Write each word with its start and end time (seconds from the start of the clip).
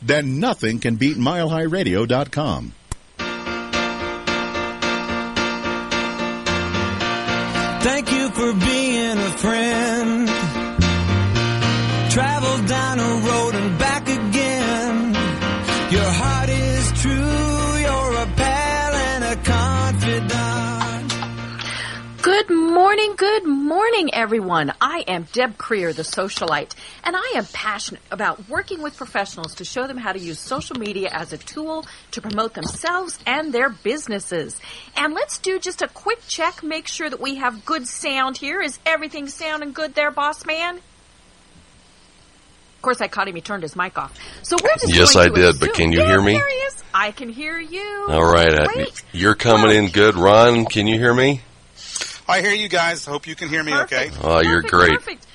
Then 0.00 0.40
nothing 0.40 0.78
can 0.78 0.96
beat 0.96 1.16
milehighradio.com. 1.16 2.72
Thank 7.82 8.12
you 8.12 8.30
for 8.30 8.52
being 8.52 9.18
a 9.18 9.30
friend. 9.38 10.28
Travel 12.12 12.66
down 12.68 13.00
a 13.00 13.26
road 13.26 13.54
and 13.56 13.78
back 13.78 14.01
Good 22.48 22.56
morning, 22.56 23.14
good 23.16 23.46
morning, 23.46 24.12
everyone. 24.12 24.72
I 24.80 25.04
am 25.06 25.28
Deb 25.32 25.58
Creer, 25.58 25.94
the 25.94 26.02
socialite, 26.02 26.74
and 27.04 27.14
I 27.14 27.34
am 27.36 27.46
passionate 27.52 28.02
about 28.10 28.48
working 28.48 28.82
with 28.82 28.96
professionals 28.96 29.54
to 29.56 29.64
show 29.64 29.86
them 29.86 29.96
how 29.96 30.12
to 30.12 30.18
use 30.18 30.40
social 30.40 30.76
media 30.76 31.08
as 31.12 31.32
a 31.32 31.38
tool 31.38 31.86
to 32.10 32.20
promote 32.20 32.54
themselves 32.54 33.16
and 33.26 33.52
their 33.52 33.68
businesses. 33.68 34.58
And 34.96 35.14
let's 35.14 35.38
do 35.38 35.60
just 35.60 35.82
a 35.82 35.88
quick 35.88 36.20
check, 36.26 36.64
make 36.64 36.88
sure 36.88 37.08
that 37.08 37.20
we 37.20 37.36
have 37.36 37.64
good 37.64 37.86
sound 37.86 38.38
here. 38.38 38.60
Is 38.60 38.76
everything 38.84 39.28
sounding 39.28 39.72
good 39.72 39.94
there, 39.94 40.10
boss 40.10 40.44
man? 40.44 40.78
Of 40.78 40.82
course, 42.82 43.00
I 43.00 43.06
caught 43.06 43.28
him. 43.28 43.36
He 43.36 43.40
turned 43.40 43.62
his 43.62 43.76
mic 43.76 43.96
off. 43.96 44.18
So 44.42 44.56
we're 44.60 44.74
just 44.80 44.92
Yes, 44.92 45.14
I 45.14 45.28
to 45.28 45.34
did, 45.34 45.44
assume- 45.44 45.60
but 45.60 45.74
can 45.74 45.92
you 45.92 46.00
Yeah, 46.00 46.06
hear 46.08 46.20
me? 46.20 46.32
There 46.32 46.48
he 46.48 46.54
is. 46.56 46.82
I 46.92 47.12
can 47.12 47.28
hear 47.28 47.60
you. 47.60 48.06
All 48.08 48.24
right, 48.24 48.68
you're 49.12 49.36
coming 49.36 49.68
Well, 49.68 49.76
in 49.76 49.88
good, 49.90 50.16
Ron. 50.16 50.66
Can 50.66 50.88
you 50.88 50.98
hear 50.98 51.14
me? 51.14 51.42
I 52.28 52.40
hear 52.40 52.52
you 52.52 52.68
guys. 52.68 53.04
Hope 53.04 53.26
you 53.26 53.34
can 53.34 53.48
hear 53.48 53.62
me 53.62 53.74
okay. 53.74 54.06
Perfect. 54.08 54.24
Oh, 54.24 54.40
you're 54.40 54.62
Perfect, 54.62 54.70
great. 54.72 54.90
Perfect. 54.98 55.26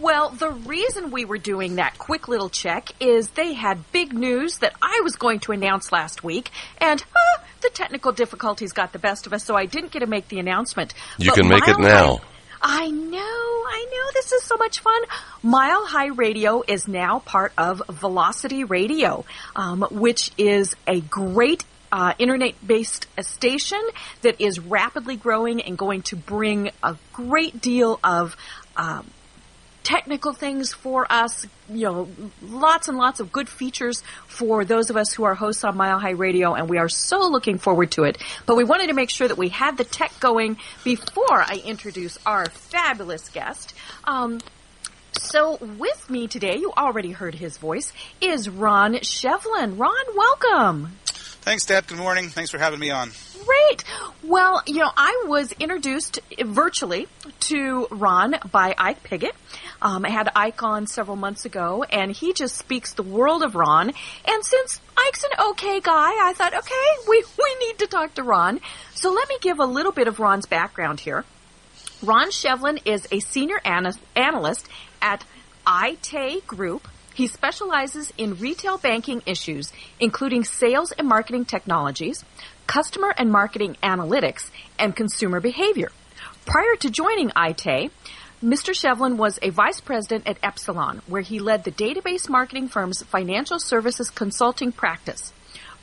Well, 0.00 0.30
the 0.30 0.50
reason 0.50 1.10
we 1.10 1.24
were 1.24 1.38
doing 1.38 1.76
that 1.76 1.98
quick 1.98 2.28
little 2.28 2.50
check 2.50 2.90
is 3.00 3.30
they 3.30 3.54
had 3.54 3.90
big 3.90 4.12
news 4.12 4.58
that 4.58 4.74
I 4.82 5.00
was 5.02 5.16
going 5.16 5.40
to 5.40 5.52
announce 5.52 5.90
last 5.90 6.22
week, 6.22 6.50
and 6.78 7.02
uh, 7.02 7.42
the 7.62 7.70
technical 7.70 8.12
difficulties 8.12 8.72
got 8.72 8.92
the 8.92 8.98
best 8.98 9.26
of 9.26 9.32
us, 9.32 9.44
so 9.44 9.56
I 9.56 9.64
didn't 9.66 9.90
get 9.90 10.00
to 10.00 10.06
make 10.06 10.28
the 10.28 10.38
announcement. 10.38 10.92
You 11.16 11.30
But 11.30 11.38
can 11.40 11.48
make 11.48 11.66
it 11.66 11.78
now. 11.78 12.16
High- 12.16 12.22
I 12.60 12.90
know, 12.90 13.18
I 13.20 13.86
know. 13.90 14.10
This 14.14 14.32
is 14.32 14.42
so 14.42 14.56
much 14.56 14.80
fun. 14.80 15.00
Mile 15.44 15.86
High 15.86 16.08
Radio 16.08 16.64
is 16.66 16.88
now 16.88 17.20
part 17.20 17.52
of 17.56 17.80
Velocity 17.88 18.64
Radio, 18.64 19.24
um, 19.54 19.86
which 19.90 20.32
is 20.36 20.74
a 20.86 21.00
great 21.00 21.64
uh, 21.90 22.14
internet-based 22.18 23.06
station 23.20 23.80
that 24.22 24.40
is 24.40 24.58
rapidly 24.58 25.16
growing 25.16 25.60
and 25.60 25.76
going 25.78 26.02
to 26.02 26.16
bring 26.16 26.70
a 26.82 26.96
great 27.12 27.60
deal 27.60 27.98
of 28.02 28.36
um, 28.76 29.06
technical 29.88 30.34
things 30.34 30.74
for 30.74 31.10
us, 31.10 31.46
you 31.70 31.84
know, 31.84 32.08
lots 32.42 32.88
and 32.88 32.98
lots 32.98 33.20
of 33.20 33.32
good 33.32 33.48
features 33.48 34.02
for 34.26 34.62
those 34.62 34.90
of 34.90 34.98
us 34.98 35.14
who 35.14 35.24
are 35.24 35.34
hosts 35.34 35.64
on 35.64 35.78
Mile 35.78 35.98
High 35.98 36.10
Radio, 36.10 36.52
and 36.52 36.68
we 36.68 36.76
are 36.76 36.90
so 36.90 37.28
looking 37.30 37.56
forward 37.56 37.90
to 37.92 38.02
it. 38.04 38.18
But 38.44 38.56
we 38.56 38.64
wanted 38.64 38.88
to 38.88 38.92
make 38.92 39.08
sure 39.08 39.26
that 39.26 39.38
we 39.38 39.48
had 39.48 39.78
the 39.78 39.84
tech 39.84 40.12
going 40.20 40.58
before 40.84 41.40
I 41.40 41.62
introduce 41.64 42.18
our 42.26 42.44
fabulous 42.50 43.30
guest. 43.30 43.72
Um, 44.04 44.40
so 45.12 45.56
with 45.56 46.10
me 46.10 46.28
today, 46.28 46.56
you 46.58 46.70
already 46.76 47.12
heard 47.12 47.34
his 47.34 47.56
voice, 47.56 47.92
is 48.20 48.48
Ron 48.48 48.96
Shevlin. 48.96 49.78
Ron, 49.78 50.04
welcome. 50.14 50.98
Thanks, 51.42 51.64
Deb. 51.64 51.86
Good 51.86 51.98
morning. 51.98 52.28
Thanks 52.28 52.50
for 52.50 52.58
having 52.58 52.78
me 52.78 52.90
on. 52.90 53.10
Great. 53.46 53.84
Well, 54.22 54.62
you 54.66 54.78
know, 54.78 54.90
I 54.94 55.24
was 55.26 55.52
introduced 55.52 56.18
virtually 56.44 57.06
to 57.40 57.86
Ron 57.90 58.34
by 58.50 58.74
Ike 58.76 59.02
Pigott. 59.02 59.32
Um, 59.80 60.04
I 60.04 60.10
had 60.10 60.30
Ike 60.34 60.62
on 60.62 60.86
several 60.86 61.16
months 61.16 61.44
ago, 61.46 61.84
and 61.84 62.12
he 62.12 62.34
just 62.34 62.56
speaks 62.56 62.92
the 62.92 63.02
world 63.02 63.42
of 63.42 63.54
Ron. 63.54 63.92
And 64.26 64.44
since 64.44 64.80
Ike's 64.98 65.24
an 65.24 65.30
okay 65.50 65.80
guy, 65.80 66.10
I 66.28 66.34
thought, 66.36 66.52
okay, 66.52 67.08
we, 67.08 67.24
we 67.38 67.66
need 67.66 67.78
to 67.78 67.86
talk 67.86 68.14
to 68.14 68.22
Ron. 68.22 68.60
So 68.94 69.10
let 69.12 69.28
me 69.28 69.38
give 69.40 69.58
a 69.58 69.64
little 69.64 69.92
bit 69.92 70.08
of 70.08 70.18
Ron's 70.18 70.46
background 70.46 71.00
here. 71.00 71.24
Ron 72.02 72.30
Shevlin 72.30 72.80
is 72.84 73.08
a 73.10 73.20
senior 73.20 73.60
ana- 73.64 73.94
analyst 74.14 74.68
at 75.00 75.24
Aite 75.66 76.46
Group. 76.46 76.86
He 77.18 77.26
specializes 77.26 78.12
in 78.16 78.38
retail 78.38 78.78
banking 78.78 79.22
issues, 79.26 79.72
including 79.98 80.44
sales 80.44 80.92
and 80.92 81.08
marketing 81.08 81.46
technologies, 81.46 82.24
customer 82.68 83.12
and 83.18 83.32
marketing 83.32 83.76
analytics, 83.82 84.52
and 84.78 84.94
consumer 84.94 85.40
behavior. 85.40 85.90
Prior 86.46 86.76
to 86.76 86.88
joining 86.88 87.30
Aite, 87.30 87.90
Mr. 88.40 88.72
Shevlin 88.72 89.16
was 89.16 89.40
a 89.42 89.50
vice 89.50 89.80
president 89.80 90.28
at 90.28 90.38
Epsilon, 90.44 91.02
where 91.08 91.22
he 91.22 91.40
led 91.40 91.64
the 91.64 91.72
database 91.72 92.28
marketing 92.28 92.68
firm's 92.68 93.02
financial 93.02 93.58
services 93.58 94.10
consulting 94.10 94.70
practice. 94.70 95.32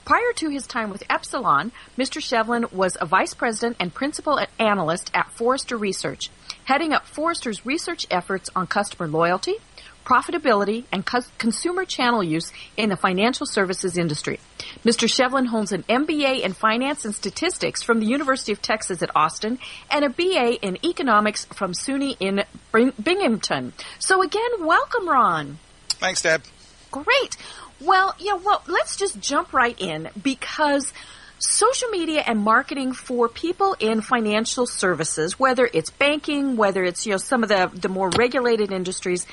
Prior 0.06 0.31
to 0.38 0.47
his 0.47 0.66
time 0.66 0.90
with 0.90 1.03
Epsilon, 1.09 1.73
Mr. 1.97 2.22
Shevlin 2.22 2.72
was 2.72 2.96
a 3.02 3.06
vice 3.06 3.34
president 3.34 3.75
and 3.81 3.94
principal 3.94 4.40
analyst 4.57 5.12
at 5.13 5.31
Forrester 5.34 5.75
Research, 5.75 6.29
heading 6.63 6.94
up 6.94 7.06
Forrester's 7.06 7.66
research 7.66 8.07
efforts 8.09 8.50
on 8.56 8.67
customer 8.67 9.09
loyalty, 9.09 9.56
profitability, 10.05 10.85
and 10.91 11.05
cus- 11.05 11.29
consumer 11.38 11.83
channel 11.83 12.23
use 12.23 12.51
in 12.77 12.89
the 12.89 12.95
financial 12.95 13.45
services 13.45 13.97
industry. 13.97 14.39
Mr. 14.85 15.07
Shevlin 15.07 15.47
holds 15.47 15.71
an 15.71 15.83
MBA 15.83 16.41
in 16.41 16.53
finance 16.53 17.03
and 17.03 17.13
statistics 17.13 17.83
from 17.83 17.99
the 17.99 18.05
University 18.05 18.51
of 18.51 18.61
Texas 18.61 19.01
at 19.01 19.13
Austin 19.16 19.59
and 19.89 20.05
a 20.05 20.09
BA 20.09 20.59
in 20.61 20.77
economics 20.85 21.45
from 21.45 21.73
SUNY 21.73 22.16
in 22.19 22.43
Bing- 22.71 22.93
Binghamton. 23.01 23.73
So 23.99 24.21
again, 24.21 24.51
welcome, 24.59 25.09
Ron. 25.09 25.57
Thanks, 25.89 26.22
Deb. 26.22 26.43
Great. 26.91 27.35
Well, 27.81 28.16
yeah, 28.19 28.35
well, 28.35 28.63
let's 28.67 28.95
just 28.95 29.19
jump 29.19 29.51
right 29.51 29.79
in 29.79 30.09
because 30.22 30.93
social 31.39 31.89
media 31.89 32.23
and 32.25 32.39
marketing 32.39 32.93
for 32.93 33.27
people 33.27 33.75
in 33.79 34.01
financial 34.01 34.66
services, 34.66 35.39
whether 35.39 35.69
it's 35.73 35.89
banking, 35.89 36.55
whether 36.55 36.83
it's, 36.83 37.05
you 37.05 37.11
know, 37.11 37.17
some 37.17 37.43
of 37.43 37.49
the, 37.49 37.69
the 37.73 37.89
more 37.89 38.09
regulated 38.17 38.72
industries, 38.72 39.25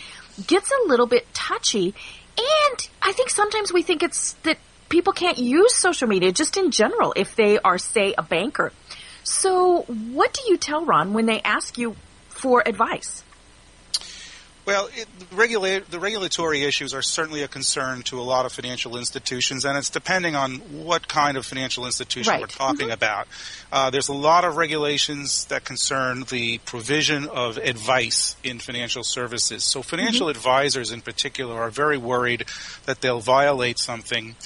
gets 0.47 0.71
a 0.71 0.89
little 0.89 1.07
bit 1.07 1.33
touchy. 1.35 1.95
And 2.39 2.89
I 3.01 3.13
think 3.13 3.31
sometimes 3.31 3.73
we 3.73 3.83
think 3.83 4.03
it's 4.03 4.33
that 4.45 4.59
people 4.89 5.13
can't 5.13 5.39
use 5.39 5.75
social 5.75 6.09
media 6.09 6.33
just 6.33 6.57
in 6.57 6.71
general 6.71 7.13
if 7.17 7.37
they 7.37 7.59
are, 7.59 7.79
say, 7.79 8.15
a 8.17 8.23
banker. 8.23 8.73
So 9.25 9.83
what 9.83 10.33
do 10.33 10.43
you 10.49 10.57
tell 10.57 10.85
Ron 10.85 11.13
when 11.13 11.27
they 11.27 11.41
ask 11.43 11.79
you 11.79 11.97
for 12.29 12.63
advice? 12.67 13.23
Well, 14.65 14.89
it, 14.95 15.09
the, 15.19 15.35
regula- 15.35 15.81
the 15.81 15.99
regulatory 15.99 16.63
issues 16.63 16.95
are 16.95 17.03
certainly 17.03 17.43
a 17.43 17.49
concern 17.49 18.03
to 18.03 18.21
a 18.21 18.23
lot 18.23 18.47
of 18.47 18.53
financial 18.53 18.97
institutions, 18.97 19.65
and 19.65 19.77
it's 19.77 19.91
depending 19.91 20.37
on 20.37 20.57
what 20.85 21.09
kind 21.09 21.37
of 21.37 21.45
financial 21.45 21.85
institution 21.85 22.31
Right. 22.31 22.41
we're 22.41 22.47
talking 22.47 22.91
about. 22.93 23.27
Uh, 23.73 23.91
there's 23.91 24.09
a 24.09 24.13
lot 24.13 24.45
of 24.45 24.57
regulations 24.57 25.47
that 25.47 25.65
concern 25.65 26.25
the 26.31 26.59
provision 26.59 27.27
of 27.29 27.57
advice 27.57 28.37
in 28.45 28.61
financial 28.61 29.03
services. 29.03 29.65
So, 29.65 29.83
financial 29.83 30.29
advisors 30.29 30.93
in 30.93 31.01
particular 31.01 31.61
are 31.61 31.71
very 31.71 31.99
worried 31.99 32.45
that 32.87 33.01
they'll 33.01 33.21
violate 33.21 33.79
something. 33.81 34.37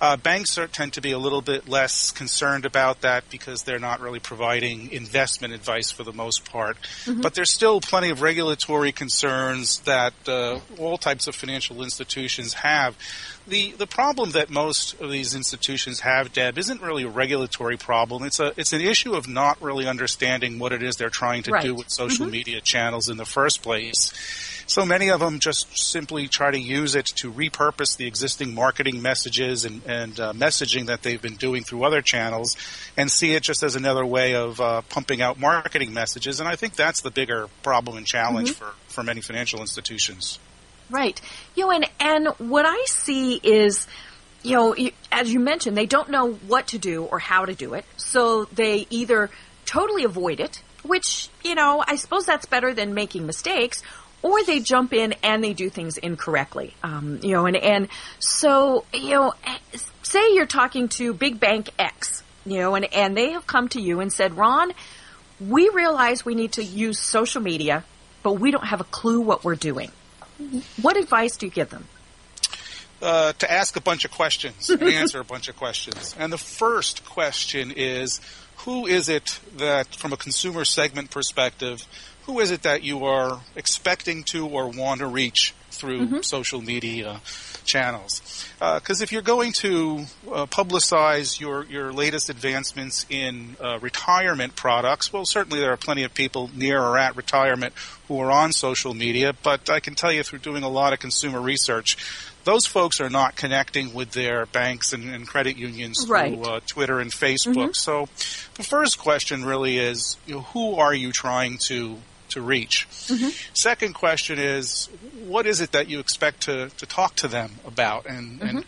Uh, 0.00 0.16
banks 0.16 0.58
are, 0.58 0.66
tend 0.66 0.92
to 0.92 1.00
be 1.00 1.12
a 1.12 1.18
little 1.18 1.40
bit 1.40 1.68
less 1.68 2.10
concerned 2.10 2.66
about 2.66 3.00
that 3.00 3.24
because 3.30 3.62
they're 3.62 3.78
not 3.78 4.00
really 4.00 4.18
providing 4.20 4.90
investment 4.90 5.54
advice 5.54 5.90
for 5.90 6.02
the 6.02 6.12
most 6.12 6.44
part. 6.50 6.76
But 7.06 7.34
there's 7.34 7.50
still 7.50 7.80
plenty 7.80 8.10
of 8.10 8.20
regulatory 8.20 8.92
concerns 8.92 9.80
that 9.80 10.12
uh, 10.28 10.60
all 10.78 10.98
types 10.98 11.26
of 11.26 11.34
financial 11.34 11.82
institutions 11.82 12.54
have. 12.54 12.96
The 13.46 13.72
the 13.72 13.86
problem 13.86 14.30
that 14.32 14.48
most 14.50 14.98
of 15.00 15.10
these 15.10 15.34
institutions 15.34 16.00
have, 16.00 16.32
Deb, 16.32 16.56
isn't 16.58 16.80
really 16.80 17.02
a 17.04 17.08
regulatory 17.08 17.76
problem. 17.76 18.24
It's 18.24 18.40
a 18.40 18.52
it's 18.56 18.72
an 18.72 18.80
issue 18.80 19.14
of 19.14 19.28
not 19.28 19.60
really 19.62 19.86
understanding 19.86 20.58
what 20.58 20.72
it 20.72 20.82
is 20.82 20.96
they're 20.96 21.10
trying 21.10 21.42
to 21.44 21.52
Right. 21.52 21.62
do 21.62 21.74
with 21.74 21.90
social 21.90 22.26
media 22.26 22.60
channels 22.60 23.08
in 23.08 23.16
the 23.18 23.26
first 23.26 23.62
place. 23.62 24.12
So 24.66 24.84
many 24.84 25.10
of 25.10 25.20
them 25.20 25.38
just 25.38 25.76
simply 25.76 26.28
try 26.28 26.50
to 26.50 26.58
use 26.58 26.94
it 26.94 27.06
to 27.16 27.32
repurpose 27.32 27.96
the 27.96 28.06
existing 28.06 28.54
marketing 28.54 29.02
messages 29.02 29.64
and, 29.64 29.82
and 29.86 30.18
uh, 30.18 30.32
messaging 30.32 30.86
that 30.86 31.02
they've 31.02 31.20
been 31.20 31.36
doing 31.36 31.64
through 31.64 31.84
other 31.84 32.02
channels 32.02 32.56
and 32.96 33.10
see 33.10 33.34
it 33.34 33.42
just 33.42 33.62
as 33.62 33.76
another 33.76 34.04
way 34.04 34.34
of 34.34 34.60
uh, 34.60 34.82
pumping 34.88 35.22
out 35.22 35.38
marketing 35.38 35.92
messages. 35.92 36.40
And 36.40 36.48
I 36.48 36.56
think 36.56 36.74
that's 36.74 37.02
the 37.02 37.10
bigger 37.10 37.48
problem 37.62 37.96
and 37.96 38.06
challenge 38.06 38.52
for, 38.52 38.72
for 38.88 39.02
many 39.02 39.20
financial 39.20 39.60
institutions. 39.60 40.38
Right. 40.90 41.20
You 41.54 41.64
know, 41.64 41.70
and, 41.72 41.90
and 42.00 42.28
what 42.38 42.66
I 42.66 42.84
see 42.86 43.40
is 43.42 43.86
you 44.44 44.56
know, 44.56 44.76
as 45.10 45.32
you 45.32 45.40
mentioned, 45.40 45.76
they 45.76 45.86
don't 45.86 46.10
know 46.10 46.34
what 46.34 46.68
to 46.68 46.78
do 46.78 47.04
or 47.04 47.18
how 47.18 47.46
to 47.46 47.54
do 47.54 47.74
it. 47.74 47.84
So 47.96 48.44
they 48.44 48.86
either 48.90 49.30
totally 49.64 50.04
avoid 50.04 50.38
it, 50.38 50.62
which, 50.82 51.30
you 51.42 51.54
know, 51.54 51.82
I 51.86 51.96
suppose 51.96 52.26
that's 52.26 52.44
better 52.44 52.74
than 52.74 52.92
making 52.92 53.26
mistakes, 53.26 53.82
or 54.24 54.42
they 54.42 54.58
jump 54.58 54.94
in 54.94 55.14
and 55.22 55.44
they 55.44 55.52
do 55.52 55.68
things 55.68 55.98
incorrectly. 55.98 56.74
Um, 56.82 57.20
you 57.22 57.32
know, 57.32 57.44
and, 57.44 57.56
and 57.56 57.88
so, 58.18 58.86
you 58.92 59.10
know, 59.10 59.34
say 60.02 60.34
you're 60.34 60.46
talking 60.46 60.88
to 60.88 61.12
big 61.12 61.38
bank 61.38 61.68
X, 61.78 62.22
you 62.46 62.58
know, 62.58 62.74
and, 62.74 62.92
and 62.92 63.14
they 63.14 63.32
have 63.32 63.46
come 63.46 63.68
to 63.68 63.80
you 63.80 64.00
and 64.00 64.10
said, 64.10 64.34
Ron, 64.34 64.72
we 65.38 65.68
realize 65.68 66.24
we 66.24 66.34
need 66.34 66.52
to 66.52 66.64
use 66.64 66.98
social 66.98 67.42
media, 67.42 67.84
but 68.22 68.32
we 68.32 68.50
don't 68.50 68.66
have 68.66 68.80
a 68.80 68.84
clue 68.84 69.20
what 69.20 69.44
we're 69.44 69.56
doing. 69.56 69.90
What 70.80 70.96
advice 70.96 71.36
do 71.36 71.46
you 71.46 71.52
give 71.52 71.68
them? 71.68 71.86
uh, 73.04 73.32
to 73.34 73.50
ask 73.50 73.76
a 73.76 73.80
bunch 73.80 74.04
of 74.04 74.10
questions 74.10 74.70
and 74.70 74.82
answer 74.94 75.20
a 75.20 75.24
bunch 75.24 75.48
of 75.48 75.56
questions. 75.56 76.16
And 76.18 76.32
the 76.32 76.38
first 76.38 77.04
question 77.04 77.72
is, 77.76 78.20
who 78.58 78.86
is 78.86 79.08
it 79.08 79.38
that, 79.58 79.94
from 79.94 80.12
a 80.12 80.16
consumer 80.16 80.64
segment 80.64 81.10
perspective, 81.10 81.86
who 82.26 82.40
is 82.40 82.50
it 82.50 82.62
that 82.62 82.82
you 82.82 83.04
are 83.04 83.40
expecting 83.56 84.22
to 84.24 84.46
or 84.46 84.68
want 84.68 85.00
to 85.00 85.06
reach 85.06 85.54
through 85.70 86.22
social 86.22 86.60
media 86.60 87.20
channels? 87.64 88.22
Because 88.58 89.00
if 89.02 89.10
you're 89.12 89.22
going 89.22 89.52
to 89.60 90.04
uh, 90.30 90.46
publicize 90.46 91.40
your, 91.40 91.64
your 91.64 91.92
latest 91.92 92.30
advancements 92.30 93.04
in 93.10 93.56
uh, 93.60 93.78
retirement 93.80 94.54
products, 94.56 95.12
well, 95.12 95.24
certainly 95.26 95.60
there 95.60 95.72
are 95.72 95.76
plenty 95.76 96.04
of 96.04 96.14
people 96.14 96.50
near 96.54 96.80
or 96.80 96.96
at 96.96 97.16
retirement 97.16 97.74
who 98.08 98.18
are 98.20 98.30
on 98.30 98.52
social 98.52 98.94
media, 98.94 99.32
but 99.42 99.68
I 99.68 99.80
can 99.80 99.94
tell 99.94 100.12
you 100.12 100.22
through 100.22 100.38
doing 100.40 100.62
a 100.62 100.68
lot 100.68 100.92
of 100.92 101.00
consumer 101.00 101.40
research, 101.40 101.96
those 102.44 102.66
folks 102.66 103.00
are 103.00 103.08
not 103.10 103.36
connecting 103.36 103.94
with 103.94 104.12
their 104.12 104.46
banks 104.46 104.92
and, 104.92 105.08
and 105.12 105.26
credit 105.26 105.56
unions 105.56 106.04
through 106.04 106.14
Right. 106.14 106.38
uh, 106.38 106.60
Twitter 106.66 107.00
and 107.00 107.10
Facebook. 107.10 107.74
So 107.74 108.08
the 108.54 108.62
first 108.62 108.98
question 108.98 109.44
really 109.44 109.78
is, 109.78 110.18
you 110.26 110.34
know, 110.36 110.40
who 110.42 110.76
are 110.76 110.94
you 110.94 111.10
trying 111.10 111.58
to 111.68 111.96
to 112.34 112.42
reach? 112.42 112.86
Second 113.52 113.94
question 113.94 114.38
is, 114.38 114.88
what 115.26 115.46
is 115.46 115.60
it 115.60 115.72
that 115.72 115.88
you 115.88 115.98
expect 115.98 116.42
to, 116.42 116.68
to 116.68 116.86
talk 116.86 117.16
to 117.16 117.28
them 117.28 117.52
about 117.66 118.06
and, 118.06 118.40
and 118.42 118.64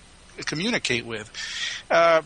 communicate 0.47 1.05
with? 1.05 1.31
Uh, 1.91 2.23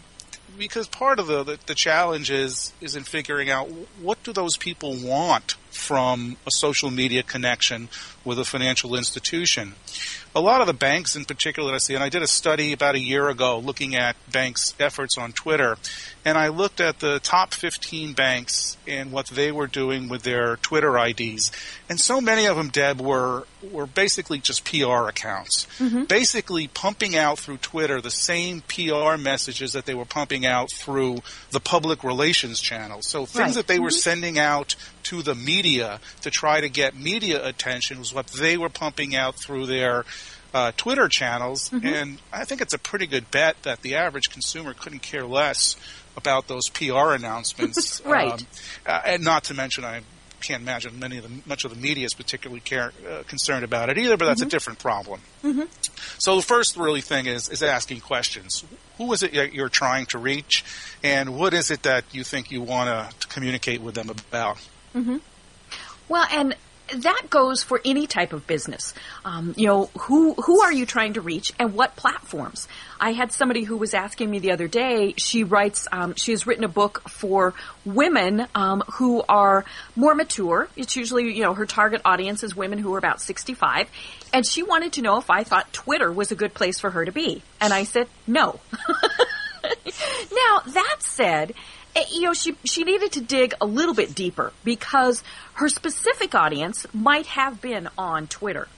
because 0.58 0.88
part 0.88 1.18
of 1.18 1.26
the, 1.26 1.42
the, 1.42 1.58
the 1.66 1.74
challenge 1.74 2.30
is 2.30 2.72
is 2.80 2.96
in 2.96 3.04
figuring 3.04 3.50
out 3.50 3.68
what 4.00 4.22
do 4.22 4.32
those 4.32 4.56
people 4.56 4.96
want 4.96 5.52
from 5.70 6.36
a 6.46 6.50
social 6.50 6.90
media 6.90 7.22
connection 7.22 7.88
with 8.24 8.38
a 8.38 8.44
financial 8.44 8.94
institution. 8.94 9.74
A 10.32 10.40
lot 10.40 10.60
of 10.60 10.68
the 10.68 10.72
banks 10.72 11.16
in 11.16 11.24
particular 11.24 11.70
that 11.70 11.74
I 11.74 11.78
see, 11.78 11.94
and 11.94 12.04
I 12.04 12.08
did 12.08 12.22
a 12.22 12.28
study 12.28 12.72
about 12.72 12.94
a 12.94 13.00
year 13.00 13.28
ago 13.28 13.58
looking 13.58 13.96
at 13.96 14.14
banks' 14.30 14.76
efforts 14.78 15.18
on 15.18 15.32
Twitter, 15.32 15.76
and 16.24 16.38
I 16.38 16.48
looked 16.48 16.80
at 16.80 17.00
the 17.00 17.18
top 17.18 17.52
15 17.52 18.12
banks 18.12 18.76
and 18.86 19.10
what 19.10 19.26
they 19.26 19.50
were 19.50 19.66
doing 19.66 20.08
with 20.08 20.22
their 20.22 20.54
Twitter 20.58 20.96
IDs. 20.96 21.50
And 21.90 21.98
so 22.00 22.20
many 22.20 22.46
of 22.46 22.56
them, 22.56 22.68
Deb, 22.68 23.00
were, 23.00 23.46
were 23.68 23.84
basically 23.86 24.38
just 24.38 24.64
PR 24.64 25.08
accounts. 25.08 25.66
Basically 26.06 26.68
pumping 26.68 27.16
out 27.16 27.40
through 27.40 27.56
Twitter 27.56 28.00
the 28.00 28.12
same 28.12 28.62
PR 28.62 29.16
messages 29.18 29.72
that 29.72 29.86
they 29.86 29.94
were 29.94 30.04
pumping 30.04 30.46
out 30.46 30.70
through 30.72 31.18
the 31.50 31.58
public 31.58 32.04
relations 32.04 32.60
channels. 32.60 33.08
So 33.08 33.26
things 33.26 33.38
Right. 33.38 33.54
that 33.56 33.66
they 33.66 33.80
were 33.80 33.90
sending 33.90 34.38
out 34.38 34.76
to 35.04 35.20
the 35.22 35.34
media 35.34 35.98
to 36.22 36.30
try 36.30 36.60
to 36.60 36.68
get 36.68 36.94
media 36.94 37.44
attention 37.44 37.98
was 37.98 38.14
what 38.14 38.28
they 38.28 38.56
were 38.56 38.68
pumping 38.68 39.16
out 39.16 39.34
through 39.34 39.66
their 39.66 40.04
uh, 40.54 40.70
Twitter 40.76 41.08
channels. 41.08 41.70
And 41.72 42.18
I 42.32 42.44
think 42.44 42.60
it's 42.60 42.74
a 42.74 42.78
pretty 42.78 43.08
good 43.08 43.32
bet 43.32 43.62
that 43.64 43.82
the 43.82 43.96
average 43.96 44.30
consumer 44.30 44.74
couldn't 44.74 45.02
care 45.02 45.26
less 45.26 45.74
about 46.16 46.46
those 46.46 46.68
PR 46.68 47.14
announcements. 47.14 48.00
Right. 48.04 48.32
Um, 48.32 48.46
uh, 48.86 49.00
and 49.06 49.24
not 49.24 49.44
to 49.44 49.54
mention, 49.54 49.84
I 49.84 50.02
can't 50.40 50.62
imagine 50.62 50.98
many 50.98 51.18
of 51.18 51.24
the 51.24 51.30
much 51.46 51.64
of 51.64 51.70
the 51.74 51.80
media 51.80 52.04
is 52.04 52.14
particularly 52.14 52.60
care, 52.60 52.92
uh, 53.08 53.22
concerned 53.26 53.64
about 53.64 53.88
it 53.88 53.98
either. 53.98 54.16
But 54.16 54.26
that's 54.26 54.40
a 54.40 54.44
mm-hmm. 54.44 54.50
different 54.50 54.78
problem. 54.78 55.20
Mm-hmm. 55.42 55.62
So 56.18 56.36
the 56.36 56.42
first 56.42 56.76
really 56.76 57.00
thing 57.00 57.26
is 57.26 57.48
is 57.48 57.62
asking 57.62 58.00
questions. 58.00 58.64
Who 58.98 59.12
is 59.12 59.22
it 59.22 59.32
that 59.34 59.54
you're 59.54 59.68
trying 59.68 60.06
to 60.06 60.18
reach, 60.18 60.64
and 61.02 61.36
what 61.36 61.54
is 61.54 61.70
it 61.70 61.82
that 61.84 62.04
you 62.12 62.24
think 62.24 62.50
you 62.50 62.62
want 62.62 62.88
to 62.90 63.28
communicate 63.28 63.80
with 63.80 63.94
them 63.94 64.10
about? 64.10 64.56
Mm-hmm. 64.94 65.18
Well, 66.08 66.26
and 66.30 66.56
that 66.96 67.22
goes 67.30 67.62
for 67.62 67.80
any 67.84 68.06
type 68.06 68.32
of 68.32 68.46
business. 68.46 68.94
Um, 69.24 69.54
you 69.56 69.66
know, 69.66 69.90
who 69.98 70.34
who 70.34 70.60
are 70.60 70.72
you 70.72 70.86
trying 70.86 71.14
to 71.14 71.20
reach, 71.20 71.52
and 71.58 71.74
what 71.74 71.96
platforms? 71.96 72.68
I 73.00 73.12
had 73.12 73.32
somebody 73.32 73.64
who 73.64 73.76
was 73.76 73.94
asking 73.94 74.30
me 74.30 74.38
the 74.38 74.52
other 74.52 74.68
day. 74.68 75.14
She 75.16 75.44
writes. 75.44 75.88
Um, 75.90 76.14
she 76.14 76.32
has 76.32 76.46
written 76.46 76.64
a 76.64 76.68
book 76.68 77.08
for 77.08 77.54
women 77.84 78.46
um, 78.54 78.82
who 78.94 79.22
are 79.28 79.64
more 79.96 80.14
mature. 80.14 80.68
It's 80.76 80.96
usually 80.96 81.34
you 81.34 81.42
know 81.42 81.54
her 81.54 81.66
target 81.66 82.02
audience 82.04 82.42
is 82.42 82.54
women 82.54 82.78
who 82.78 82.94
are 82.94 82.98
about 82.98 83.20
sixty 83.20 83.54
five, 83.54 83.88
and 84.32 84.46
she 84.46 84.62
wanted 84.62 84.94
to 84.94 85.02
know 85.02 85.18
if 85.18 85.30
I 85.30 85.44
thought 85.44 85.72
Twitter 85.72 86.12
was 86.12 86.32
a 86.32 86.36
good 86.36 86.54
place 86.54 86.78
for 86.78 86.90
her 86.90 87.04
to 87.04 87.12
be, 87.12 87.42
and 87.60 87.72
I 87.72 87.84
said 87.84 88.08
no. 88.26 88.60
Now 90.32 90.62
that 90.66 90.96
said, 91.00 91.54
you 92.10 92.22
know 92.22 92.32
she 92.32 92.56
she 92.64 92.84
needed 92.84 93.12
to 93.12 93.20
dig 93.20 93.54
a 93.60 93.66
little 93.66 93.94
bit 93.94 94.14
deeper 94.14 94.52
because 94.64 95.22
her 95.54 95.68
specific 95.68 96.34
audience 96.34 96.86
might 96.92 97.26
have 97.26 97.60
been 97.60 97.88
on 97.98 98.26
Twitter. 98.26 98.68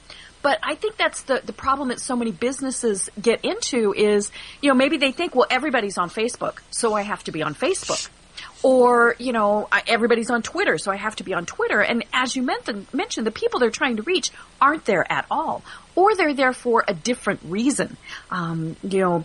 But 0.42 0.58
I 0.62 0.74
think 0.74 0.96
that's 0.96 1.22
the, 1.22 1.40
the 1.44 1.52
problem 1.52 1.88
that 1.88 2.00
so 2.00 2.16
many 2.16 2.32
businesses 2.32 3.08
get 3.20 3.44
into 3.44 3.94
is, 3.94 4.32
you 4.60 4.68
know, 4.68 4.74
maybe 4.74 4.96
they 4.96 5.12
think, 5.12 5.36
well, 5.36 5.46
everybody's 5.48 5.98
on 5.98 6.10
Facebook, 6.10 6.58
so 6.70 6.94
I 6.94 7.02
have 7.02 7.22
to 7.24 7.32
be 7.32 7.42
on 7.42 7.54
Facebook. 7.54 8.08
Or, 8.64 9.14
you 9.18 9.32
know, 9.32 9.68
everybody's 9.86 10.30
on 10.30 10.42
Twitter, 10.42 10.78
so 10.78 10.90
I 10.90 10.96
have 10.96 11.16
to 11.16 11.24
be 11.24 11.32
on 11.32 11.46
Twitter. 11.46 11.80
And 11.80 12.04
as 12.12 12.34
you 12.34 12.42
mentioned, 12.42 12.86
mentioned, 12.92 13.26
the 13.26 13.30
people 13.32 13.60
they're 13.60 13.70
trying 13.70 13.96
to 13.96 14.02
reach 14.02 14.32
aren't 14.60 14.84
there 14.84 15.10
at 15.10 15.26
all. 15.30 15.62
Or 15.94 16.16
they're 16.16 16.34
there 16.34 16.52
for 16.52 16.84
a 16.88 16.94
different 16.94 17.40
reason. 17.44 17.96
Um, 18.30 18.76
you 18.82 19.00
know, 19.00 19.24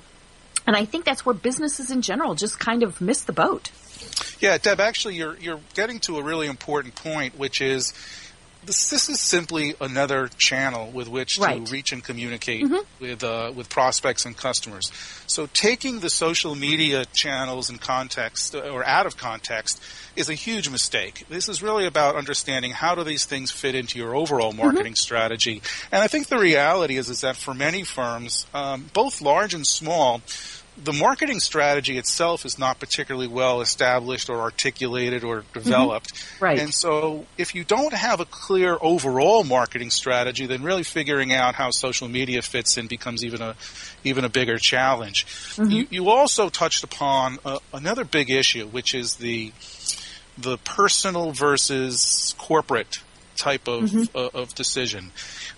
and 0.67 0.75
I 0.75 0.85
think 0.85 1.05
that's 1.05 1.25
where 1.25 1.33
businesses 1.33 1.89
in 1.89 2.01
general 2.03 2.35
just 2.35 2.59
kind 2.59 2.83
of 2.83 3.01
miss 3.01 3.23
the 3.23 3.33
boat. 3.33 3.71
Yeah, 4.39 4.57
Deb, 4.59 4.79
actually, 4.79 5.15
you're 5.15 5.37
you're 5.37 5.61
getting 5.73 5.99
to 6.01 6.17
a 6.17 6.23
really 6.23 6.47
important 6.47 6.93
point, 6.95 7.37
which 7.39 7.61
is 7.61 7.93
this, 8.67 8.89
this 8.89 9.09
is 9.09 9.19
simply 9.19 9.75
another 9.79 10.29
channel 10.37 10.91
with 10.91 11.07
which 11.07 11.39
Right. 11.39 11.65
to 11.65 11.71
reach 11.71 11.91
and 11.91 12.03
communicate 12.03 12.67
with 12.99 13.23
uh, 13.23 13.51
with 13.55 13.69
prospects 13.69 14.25
and 14.25 14.35
customers. 14.37 14.91
So 15.25 15.47
taking 15.53 16.01
the 16.01 16.09
social 16.09 16.53
media 16.53 17.05
channels 17.05 17.69
in 17.69 17.77
context 17.77 18.53
uh, 18.53 18.59
or 18.59 18.85
out 18.85 19.05
of 19.05 19.17
context 19.17 19.81
is 20.15 20.29
a 20.29 20.33
huge 20.33 20.69
mistake. 20.69 21.25
This 21.29 21.47
is 21.47 21.63
really 21.63 21.85
about 21.85 22.15
understanding 22.15 22.71
how 22.71 22.93
do 22.93 23.03
these 23.03 23.25
things 23.25 23.51
fit 23.51 23.73
into 23.73 23.97
your 23.97 24.15
overall 24.15 24.51
marketing 24.51 24.95
strategy. 24.95 25.61
And 25.91 26.03
I 26.03 26.07
think 26.07 26.27
the 26.27 26.39
reality 26.39 26.97
is 26.97 27.09
is 27.09 27.21
that 27.21 27.37
for 27.37 27.53
many 27.53 27.83
firms, 27.83 28.45
um, 28.53 28.89
both 28.93 29.21
large 29.21 29.53
and 29.53 29.65
small, 29.65 30.21
the 30.83 30.93
marketing 30.93 31.39
strategy 31.39 31.97
itself 31.97 32.45
is 32.45 32.59
not 32.59 32.79
particularly 32.79 33.27
well 33.27 33.61
established 33.61 34.29
or 34.29 34.41
articulated 34.41 35.23
or 35.23 35.43
developed. 35.53 36.13
Right. 36.39 36.59
And 36.59 36.73
so 36.73 37.25
if 37.37 37.55
you 37.55 37.63
don't 37.63 37.93
have 37.93 38.19
a 38.19 38.25
clear 38.25 38.77
overall 38.79 39.43
marketing 39.43 39.89
strategy, 39.89 40.45
then 40.45 40.63
really 40.63 40.83
figuring 40.83 41.33
out 41.33 41.55
how 41.55 41.71
social 41.71 42.07
media 42.07 42.41
fits 42.41 42.77
in 42.77 42.87
becomes 42.87 43.25
even 43.25 43.41
a 43.41 43.55
even 44.03 44.23
a 44.23 44.29
bigger 44.29 44.57
challenge. 44.57 45.25
You, 45.57 45.87
you 45.89 46.09
also 46.09 46.49
touched 46.49 46.83
upon 46.83 47.39
uh, 47.43 47.59
another 47.73 48.03
big 48.03 48.29
issue, 48.29 48.67
which 48.67 48.93
is 48.93 49.15
the 49.15 49.51
the 50.37 50.57
personal 50.59 51.31
versus 51.31 52.35
corporate 52.37 52.99
type 53.35 53.67
of 53.67 54.15
uh, 54.15 54.29
of 54.33 54.53
decision. 54.53 55.11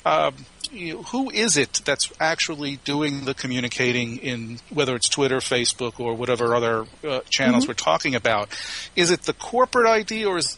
Um, 0.05 0.35
you 0.71 0.93
know, 0.95 1.03
who 1.03 1.29
is 1.29 1.57
it 1.57 1.81
that's 1.85 2.11
actually 2.19 2.77
doing 2.77 3.25
the 3.25 3.33
communicating 3.33 4.17
in 4.17 4.59
whether 4.69 4.95
it's 4.95 5.09
Twitter, 5.09 5.37
Facebook, 5.37 5.99
or 5.99 6.13
whatever 6.13 6.55
other 6.55 6.85
uh, 7.07 7.21
channels 7.29 7.67
we're 7.67 7.73
talking 7.73 8.15
about? 8.15 8.49
Is 8.95 9.11
it 9.11 9.23
the 9.23 9.33
corporate 9.33 9.87
ID 9.87 10.25
or 10.25 10.37
is 10.37 10.57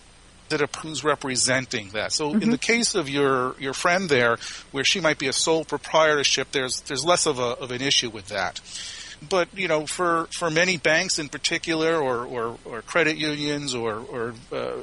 it 0.50 0.62
a 0.62 0.68
who's 0.80 1.04
representing 1.04 1.90
that? 1.90 2.12
So 2.12 2.32
in 2.34 2.50
the 2.50 2.58
case 2.58 2.96
of 2.96 3.10
your 3.10 3.56
your 3.60 3.74
friend 3.74 4.10
there, 4.10 4.38
where 4.72 4.84
she 4.84 5.00
might 5.00 5.18
be 5.18 5.28
a 5.28 5.34
sole 5.34 5.64
proprietorship, 5.64 6.52
there's 6.52 6.82
there's 6.82 7.06
less 7.06 7.26
of 7.26 7.40
a 7.40 7.58
of 7.60 7.72
an 7.72 7.82
issue 7.82 8.10
with 8.10 8.28
that 8.28 8.60
but 9.28 9.48
you 9.56 9.68
know, 9.68 9.86
for, 9.86 10.26
for 10.32 10.50
many 10.50 10.78
banks 10.78 11.20
in 11.20 11.30
particular, 11.30 11.96
or, 11.96 12.26
or, 12.26 12.58
or 12.66 12.82
credit 12.82 13.18
unions, 13.18 13.76
or, 13.76 14.00
or 14.00 14.34
uh, 14.52 14.82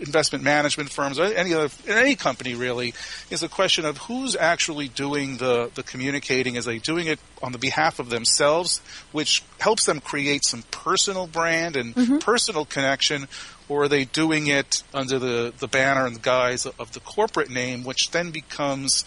investment 0.00 0.42
management 0.44 0.90
firms, 0.90 1.18
or 1.18 1.24
any 1.24 1.54
other 1.54 1.68
any 1.86 2.16
company 2.16 2.54
really, 2.54 2.94
is 3.30 3.42
a 3.42 3.48
question 3.48 3.84
of 3.84 3.98
who's 3.98 4.36
actually 4.36 4.88
doing 4.88 5.36
the 5.38 5.70
the 5.74 5.82
communicating. 5.82 6.56
Is 6.56 6.64
they 6.64 6.78
doing 6.78 7.06
it 7.06 7.18
on 7.42 7.52
the 7.52 7.58
behalf 7.58 7.98
of 7.98 8.10
themselves, 8.10 8.80
which 9.12 9.42
helps 9.60 9.84
them 9.84 10.00
create 10.00 10.44
some 10.44 10.62
personal 10.70 11.26
brand 11.26 11.76
and 11.76 11.94
personal 12.20 12.64
connection, 12.64 13.28
or 13.68 13.84
are 13.84 13.88
they 13.88 14.04
doing 14.04 14.46
it 14.46 14.82
under 14.92 15.18
the 15.18 15.52
the 15.58 15.68
banner 15.68 16.06
and 16.06 16.16
the 16.16 16.20
guise 16.20 16.66
of 16.66 16.92
the 16.92 17.00
corporate 17.00 17.50
name, 17.50 17.84
which 17.84 18.10
then 18.10 18.30
becomes 18.30 19.04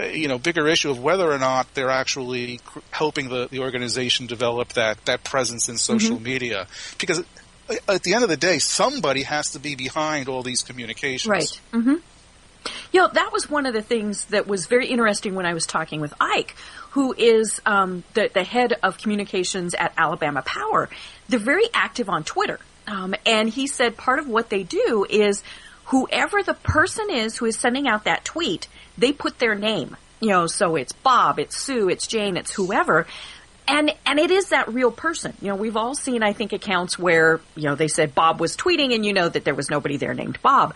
you 0.00 0.28
know, 0.28 0.38
bigger 0.38 0.68
issue 0.68 0.90
of 0.92 1.02
whether 1.02 1.28
or 1.28 1.38
not 1.38 1.74
they're 1.74 1.90
actually 1.90 2.58
cr- 2.58 2.78
helping 2.92 3.30
the, 3.30 3.48
the 3.50 3.58
organization 3.58 4.28
develop 4.28 4.74
that, 4.74 5.04
that 5.06 5.24
presence 5.24 5.68
in 5.68 5.76
social 5.76 6.14
Mm-hmm. 6.14 6.24
media. 6.24 6.68
Because 6.98 7.24
at 7.88 8.02
the 8.02 8.14
end 8.14 8.24
of 8.24 8.30
the 8.30 8.36
day, 8.36 8.58
somebody 8.58 9.22
has 9.22 9.50
to 9.52 9.58
be 9.58 9.74
behind 9.74 10.28
all 10.28 10.42
these 10.42 10.62
communications. 10.62 11.28
Right. 11.28 11.60
hmm 11.72 11.94
You 12.92 13.00
know, 13.00 13.08
that 13.12 13.32
was 13.32 13.48
one 13.48 13.66
of 13.66 13.74
the 13.74 13.82
things 13.82 14.24
that 14.26 14.46
was 14.46 14.66
very 14.66 14.88
interesting 14.88 15.34
when 15.34 15.46
I 15.46 15.54
was 15.54 15.66
talking 15.66 16.00
with 16.00 16.14
Ike, 16.20 16.54
who 16.90 17.12
is 17.12 17.60
um, 17.66 18.04
the, 18.14 18.30
the 18.32 18.44
head 18.44 18.74
of 18.82 18.98
communications 18.98 19.74
at 19.74 19.92
Alabama 19.96 20.42
Power. 20.42 20.88
They're 21.28 21.38
very 21.38 21.66
active 21.74 22.08
on 22.08 22.24
Twitter. 22.24 22.58
Um, 22.86 23.14
and 23.26 23.48
he 23.48 23.66
said 23.66 23.96
part 23.96 24.18
of 24.18 24.28
what 24.28 24.48
they 24.48 24.62
do 24.62 25.06
is 25.08 25.42
whoever 25.86 26.42
the 26.42 26.54
person 26.54 27.10
is 27.10 27.36
who 27.36 27.46
is 27.46 27.58
sending 27.58 27.86
out 27.86 28.04
that 28.04 28.24
tweet, 28.24 28.68
they 28.96 29.12
put 29.12 29.38
their 29.38 29.54
name. 29.54 29.96
You 30.20 30.30
know, 30.30 30.46
so 30.46 30.74
it's 30.74 30.92
Bob, 30.92 31.38
it's 31.38 31.56
Sue, 31.56 31.88
it's 31.88 32.06
Jane, 32.06 32.36
it's 32.36 32.52
whoever. 32.52 33.06
And, 33.68 33.94
and 34.06 34.18
it 34.18 34.30
is 34.30 34.48
that 34.48 34.72
real 34.72 34.90
person. 34.90 35.34
You 35.42 35.48
know, 35.48 35.56
we've 35.56 35.76
all 35.76 35.94
seen, 35.94 36.22
I 36.22 36.32
think, 36.32 36.52
accounts 36.52 36.98
where, 36.98 37.40
you 37.54 37.64
know, 37.64 37.74
they 37.74 37.88
said 37.88 38.14
Bob 38.14 38.40
was 38.40 38.56
tweeting 38.56 38.94
and 38.94 39.04
you 39.04 39.12
know 39.12 39.28
that 39.28 39.44
there 39.44 39.54
was 39.54 39.68
nobody 39.68 39.98
there 39.98 40.14
named 40.14 40.38
Bob. 40.42 40.74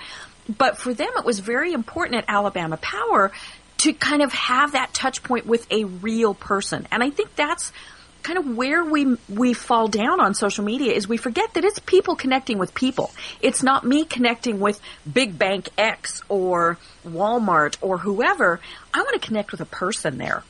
But 0.49 0.76
for 0.76 0.92
them, 0.92 1.11
it 1.16 1.25
was 1.25 1.40
very 1.40 1.72
important 1.72 2.16
at 2.16 2.25
Alabama 2.28 2.76
Power 2.76 3.32
to 3.78 3.92
kind 3.92 4.22
of 4.22 4.32
have 4.32 4.72
that 4.72 4.92
touch 4.92 5.22
point 5.22 5.46
with 5.46 5.66
a 5.72 5.84
real 5.84 6.34
person. 6.34 6.87
And 6.92 7.02
I 7.02 7.11
think 7.11 7.34
that's 7.34 7.72
kind 8.22 8.38
of 8.38 8.56
where 8.56 8.84
we 8.84 9.16
we 9.28 9.52
fall 9.52 9.88
down 9.88 10.20
on 10.20 10.34
social 10.34 10.64
media 10.64 10.92
is 10.92 11.08
we 11.08 11.16
forget 11.16 11.54
that 11.54 11.64
it's 11.64 11.78
people 11.80 12.14
connecting 12.14 12.58
with 12.58 12.75
people. 12.75 13.11
It's 13.40 13.62
not 13.62 13.84
me 13.84 14.04
connecting 14.04 14.61
with 14.61 14.80
Big 15.11 15.37
Bank 15.38 15.68
X 15.76 16.22
or 16.28 16.78
Walmart 17.04 17.76
or 17.80 17.99
whoever. 17.99 18.61
I 18.94 19.00
want 19.00 19.20
to 19.20 19.26
connect 19.26 19.50
with 19.50 19.61
a 19.61 19.66
person 19.66 20.18
there. 20.18 20.44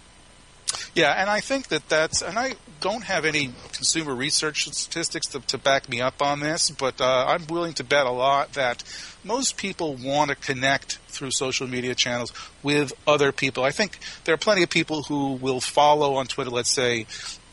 Yeah, 0.95 1.13
and 1.13 1.31
I 1.31 1.41
think 1.41 1.69
that 1.69 1.89
that's, 1.89 2.23
and 2.23 2.39
I 2.39 2.55
don't 2.81 3.05
have 3.05 3.25
any 3.25 3.53
consumer 3.73 4.15
research 4.15 4.69
statistics 4.69 5.27
to, 5.29 5.41
to 5.41 5.59
back 5.59 5.89
me 5.89 6.01
up 6.01 6.21
on 6.21 6.41
this, 6.41 6.71
but 6.71 7.01
uh, 7.01 7.27
I'm 7.29 7.47
willing 7.47 7.75
to 7.75 7.85
bet 7.85 8.07
a 8.07 8.11
lot 8.11 8.55
that 8.55 8.83
most 9.25 9.57
people 9.57 9.95
want 9.95 10.31
to 10.31 10.37
connect 10.37 10.99
through 11.09 11.31
social 11.31 11.67
media 11.67 11.95
channels 11.95 12.33
with 12.63 12.93
other 13.07 13.33
people. 13.33 13.65
I 13.65 13.71
think 13.71 13.99
there 14.25 14.35
are 14.35 14.39
plenty 14.39 14.63
of 14.63 14.71
people 14.71 15.05
who 15.05 15.35
will 15.35 15.61
follow 15.61 16.15
on 16.15 16.27
Twitter, 16.27 16.51
let's 16.51 16.73
say, 16.73 17.07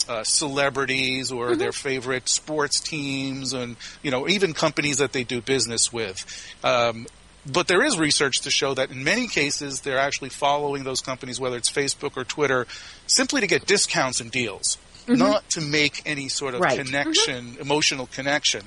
uh, 0.09 0.23
celebrities 0.23 1.31
or 1.31 1.55
their 1.55 1.71
favorite 1.71 2.27
sports 2.27 2.79
teams, 2.79 3.53
and 3.53 3.75
you 4.01 4.09
know 4.09 4.27
even 4.27 4.53
companies 4.53 4.97
that 4.97 5.13
they 5.13 5.23
do 5.23 5.39
business 5.39 5.93
with. 5.93 6.25
Um, 6.63 7.05
but 7.45 7.67
there 7.67 7.83
is 7.83 7.97
research 7.97 8.41
to 8.41 8.51
show 8.51 8.73
that 8.73 8.91
in 8.91 9.03
many 9.03 9.27
cases 9.27 9.81
they're 9.81 9.97
actually 9.97 10.29
following 10.29 10.83
those 10.83 11.01
companies, 11.01 11.39
whether 11.39 11.57
it's 11.57 11.71
Facebook 11.71 12.17
or 12.17 12.23
Twitter, 12.23 12.67
simply 13.07 13.41
to 13.41 13.47
get 13.47 13.65
discounts 13.65 14.19
and 14.19 14.31
deals, 14.31 14.77
mm-hmm. 15.05 15.15
not 15.15 15.49
to 15.51 15.61
make 15.61 16.01
any 16.05 16.27
sort 16.27 16.53
of 16.53 16.61
Right. 16.61 16.79
Mm-hmm. 16.79 16.85
connection, 16.85 17.57
emotional 17.59 18.07
connection. 18.07 18.63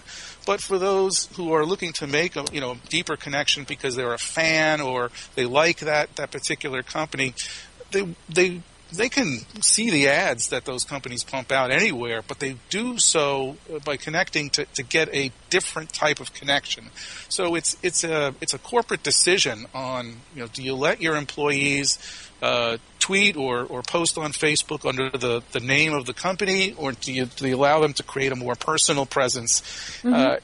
But 0.46 0.60
for 0.60 0.78
those 0.78 1.26
who 1.36 1.52
are 1.52 1.64
looking 1.64 1.92
to 1.94 2.06
make 2.06 2.36
a 2.36 2.44
you 2.52 2.60
know 2.60 2.78
deeper 2.88 3.16
connection 3.16 3.64
because 3.64 3.94
they're 3.96 4.14
a 4.14 4.18
fan 4.18 4.80
or 4.80 5.10
they 5.34 5.46
like 5.46 5.80
that 5.80 6.16
that 6.16 6.30
particular 6.30 6.82
company, 6.82 7.34
they 7.90 8.14
they 8.28 8.62
they 8.92 9.08
can 9.08 9.40
see 9.60 9.90
the 9.90 10.08
ads 10.08 10.48
that 10.48 10.64
those 10.64 10.84
companies 10.84 11.24
pump 11.24 11.50
out 11.50 11.70
anywhere, 11.70 12.22
but 12.26 12.38
they 12.38 12.56
do 12.70 12.98
so 12.98 13.56
by 13.84 13.96
connecting 13.96 14.50
to, 14.50 14.64
to 14.74 14.82
get 14.82 15.08
a 15.14 15.32
different 15.50 15.92
type 15.92 16.20
of 16.20 16.32
connection. 16.32 16.90
So 17.28 17.54
it's 17.54 17.76
it's 17.82 18.04
a 18.04 18.34
it's 18.40 18.54
a 18.54 18.58
corporate 18.58 19.02
decision 19.02 19.66
on 19.74 20.20
you 20.34 20.42
know 20.42 20.48
do 20.48 20.62
you 20.62 20.74
let 20.74 21.00
your 21.00 21.16
employees 21.16 21.98
uh, 22.42 22.76
tweet 22.98 23.36
or, 23.36 23.62
or 23.64 23.82
post 23.82 24.18
on 24.18 24.32
Facebook 24.32 24.86
under 24.86 25.16
the, 25.16 25.42
the 25.52 25.60
name 25.60 25.94
of 25.94 26.06
the 26.06 26.12
company, 26.12 26.74
or 26.76 26.90
do 26.90 27.12
you, 27.12 27.26
do 27.26 27.46
you 27.46 27.56
allow 27.56 27.80
them 27.80 27.92
to 27.92 28.02
create 28.02 28.32
a 28.32 28.36
more 28.36 28.56
personal 28.56 29.06
presence, 29.06 29.62
uh, 30.04 30.38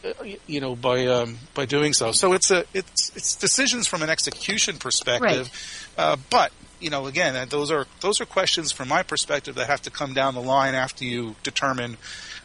you 0.46 0.60
know, 0.60 0.76
by 0.76 1.06
um, 1.06 1.36
by 1.54 1.66
doing 1.66 1.92
so? 1.92 2.12
So 2.12 2.34
it's 2.34 2.52
a 2.52 2.64
it's 2.72 3.10
it's 3.16 3.34
decisions 3.34 3.88
from 3.88 4.02
an 4.02 4.10
execution 4.10 4.76
perspective, 4.76 5.50
uh, 5.98 6.16
but 6.30 6.52
you 6.80 6.90
know, 6.90 7.06
again, 7.06 7.48
those 7.48 7.70
are 7.70 7.86
those 8.00 8.20
are 8.20 8.26
questions 8.26 8.72
from 8.72 8.88
my 8.88 9.02
perspective 9.02 9.56
that 9.56 9.66
have 9.66 9.82
to 9.82 9.90
come 9.90 10.14
down 10.14 10.34
the 10.34 10.42
line 10.42 10.74
after 10.74 11.04
you 11.04 11.36
determine 11.42 11.96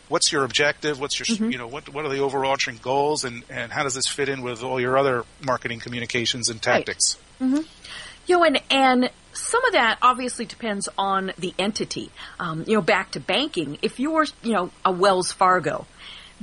what's 0.09 0.31
your 0.31 0.43
objective, 0.43 0.99
what's 0.99 1.19
your 1.19 1.49
you 1.51 1.57
know 1.57 1.67
what 1.67 1.89
what 1.89 2.05
are 2.05 2.09
the 2.09 2.19
overarching 2.19 2.79
goals, 2.81 3.23
and 3.23 3.43
and 3.49 3.71
how 3.71 3.83
does 3.83 3.93
this 3.95 4.07
fit 4.07 4.29
in 4.29 4.41
with 4.41 4.63
all 4.63 4.79
your 4.79 4.97
other 4.97 5.23
marketing 5.43 5.79
communications 5.79 6.49
and 6.49 6.61
tactics. 6.61 7.17
You 8.25 8.37
know, 8.37 8.45
and, 8.45 8.61
and 8.69 9.11
some 9.33 9.65
of 9.65 9.73
that 9.73 9.97
obviously 10.01 10.45
depends 10.45 10.87
on 10.97 11.33
the 11.37 11.53
entity. 11.59 12.09
Um, 12.39 12.63
you 12.65 12.75
know, 12.75 12.81
back 12.81 13.11
to 13.11 13.19
banking, 13.19 13.77
if 13.81 13.99
you're, 13.99 14.25
you 14.41 14.53
know, 14.53 14.71
a 14.85 14.91
Wells 14.93 15.31
Fargo, 15.33 15.85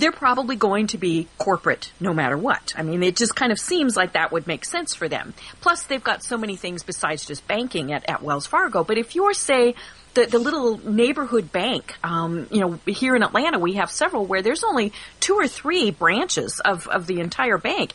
they're 0.00 0.12
probably 0.12 0.56
going 0.56 0.88
to 0.88 0.98
be 0.98 1.28
corporate 1.38 1.92
no 2.00 2.12
matter 2.12 2.36
what. 2.36 2.72
I 2.76 2.82
mean, 2.82 3.02
it 3.02 3.16
just 3.16 3.36
kind 3.36 3.52
of 3.52 3.58
seems 3.58 3.96
like 3.96 4.14
that 4.14 4.32
would 4.32 4.46
make 4.46 4.64
sense 4.64 4.94
for 4.94 5.08
them. 5.08 5.34
Plus, 5.60 5.84
they've 5.84 6.02
got 6.02 6.24
so 6.24 6.36
many 6.36 6.56
things 6.56 6.82
besides 6.82 7.26
just 7.26 7.46
banking 7.46 7.92
at, 7.92 8.08
at 8.08 8.22
Wells 8.22 8.46
Fargo. 8.46 8.82
But 8.82 8.98
if 8.98 9.14
you're, 9.14 9.34
say, 9.34 9.74
the, 10.14 10.26
the 10.26 10.38
little 10.38 10.78
neighborhood 10.78 11.52
bank, 11.52 11.96
um, 12.02 12.48
you 12.50 12.60
know, 12.60 12.80
here 12.86 13.14
in 13.14 13.22
Atlanta, 13.22 13.58
we 13.58 13.74
have 13.74 13.90
several 13.90 14.24
where 14.24 14.42
there's 14.42 14.64
only 14.64 14.92
two 15.20 15.34
or 15.34 15.46
three 15.46 15.90
branches 15.90 16.60
of, 16.64 16.88
of 16.88 17.06
the 17.06 17.20
entire 17.20 17.58
bank. 17.58 17.92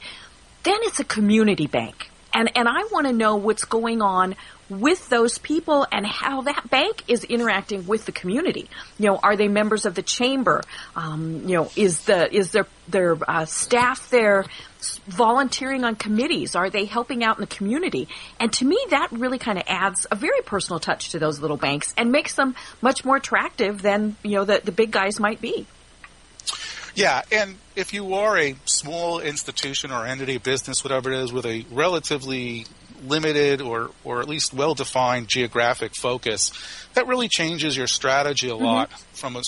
Then 0.64 0.78
it's 0.82 1.00
a 1.00 1.04
community 1.04 1.68
bank. 1.68 2.10
And, 2.34 2.52
and 2.56 2.68
I 2.68 2.84
want 2.92 3.08
to 3.08 3.14
know 3.14 3.38
what's 3.38 3.64
going 3.64 4.02
on 4.02 4.36
with 4.70 5.10
those 5.10 5.38
people 5.38 5.86
and 5.92 6.06
how 6.06 6.42
that 6.42 6.70
bank 6.70 7.04
is 7.08 7.24
interacting 7.24 7.86
with 7.86 8.06
the 8.06 8.12
community. 8.12 8.70
You 8.98 9.08
know, 9.08 9.20
are 9.22 9.36
they 9.36 9.48
members 9.48 9.86
of 9.86 9.96
the 9.96 10.02
chamber? 10.02 10.62
Um, 10.96 11.48
you 11.48 11.56
know, 11.56 11.72
is 11.76 12.00
the 12.06 12.34
is 12.34 12.52
their 12.52 12.68
their 12.88 13.18
uh, 13.28 13.46
staff 13.46 14.10
there 14.10 14.46
volunteering 15.08 15.84
on 15.84 15.96
committees? 15.96 16.56
Are 16.56 16.70
they 16.70 16.86
helping 16.86 17.24
out 17.24 17.38
in 17.38 17.42
the 17.42 17.48
community? 17.48 18.08
And 18.40 18.52
to 18.54 18.66
me, 18.66 18.78
that 18.90 19.12
really 19.12 19.40
kind 19.40 19.58
of 19.58 19.64
adds 19.68 20.06
a 20.12 20.16
very 20.16 20.42
personal 20.42 20.80
touch 20.80 21.10
to 21.12 21.20
those 21.20 21.40
little 21.40 21.58
banks 21.58 21.94
and 21.98 22.12
makes 22.12 22.36
them 22.36 22.56
much 22.82 23.06
more 23.06 23.18
attractive 23.18 23.82
than 23.82 24.16
you 24.24 24.32
know 24.32 24.46
the 24.46 24.62
the 24.64 24.72
big 24.72 24.92
guys 24.92 25.20
might 25.20 25.42
be. 25.42 25.68
Yeah, 26.96 27.24
and 27.30 27.58
if 27.76 27.94
you 27.94 28.14
are 28.14 28.38
a 28.38 28.56
small 28.64 29.20
institution 29.20 29.92
or 29.92 30.06
entity, 30.06 30.38
business, 30.38 30.82
whatever 30.82 31.12
it 31.12 31.20
is, 31.20 31.34
with 31.34 31.46
a 31.46 31.66
relatively 31.70 32.66
limited 33.04 33.62
or, 33.62 33.92
or 34.04 34.22
at 34.22 34.28
least 34.28 34.54
well 34.54 34.74
defined 34.74 35.28
geographic 35.28 35.96
focus, 35.96 36.52
that 36.94 37.08
really 37.08 37.28
changes 37.28 37.76
your 37.76 37.88
strategy 37.88 38.50
a 38.50 38.54
mm-hmm. 38.54 38.64
lot 38.64 38.92
from 39.14 39.36
a 39.36 39.42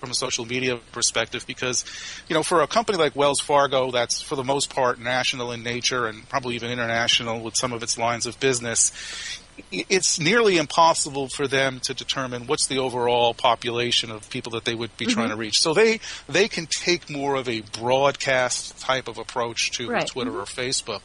from 0.00 0.10
a 0.10 0.14
social 0.14 0.44
media 0.44 0.78
perspective 0.92 1.44
because, 1.46 1.84
you 2.28 2.34
know, 2.34 2.42
for 2.42 2.60
a 2.62 2.66
company 2.66 2.98
like 2.98 3.16
Wells 3.16 3.40
Fargo 3.40 3.90
that's 3.90 4.20
for 4.20 4.36
the 4.36 4.44
most 4.44 4.74
part 4.74 5.00
national 5.00 5.52
in 5.52 5.62
nature 5.62 6.06
and 6.06 6.28
probably 6.28 6.54
even 6.54 6.70
international 6.70 7.40
with 7.40 7.56
some 7.56 7.72
of 7.72 7.82
its 7.82 7.98
lines 7.98 8.26
of 8.26 8.38
business, 8.38 8.92
it's 9.72 10.20
nearly 10.20 10.58
impossible 10.58 11.28
for 11.28 11.46
them 11.46 11.80
to 11.80 11.94
determine 11.94 12.46
what's 12.46 12.66
the 12.66 12.78
overall 12.78 13.34
population 13.34 14.10
of 14.10 14.28
people 14.30 14.52
that 14.52 14.64
they 14.64 14.74
would 14.74 14.96
be 14.96 15.06
trying 15.06 15.30
to 15.30 15.36
reach. 15.36 15.60
So 15.60 15.74
they 15.74 16.00
they 16.28 16.48
can 16.48 16.66
take 16.66 17.08
more 17.10 17.34
of 17.36 17.48
a 17.48 17.60
broadcast 17.60 18.78
type 18.80 19.08
of 19.08 19.18
approach 19.18 19.70
to 19.72 19.88
Right. 19.88 20.06
Twitter 20.06 20.38
or 20.38 20.44
Facebook. 20.44 21.00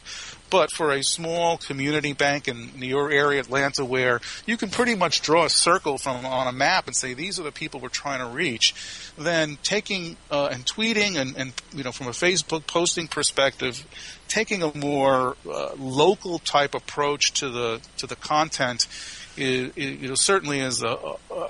But 0.50 0.70
for 0.74 0.92
a 0.92 1.02
small 1.02 1.58
community 1.58 2.12
bank 2.12 2.50
in 2.50 2.72
your 2.76 3.10
area, 3.10 3.40
Atlanta, 3.40 3.86
where 3.86 4.20
you 4.46 4.58
can 4.58 4.70
pretty 4.70 4.96
much 4.96 5.22
draw 5.22 5.46
a 5.46 5.50
circle 5.50 5.98
from 5.98 6.26
on 6.26 6.46
a 6.46 6.52
map 6.52 6.88
and 6.88 6.96
say 6.96 7.14
these 7.14 7.40
are 7.40 7.44
the 7.44 7.54
people 7.54 7.80
we're 7.80 7.88
trying 7.88 8.20
to 8.20 8.26
reach, 8.26 8.76
then 9.18 9.58
taking 9.64 10.18
uh, 10.30 10.50
and 10.52 10.66
tweeting 10.66 11.16
and, 11.16 11.38
and 11.38 11.54
you 11.74 11.84
know 11.84 11.94
from 11.94 12.08
a 12.08 12.12
Facebook 12.12 12.68
posting 12.68 13.08
perspective, 13.08 13.86
taking 14.32 14.64
a 14.64 14.76
more 14.78 15.36
uh, 15.50 15.72
local 15.78 16.40
type 16.40 16.74
approach 16.74 17.34
to 17.34 17.50
the 17.50 17.82
to 17.98 18.08
the 18.08 18.16
content, 18.16 18.88
is, 19.36 19.76
you 19.76 20.08
know 20.08 20.16
certainly 20.16 20.60
is 20.60 20.82
a, 20.82 20.98
a 21.32 21.50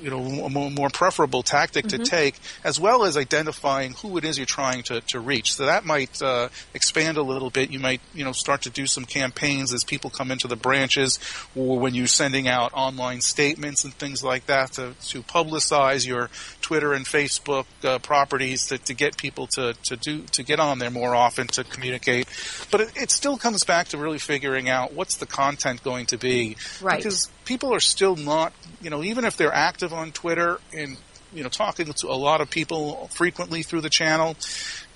you 0.00 0.10
know 0.10 0.18
a 0.44 0.50
more, 0.50 0.70
more 0.70 0.90
preferable 0.90 1.42
tactic 1.42 1.86
to 1.88 1.98
take, 1.98 2.36
as 2.62 2.78
well 2.78 3.04
as 3.04 3.16
identifying 3.16 3.92
who 3.94 4.16
it 4.18 4.24
is 4.24 4.38
you're 4.38 4.46
trying 4.46 4.82
to, 4.84 5.00
to 5.08 5.20
reach. 5.20 5.54
So 5.54 5.66
that 5.66 5.84
might 5.84 6.20
uh, 6.22 6.48
expand 6.74 7.16
a 7.16 7.22
little 7.22 7.50
bit. 7.50 7.70
You 7.70 7.78
might 7.78 8.00
you 8.12 8.24
know 8.24 8.32
start 8.32 8.62
to 8.62 8.70
do 8.70 8.86
some 8.86 9.04
campaigns 9.04 9.72
as 9.72 9.84
people 9.84 10.10
come 10.10 10.30
into 10.30 10.48
the 10.48 10.56
branches, 10.56 11.18
or 11.54 11.78
when 11.78 11.94
you're 11.94 12.06
sending 12.06 12.48
out 12.48 12.72
online 12.74 13.20
statements 13.20 13.84
and 13.84 13.94
things 13.94 14.22
like 14.22 14.46
that 14.46 14.72
to, 14.72 14.94
to 15.08 15.22
publicize 15.22 16.06
your 16.06 16.30
Twitter 16.60 16.92
and 16.92 17.06
Facebook 17.06 17.66
uh, 17.82 17.98
properties 17.98 18.66
to, 18.66 18.78
to 18.78 18.94
get 18.94 19.16
people 19.16 19.46
to, 19.48 19.74
to 19.84 19.96
do 19.96 20.22
to 20.32 20.42
get 20.42 20.60
on 20.60 20.78
there 20.78 20.90
more 20.90 21.14
often 21.14 21.46
to 21.48 21.64
communicate. 21.64 22.26
But 22.70 22.82
it, 22.82 22.92
it 22.96 23.10
still 23.10 23.36
comes 23.36 23.64
back 23.64 23.88
to 23.88 23.98
really 23.98 24.18
figuring 24.18 24.68
out 24.68 24.92
what's 24.92 25.16
the 25.16 25.26
content 25.26 25.82
going 25.82 26.06
to 26.06 26.18
be, 26.18 26.56
Right. 26.80 26.98
Because 26.98 27.28
people 27.44 27.74
are 27.74 27.80
still 27.80 28.16
not, 28.16 28.52
you 28.80 28.90
know, 28.90 29.02
even 29.02 29.24
if 29.24 29.36
they're 29.36 29.54
active 29.54 29.92
on 29.92 30.12
Twitter 30.12 30.58
and 30.72 30.96
you 31.32 31.42
know, 31.42 31.48
talking 31.48 31.92
to 31.92 32.06
a 32.06 32.14
lot 32.14 32.40
of 32.40 32.48
people 32.48 33.08
frequently 33.08 33.62
through 33.62 33.80
the 33.80 33.90
channel. 33.90 34.36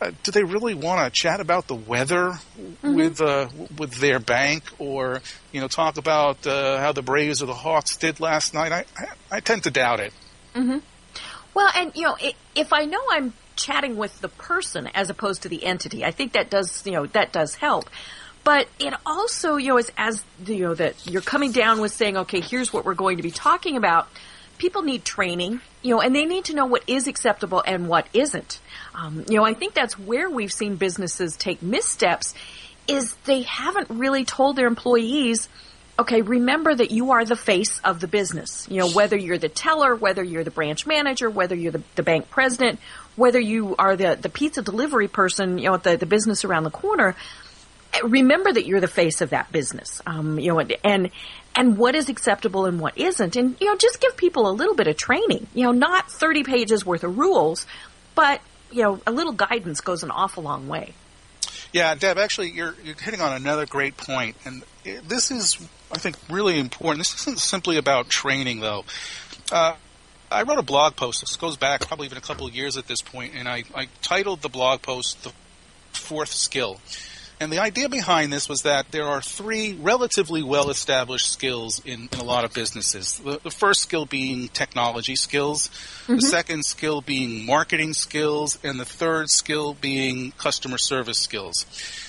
Uh, 0.01 0.13
do 0.23 0.31
they 0.31 0.45
really 0.45 0.75
want 0.75 1.05
to 1.05 1.11
chat 1.11 1.41
about 1.41 1.67
the 1.67 1.75
weather 1.75 2.39
Mm-hmm. 2.57 2.95
with 2.95 3.21
uh, 3.21 3.49
with 3.77 3.95
their 3.95 4.21
bank, 4.21 4.63
or 4.79 5.21
you 5.51 5.61
know, 5.61 5.67
talk 5.67 5.99
about 5.99 6.47
uh, 6.47 6.79
how 6.79 6.93
the 6.93 7.03
Braves 7.03 7.43
or 7.43 7.47
the 7.47 7.55
Hawks 7.55 7.97
did 7.97 8.21
last 8.21 8.55
night? 8.55 8.71
I, 8.71 8.85
I, 8.97 9.39
I 9.39 9.41
tend 9.41 9.65
to 9.65 9.71
doubt 9.73 9.99
it. 9.99 10.13
Well, 11.55 11.71
and 11.75 11.91
you 11.97 12.03
know, 12.03 12.17
if 12.55 12.73
I 12.73 12.85
know 12.85 13.01
I'm 13.11 13.33
chatting 13.57 13.97
with 13.97 14.21
the 14.21 14.29
person 14.29 14.89
as 14.95 15.11
opposed 15.11 15.43
to 15.43 15.49
the 15.49 15.65
entity, 15.65 16.05
I 16.05 16.13
think 16.13 16.35
that 16.35 16.51
does, 16.51 16.87
you 16.87 16.93
know, 16.93 17.07
that 17.07 17.33
does 17.33 17.57
help. 17.57 17.91
But 18.45 18.69
it 18.79 18.95
also, 19.05 19.57
you 19.57 19.69
know, 19.69 19.79
is 19.79 19.93
as 19.97 20.25
you 20.47 20.61
know 20.61 20.75
that 20.75 21.07
you're 21.07 21.23
coming 21.23 21.53
down 21.53 21.81
with 21.81 21.93
saying, 21.93 22.17
okay, 22.17 22.41
here's 22.41 22.73
what 22.73 22.85
we're 22.85 22.95
going 22.95 23.19
to 23.19 23.23
be 23.23 23.31
talking 23.31 23.77
about. 23.77 24.09
People 24.57 24.83
need 24.83 25.05
training, 25.05 25.61
you 25.83 25.95
know, 25.95 26.01
and 26.01 26.15
they 26.15 26.25
need 26.25 26.47
to 26.47 26.55
know 26.55 26.67
what 26.67 26.83
is 26.89 27.07
acceptable 27.07 27.63
and 27.65 27.89
what 27.89 28.09
isn't. 28.13 28.61
Um, 28.95 29.25
you 29.29 29.37
know, 29.37 29.45
I 29.45 29.55
think 29.55 29.75
that's 29.75 29.99
where 29.99 30.29
we've 30.29 30.53
seen 30.53 30.77
businesses 30.77 31.37
take 31.37 31.63
missteps. 31.63 32.35
Is 32.89 33.15
they 33.25 33.43
haven't 33.43 33.91
really 33.91 34.25
told 34.25 34.57
their 34.57 34.67
employees 34.67 35.49
okay, 35.99 36.23
remember 36.23 36.75
that 36.75 36.91
you 36.91 37.11
are 37.11 37.25
the 37.25 37.37
face 37.37 37.81
of 37.81 38.01
the 38.01 38.07
business. 38.07 38.69
You 38.71 38.81
know, 38.81 38.91
whether 38.91 39.17
you're 39.17 39.39
the 39.39 39.49
teller, 39.49 39.97
whether 39.97 40.23
you're 40.23 40.45
the 40.45 40.51
branch 40.51 40.87
manager, 40.87 41.29
whether 41.29 41.57
you're 41.57 41.73
the, 41.73 41.83
the 41.97 42.03
bank 42.03 42.31
president, 42.31 42.79
whether 43.17 43.41
you 43.41 43.75
are 43.79 43.97
the, 43.97 44.17
the 44.21 44.29
pizza 44.29 44.63
delivery 44.63 45.09
person, 45.09 45.59
you 45.59 45.65
know, 45.65 45.75
at 45.75 45.83
the, 45.83 45.97
the 45.97 46.07
business 46.07 46.45
around 46.45 46.63
the 46.65 46.71
corner, 46.71 47.17
remember 48.05 48.53
that 48.53 48.67
you're 48.67 48.81
the 48.81 48.89
face 48.89 49.21
of 49.21 49.31
that 49.31 49.51
business. 49.53 50.01
Um, 50.07 50.39
you 50.39 50.53
know, 50.53 50.61
and, 50.85 51.11
and, 51.55 51.79
what 51.79 51.95
is 51.95 52.09
acceptable 52.09 52.67
and 52.67 52.81
what 52.81 52.97
isn't. 52.99 53.37
And, 53.37 53.57
you 53.61 53.67
know, 53.67 53.77
just 53.77 54.01
give 54.01 54.17
people 54.17 54.49
a 54.49 54.53
little 54.53 54.75
bit 54.75 54.87
of 54.87 54.97
training. 54.97 55.47
You 55.55 55.65
know, 55.65 55.73
not 55.73 56.11
30 56.11 56.45
pages 56.45 56.85
worth 56.85 57.05
of 57.05 57.19
rules, 57.19 57.67
but, 58.15 58.41
you 58.71 58.83
know, 58.83 59.01
a 59.07 59.13
little 59.13 59.33
guidance 59.33 59.81
goes 59.81 60.03
an 60.03 60.11
awful 60.11 60.43
long 60.43 60.69
way. 60.69 60.95
Yeah, 61.73 61.95
Deb, 61.95 62.17
actually, 62.19 62.51
you're, 62.51 62.75
you're 62.83 62.95
hitting 62.95 63.21
on 63.21 63.35
another 63.35 63.67
great 63.67 63.97
point, 63.97 64.37
and 64.47 64.63
this 64.85 65.31
is, 65.31 65.59
I 65.93 65.99
think, 65.99 66.17
really 66.31 66.59
important. 66.59 66.99
This 67.01 67.15
isn't 67.21 67.39
simply 67.39 67.77
about 67.77 68.09
training, 68.09 68.61
though. 68.61 68.85
Uh, 69.53 69.75
I 70.31 70.43
wrote 70.43 70.59
a 70.59 70.63
blog 70.63 70.97
post. 70.97 71.21
This 71.21 71.37
goes 71.37 71.57
back 71.57 71.87
probably 71.87 72.07
even 72.07 72.19
a 72.19 72.23
couple 72.23 72.47
of 72.47 72.55
years 72.55 72.77
at 72.77 72.87
this 72.87 73.01
point, 73.01 73.35
and 73.35 73.49
I, 73.49 73.65
I 73.75 73.89
titled 74.03 74.43
the 74.43 74.49
blog 74.49 74.83
post 74.83 75.23
"The 75.25 75.33
Fourth 75.93 76.33
Skill." 76.33 76.81
And 77.41 77.53
the 77.53 77.61
idea 77.61 77.89
behind 77.89 78.33
this 78.33 78.49
was 78.49 78.63
that 78.63 78.91
there 78.91 79.05
are 79.05 79.23
three 79.23 79.75
relatively 79.75 80.43
well 80.43 80.71
established 80.71 81.31
skills 81.33 81.81
in, 81.85 82.09
in 82.13 82.19
a 82.19 82.25
lot 82.25 82.45
of 82.45 82.53
businesses. 82.53 83.19
The, 83.19 83.39
the 83.43 83.51
first 83.51 83.83
skill 83.83 84.07
being 84.07 84.49
technology 84.49 85.15
skills, 85.15 85.69
the 86.07 86.15
mm-hmm. 86.15 86.19
second 86.19 86.65
skill 86.65 87.01
being 87.01 87.47
marketing 87.47 87.93
skills, 87.93 88.59
and 88.65 88.81
the 88.81 88.85
third 88.85 89.31
skill 89.31 89.75
being 89.75 90.33
customer 90.33 90.79
service 90.79 91.19
skills. 91.19 91.65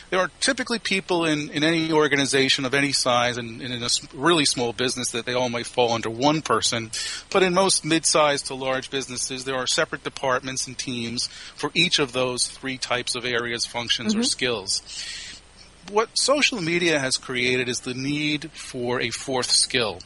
There 0.10 0.20
are 0.20 0.30
typically 0.40 0.80
people 0.80 1.26
in, 1.26 1.50
in 1.50 1.64
any 1.64 1.92
organization 1.92 2.66
of 2.66 2.74
any 2.74 2.92
size 2.92 3.38
and, 3.38 3.62
and 3.62 3.74
in 3.74 3.84
a 3.84 3.90
really 4.14 4.46
small 4.46 4.74
business 4.74 5.12
that 5.12 5.26
they 5.26 5.34
all 5.34 5.50
might 5.50 5.68
fall 5.68 5.92
under 5.92 6.10
one 6.10 6.42
person. 6.42 6.92
But 7.30 7.44
in 7.44 7.54
most 7.54 7.86
mid-sized 7.86 8.48
to 8.48 8.56
large 8.56 8.90
businesses, 8.90 9.46
there 9.46 9.56
are 9.56 9.68
separate 9.68 10.04
departments 10.04 10.66
and 10.68 10.78
teams 10.78 11.28
for 11.28 11.70
each 11.74 12.00
of 12.00 12.12
those 12.12 12.48
three 12.48 12.78
types 12.78 13.16
of 13.16 13.26
areas, 13.26 13.66
functions, 13.66 14.16
or 14.16 14.20
mm-hmm. 14.20 14.26
skills 14.26 14.82
what 15.92 16.10
social 16.14 16.62
media 16.62 17.00
has 17.00 17.18
created 17.18 17.68
is 17.68 17.80
the 17.80 17.94
need 17.94 18.52
for 18.52 19.02
a 19.02 19.10
fourth 19.10 19.50
skill. 19.50 20.00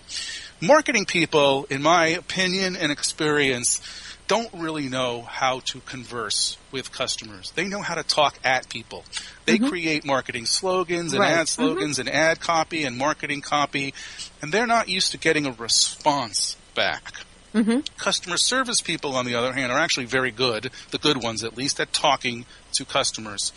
Marketing 0.62 1.06
people, 1.06 1.66
in 1.70 1.82
my 1.82 2.08
opinion 2.08 2.76
and 2.76 2.92
experience, 2.92 3.82
don't 4.28 4.50
really 4.54 4.90
know 4.90 5.22
how 5.22 5.60
to 5.66 5.80
converse 5.82 6.58
with 6.72 6.92
customers. 6.92 7.52
They 7.52 7.66
know 7.66 7.82
how 7.82 7.96
to 7.96 8.04
talk 8.04 8.38
at 8.44 8.70
people. 8.70 9.04
They 9.46 9.58
mm-hmm. 9.58 9.68
create 9.68 10.06
marketing 10.06 10.46
slogans 10.46 11.14
and 11.14 11.20
Right. 11.20 11.32
ad 11.32 11.48
mm-hmm. 11.48 11.64
slogans 11.64 12.00
and 12.00 12.10
ad 12.10 12.40
copy 12.40 12.84
and 12.84 12.98
marketing 12.98 13.42
copy, 13.42 13.94
and 14.42 14.52
they're 14.52 14.68
not 14.68 14.90
used 14.90 15.12
to 15.12 15.18
getting 15.18 15.46
a 15.46 15.52
response 15.52 16.58
back. 16.76 17.14
Mm-hmm. 17.54 17.82
Customer 17.98 18.38
service 18.38 18.82
people, 18.82 19.16
on 19.16 19.26
the 19.26 19.36
other 19.36 19.54
hand, 19.54 19.72
are 19.72 19.78
actually 19.78 20.06
very 20.06 20.32
good, 20.32 20.72
the 20.90 20.98
good 20.98 21.22
ones 21.22 21.44
at 21.44 21.56
least, 21.56 21.80
at 21.80 21.94
talking 21.94 22.46
to 22.74 22.84
customers. 22.86 23.54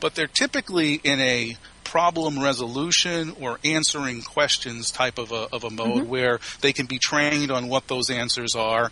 But 0.00 0.14
they're 0.14 0.28
typically 0.28 1.00
in 1.02 1.18
a 1.20 1.56
problem 1.92 2.42
resolution 2.42 3.36
or 3.38 3.58
answering 3.66 4.22
questions 4.22 4.90
type 4.90 5.18
of 5.18 5.30
a, 5.30 5.46
of 5.52 5.62
a 5.62 5.68
mode 5.68 6.04
mm-hmm. 6.04 6.08
where 6.08 6.40
they 6.62 6.72
can 6.72 6.86
be 6.86 6.98
trained 6.98 7.50
on 7.50 7.68
what 7.68 7.86
those 7.86 8.08
answers 8.08 8.54
are. 8.54 8.90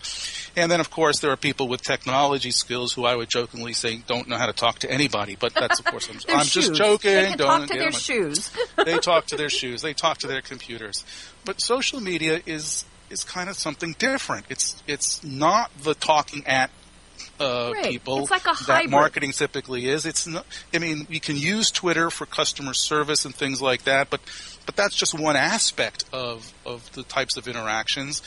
And 0.54 0.70
then, 0.70 0.80
of 0.80 0.90
course, 0.90 1.20
there 1.20 1.30
are 1.30 1.36
people 1.38 1.66
with 1.66 1.80
technology 1.80 2.50
skills 2.50 2.92
who 2.92 3.06
I 3.06 3.16
would 3.16 3.30
jokingly 3.30 3.72
say 3.72 4.02
don't 4.06 4.28
know 4.28 4.36
how 4.36 4.44
to 4.44 4.52
talk 4.52 4.80
to 4.80 4.90
anybody. 4.90 5.34
But 5.34 5.54
that's, 5.54 5.78
of 5.78 5.86
course, 5.86 6.10
I'm, 6.10 6.18
I'm 6.40 6.44
just 6.44 6.74
joking. 6.74 7.14
They 7.14 7.36
don't 7.36 7.60
talk 7.60 7.68
to 7.68 7.78
their 7.78 7.90
my- 7.90 7.98
shoes. 7.98 8.52
they 8.84 8.98
talk 8.98 9.24
to 9.28 9.36
their 9.38 9.48
shoes. 9.60 9.80
They 9.80 9.94
talk 9.94 10.18
to 10.18 10.26
their 10.26 10.42
computers. 10.42 11.02
But 11.46 11.62
social 11.62 12.02
media 12.02 12.42
is 12.44 12.84
is 13.08 13.24
kind 13.24 13.48
of 13.48 13.56
something 13.56 13.94
different. 13.98 14.44
It's 14.50 14.82
it's 14.86 15.24
not 15.24 15.70
the 15.82 15.94
talking 15.94 16.46
at 16.46 16.70
uh, 17.40 17.72
Right. 17.74 17.84
people 17.90 18.22
It's 18.22 18.30
like 18.30 18.46
a 18.46 18.64
that 18.66 18.88
marketing 18.90 19.32
typically 19.32 19.86
is. 19.86 20.06
It's 20.06 20.26
not. 20.26 20.46
I 20.74 20.78
mean, 20.78 21.06
you 21.08 21.20
can 21.20 21.36
use 21.36 21.70
Twitter 21.70 22.10
for 22.10 22.26
customer 22.26 22.74
service 22.74 23.24
and 23.24 23.34
things 23.34 23.60
like 23.62 23.84
that, 23.84 24.10
but 24.10 24.20
but 24.66 24.76
that's 24.76 24.94
just 24.94 25.18
one 25.18 25.36
aspect 25.36 26.04
of 26.12 26.52
of 26.66 26.92
the 26.92 27.02
types 27.02 27.36
of 27.36 27.48
interactions. 27.48 28.22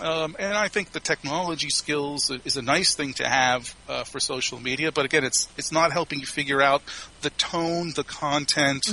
Um, 0.00 0.36
and 0.38 0.54
I 0.56 0.68
think 0.68 0.92
the 0.92 1.00
technology 1.00 1.68
skills 1.68 2.30
is 2.44 2.56
a 2.56 2.62
nice 2.62 2.94
thing 2.94 3.12
to 3.14 3.28
have 3.28 3.76
uh, 3.88 4.04
for 4.04 4.20
social 4.20 4.58
media, 4.58 4.90
but 4.92 5.04
again, 5.04 5.24
it's 5.24 5.48
it's 5.58 5.70
not 5.72 5.92
helping 5.92 6.20
you 6.20 6.26
figure 6.26 6.62
out 6.62 6.82
the 7.20 7.30
tone, 7.30 7.92
the 7.94 8.04
content, 8.04 8.84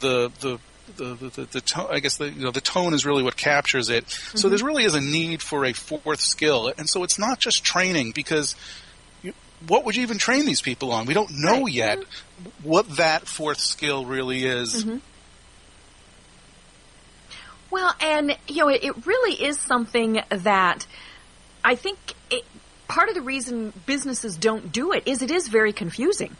the 0.00 0.32
the 0.40 0.58
the, 0.96 1.14
the, 1.14 1.28
the, 1.28 1.44
the 1.44 1.60
tone, 1.60 1.86
I 1.88 2.00
guess 2.00 2.16
the, 2.16 2.30
you 2.30 2.42
know, 2.42 2.50
the 2.50 2.60
tone 2.60 2.94
is 2.94 3.06
really 3.06 3.22
what 3.22 3.36
captures 3.36 3.90
it. 3.90 4.08
So 4.34 4.48
there 4.48 4.58
really 4.66 4.82
is 4.82 4.94
a 4.96 5.00
need 5.00 5.40
for 5.40 5.64
a 5.64 5.72
fourth 5.72 6.20
skill. 6.20 6.72
And 6.76 6.88
so 6.88 7.04
it's 7.04 7.16
not 7.16 7.38
just 7.38 7.62
training 7.62 8.10
because 8.12 8.56
what 9.66 9.84
would 9.84 9.96
you 9.96 10.02
even 10.02 10.18
train 10.18 10.46
these 10.46 10.62
people 10.62 10.92
on? 10.92 11.06
We 11.06 11.14
don't 11.14 11.30
know 11.38 11.64
Right. 11.64 11.72
yet 11.72 11.98
what 12.62 12.96
that 12.96 13.26
fourth 13.26 13.58
skill 13.58 14.04
really 14.04 14.44
is. 14.44 14.84
Mm-hmm. 14.84 14.98
Well, 17.70 17.94
and 18.00 18.36
you 18.48 18.56
know, 18.64 18.68
it, 18.68 18.82
it 18.82 19.06
really 19.06 19.42
is 19.44 19.58
something 19.60 20.20
that 20.30 20.86
I 21.64 21.74
think 21.76 21.98
it, 22.30 22.44
part 22.88 23.08
of 23.08 23.14
the 23.14 23.22
reason 23.22 23.72
businesses 23.86 24.36
don't 24.36 24.72
do 24.72 24.92
it 24.92 25.04
is 25.06 25.22
it 25.22 25.30
is 25.30 25.48
very 25.48 25.72
confusing. 25.72 26.36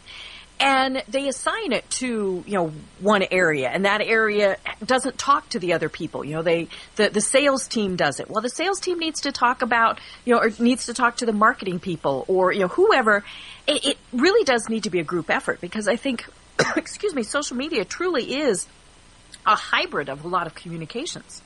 And 0.60 1.02
they 1.08 1.26
assign 1.26 1.72
it 1.72 1.88
to, 1.90 2.44
you 2.46 2.52
know, 2.52 2.72
one 3.00 3.24
area 3.30 3.70
and 3.70 3.86
that 3.86 4.02
area 4.02 4.58
doesn't 4.84 5.16
talk 5.16 5.48
to 5.50 5.58
the 5.58 5.72
other 5.72 5.88
people. 5.88 6.22
You 6.22 6.34
know, 6.34 6.42
they, 6.42 6.68
the, 6.96 7.08
the 7.08 7.22
sales 7.22 7.66
team 7.66 7.96
does 7.96 8.20
it. 8.20 8.28
Well, 8.28 8.42
the 8.42 8.50
sales 8.50 8.78
team 8.78 8.98
needs 8.98 9.22
to 9.22 9.32
talk 9.32 9.62
about, 9.62 10.00
you 10.26 10.34
know, 10.34 10.40
or 10.40 10.50
needs 10.58 10.86
to 10.86 10.94
talk 10.94 11.16
to 11.18 11.26
the 11.26 11.32
marketing 11.32 11.80
people 11.80 12.26
or, 12.28 12.52
you 12.52 12.60
know, 12.60 12.68
whoever. 12.68 13.24
It, 13.66 13.86
it 13.86 13.98
really 14.12 14.44
does 14.44 14.68
need 14.68 14.84
to 14.84 14.90
be 14.90 15.00
a 15.00 15.04
group 15.04 15.30
effort 15.30 15.62
because 15.62 15.88
I 15.88 15.96
think, 15.96 16.26
excuse 16.76 17.14
me, 17.14 17.22
social 17.22 17.56
media 17.56 17.86
truly 17.86 18.34
is 18.34 18.66
a 19.46 19.56
hybrid 19.56 20.10
of 20.10 20.26
a 20.26 20.28
lot 20.28 20.46
of 20.46 20.54
communications. 20.54 21.42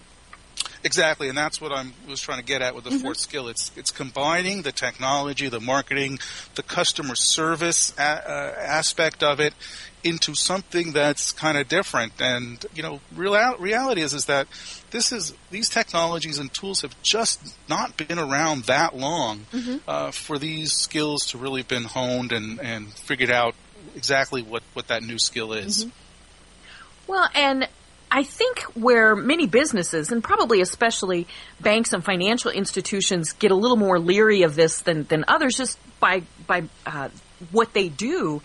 Exactly, 0.85 1.31
and 1.31 1.39
that's 1.39 1.63
what 1.63 1.73
I 1.73 1.87
was 2.07 2.21
trying 2.21 2.41
to 2.41 2.45
get 2.45 2.61
at 2.61 2.75
with 2.75 2.85
the 2.85 2.99
fourth 2.99 3.17
skill. 3.17 3.49
It's 3.49 3.73
it's 3.75 3.91
combining 3.91 4.63
the 4.63 4.71
technology, 4.71 5.49
the 5.49 5.59
marketing, 5.59 6.19
the 6.57 6.63
customer 6.63 7.15
service 7.15 7.95
a, 7.99 8.03
uh, 8.03 8.55
aspect 8.59 9.23
of 9.23 9.41
it 9.41 9.55
into 10.05 10.35
something 10.35 10.93
that's 10.93 11.33
kind 11.33 11.57
of 11.57 11.69
different. 11.69 12.21
And 12.21 12.65
you 12.75 12.83
know, 12.83 13.01
real, 13.17 13.57
reality 13.57 14.03
is 14.03 14.13
is 14.13 14.27
that 14.27 14.47
this 14.91 15.11
is 15.11 15.33
these 15.51 15.71
technologies 15.71 16.39
and 16.39 16.53
tools 16.53 16.83
have 16.83 16.95
just 17.03 17.57
not 17.67 17.97
been 17.97 18.19
around 18.19 18.65
that 18.65 18.95
long 18.95 19.47
uh, 19.89 20.11
for 20.11 20.39
these 20.39 20.75
skills 20.75 21.25
to 21.29 21.39
really 21.39 21.63
have 21.63 21.69
been 21.69 21.85
honed 21.85 22.31
and 22.31 22.61
and 22.61 22.93
figured 22.93 23.31
out 23.31 23.55
exactly 23.97 24.43
what 24.43 24.63
what 24.75 24.89
that 24.89 25.03
new 25.03 25.19
skill 25.19 25.55
is. 25.55 25.87
Well, 27.07 27.29
and 27.35 27.69
I 28.15 28.23
think 28.23 28.61
where 28.75 29.17
many 29.17 29.49
businesses, 29.49 30.13
and 30.13 30.23
probably 30.23 30.61
especially 30.61 31.27
banks 31.61 31.93
and 31.93 32.05
financial 32.05 32.53
institutions, 32.53 33.33
get 33.33 33.51
a 33.51 33.57
little 33.57 33.77
more 33.77 33.99
leery 33.99 34.43
of 34.43 34.55
this 34.55 34.83
than, 34.83 35.03
than 35.03 35.25
others, 35.27 35.57
just 35.57 35.81
by 35.99 36.23
by 36.47 36.63
uh, 36.87 37.09
what 37.51 37.73
they 37.73 37.89
do, 37.89 38.41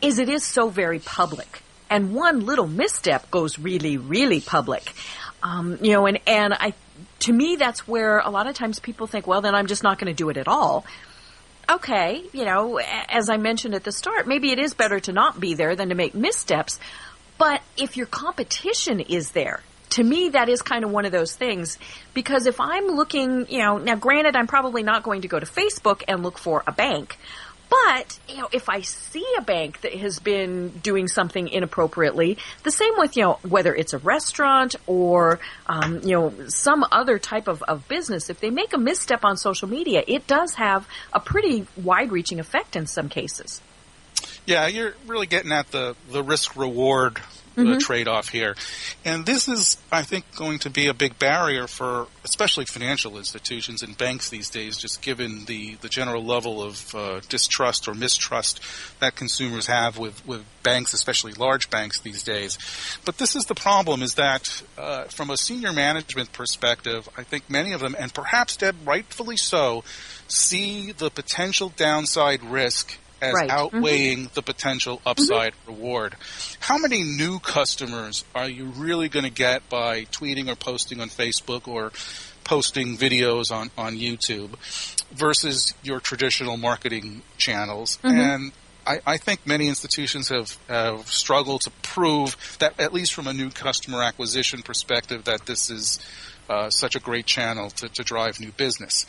is 0.00 0.18
it 0.18 0.30
is 0.30 0.44
so 0.44 0.70
very 0.70 0.98
public, 0.98 1.62
and 1.90 2.14
one 2.14 2.46
little 2.46 2.66
misstep 2.66 3.30
goes 3.30 3.58
really, 3.58 3.98
really 3.98 4.40
public. 4.40 4.94
Um, 5.42 5.76
you 5.82 5.92
know, 5.92 6.06
and 6.06 6.18
and 6.26 6.54
I, 6.54 6.72
to 7.18 7.34
me, 7.34 7.56
that's 7.56 7.86
where 7.86 8.18
a 8.20 8.30
lot 8.30 8.46
of 8.46 8.54
times 8.54 8.80
people 8.80 9.06
think, 9.06 9.26
well, 9.26 9.42
then 9.42 9.54
I'm 9.54 9.66
just 9.66 9.82
not 9.82 9.98
going 9.98 10.10
to 10.10 10.16
do 10.16 10.30
it 10.30 10.38
at 10.38 10.48
all 10.48 10.86
okay, 11.70 12.22
you 12.32 12.44
know, 12.44 12.78
as 13.08 13.30
I 13.30 13.36
mentioned 13.36 13.74
at 13.74 13.84
the 13.84 13.92
start, 13.92 14.26
maybe 14.26 14.50
it 14.50 14.58
is 14.58 14.74
better 14.74 15.00
to 15.00 15.12
not 15.12 15.40
be 15.40 15.54
there 15.54 15.74
than 15.76 15.88
to 15.88 15.94
make 15.94 16.14
missteps. 16.14 16.78
But 17.42 17.60
if 17.76 17.96
your 17.96 18.06
competition 18.06 19.00
is 19.00 19.32
there, 19.32 19.64
to 19.90 20.04
me, 20.04 20.28
that 20.28 20.48
is 20.48 20.62
kind 20.62 20.84
of 20.84 20.92
one 20.92 21.06
of 21.06 21.10
those 21.10 21.34
things 21.34 21.76
because 22.14 22.46
if 22.46 22.60
I'm 22.60 22.86
looking, 22.86 23.48
you 23.48 23.58
know, 23.58 23.78
now 23.78 23.96
granted, 23.96 24.36
I'm 24.36 24.46
probably 24.46 24.84
not 24.84 25.02
going 25.02 25.22
to 25.22 25.28
go 25.28 25.40
to 25.40 25.44
Facebook 25.44 26.04
and 26.06 26.22
look 26.22 26.38
for 26.38 26.62
a 26.68 26.72
bank. 26.72 27.18
But, 27.68 28.16
you 28.28 28.36
know, 28.36 28.48
if 28.52 28.68
I 28.68 28.82
see 28.82 29.26
a 29.36 29.42
bank 29.42 29.80
that 29.80 29.92
has 29.92 30.20
been 30.20 30.68
doing 30.68 31.08
something 31.08 31.48
inappropriately, 31.48 32.38
the 32.62 32.70
same 32.70 32.92
with, 32.96 33.16
you 33.16 33.24
know, 33.24 33.38
whether 33.42 33.74
it's 33.74 33.92
a 33.92 33.98
restaurant 33.98 34.76
or, 34.86 35.40
um, 35.66 35.98
you 36.04 36.12
know, 36.12 36.32
some 36.46 36.86
other 36.92 37.18
type 37.18 37.48
of, 37.48 37.60
of 37.64 37.88
business, 37.88 38.30
if 38.30 38.38
they 38.38 38.50
make 38.50 38.72
a 38.72 38.78
misstep 38.78 39.24
on 39.24 39.36
social 39.36 39.68
media, 39.68 40.04
it 40.06 40.28
does 40.28 40.54
have 40.54 40.86
a 41.12 41.18
pretty 41.18 41.66
wide 41.76 42.12
reaching 42.12 42.38
effect 42.38 42.76
in 42.76 42.86
some 42.86 43.08
cases. 43.08 43.60
Yeah, 44.46 44.66
you're 44.66 44.94
really 45.06 45.26
getting 45.26 45.52
at 45.52 45.70
the, 45.70 45.96
the 46.10 46.22
risk 46.22 46.56
reward 46.56 47.20
mm-hmm. 47.56 47.78
trade 47.78 48.08
off 48.08 48.28
here. 48.28 48.54
And 49.04 49.26
this 49.26 49.48
is, 49.48 49.78
I 49.90 50.02
think, 50.02 50.24
going 50.36 50.58
to 50.60 50.70
be 50.70 50.86
a 50.86 50.94
big 50.94 51.18
barrier 51.18 51.66
for 51.66 52.08
especially 52.24 52.64
financial 52.64 53.16
institutions 53.16 53.82
and 53.82 53.96
banks 53.96 54.28
these 54.28 54.50
days, 54.50 54.76
just 54.76 55.02
given 55.02 55.44
the, 55.46 55.74
the 55.76 55.88
general 55.88 56.24
level 56.24 56.62
of 56.62 56.94
uh, 56.94 57.20
distrust 57.28 57.88
or 57.88 57.94
mistrust 57.94 58.60
that 59.00 59.16
consumers 59.16 59.66
have 59.66 59.98
with, 59.98 60.26
with 60.26 60.44
banks, 60.62 60.92
especially 60.92 61.32
large 61.32 61.70
banks 61.70 62.00
these 62.00 62.22
days. 62.22 62.58
But 63.04 63.18
this 63.18 63.34
is 63.36 63.46
the 63.46 63.54
problem 63.54 64.02
is 64.02 64.14
that 64.14 64.62
uh, 64.78 65.04
from 65.04 65.30
a 65.30 65.36
senior 65.36 65.72
management 65.72 66.32
perspective, 66.32 67.08
I 67.16 67.22
think 67.22 67.50
many 67.50 67.72
of 67.72 67.80
them, 67.80 67.96
and 67.98 68.12
perhaps 68.12 68.56
Deb 68.56 68.76
rightfully 68.86 69.36
so, 69.36 69.84
see 70.28 70.92
the 70.92 71.10
potential 71.10 71.72
downside 71.76 72.42
risk 72.42 72.98
as 73.22 73.32
right. 73.34 73.48
Mm-hmm. 73.48 73.76
outweighing 73.76 74.18
mm-hmm. 74.18 74.34
the 74.34 74.42
potential 74.42 75.00
upside 75.06 75.52
mm-hmm. 75.52 75.72
reward. 75.72 76.16
How 76.60 76.76
many 76.76 77.02
new 77.02 77.38
customers 77.38 78.24
are 78.34 78.48
you 78.48 78.66
really 78.66 79.08
going 79.08 79.24
to 79.24 79.30
get 79.30 79.68
by 79.70 80.04
tweeting 80.06 80.48
or 80.48 80.56
posting 80.56 81.00
on 81.00 81.08
Facebook 81.08 81.68
or 81.68 81.92
posting 82.44 82.96
videos 82.98 83.52
on, 83.52 83.70
on 83.78 83.96
YouTube 83.96 84.50
versus 85.12 85.72
your 85.82 86.00
traditional 86.00 86.56
marketing 86.56 87.22
channels? 87.38 87.98
Mm-hmm. 88.02 88.18
And 88.18 88.52
I, 88.84 89.00
I, 89.06 89.16
think 89.16 89.46
many 89.46 89.68
institutions 89.68 90.28
have, 90.28 90.58
have 90.68 91.06
struggled 91.06 91.60
to 91.62 91.70
prove 91.82 92.36
that, 92.58 92.80
at 92.80 92.92
least 92.92 93.14
from 93.14 93.28
a 93.28 93.32
new 93.32 93.50
customer 93.50 94.02
acquisition 94.02 94.62
perspective, 94.62 95.24
that 95.24 95.46
this 95.46 95.70
is 95.70 96.00
uh, 96.50 96.68
such 96.70 96.96
a 96.96 97.00
great 97.00 97.26
channel 97.26 97.70
to, 97.70 97.88
to 97.88 98.02
drive 98.02 98.40
new 98.40 98.50
business. 98.50 99.06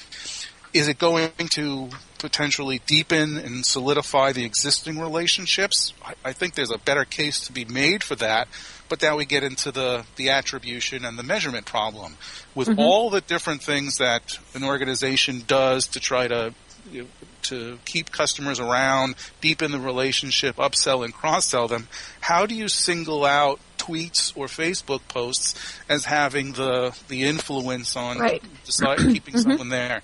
Is 0.73 0.87
it 0.87 0.97
going 0.97 1.31
to 1.51 1.89
potentially 2.17 2.81
deepen 2.85 3.37
and 3.37 3.65
solidify 3.65 4.31
the 4.31 4.45
existing 4.45 4.99
relationships? 4.99 5.93
I, 6.03 6.13
I 6.25 6.33
think 6.33 6.55
there's 6.55 6.71
a 6.71 6.77
better 6.77 7.05
case 7.05 7.45
to 7.47 7.51
be 7.51 7.65
made 7.65 8.03
for 8.03 8.15
that. 8.15 8.47
But 8.89 9.01
now 9.01 9.17
we 9.17 9.25
get 9.25 9.43
into 9.43 9.71
the, 9.71 10.05
the 10.15 10.29
attribution 10.29 11.05
and 11.05 11.17
the 11.17 11.23
measurement 11.23 11.65
problem. 11.65 12.15
With 12.53 12.69
mm-hmm. 12.69 12.79
all 12.79 13.09
the 13.09 13.21
different 13.21 13.61
things 13.61 13.97
that 13.97 14.37
an 14.53 14.63
organization 14.63 15.43
does 15.47 15.87
to 15.87 15.99
try 15.99 16.27
to 16.27 16.53
you 16.91 17.03
know, 17.03 17.07
to 17.43 17.79
keep 17.85 18.11
customers 18.11 18.59
around, 18.59 19.15
deepen 19.41 19.71
the 19.71 19.79
relationship, 19.79 20.55
upsell 20.57 21.03
and 21.03 21.13
cross 21.13 21.45
sell 21.47 21.67
them, 21.67 21.87
how 22.21 22.45
do 22.45 22.55
you 22.55 22.67
single 22.67 23.25
out 23.25 23.59
tweets 23.77 24.31
or 24.37 24.45
Facebook 24.45 25.01
posts 25.09 25.55
as 25.89 26.05
having 26.05 26.53
the 26.53 26.97
the 27.09 27.23
influence 27.23 27.97
on 27.97 28.17
right. 28.17 28.43
decide, 28.65 28.97
keeping 28.99 29.33
mm-hmm. 29.33 29.49
someone 29.51 29.69
there? 29.69 30.01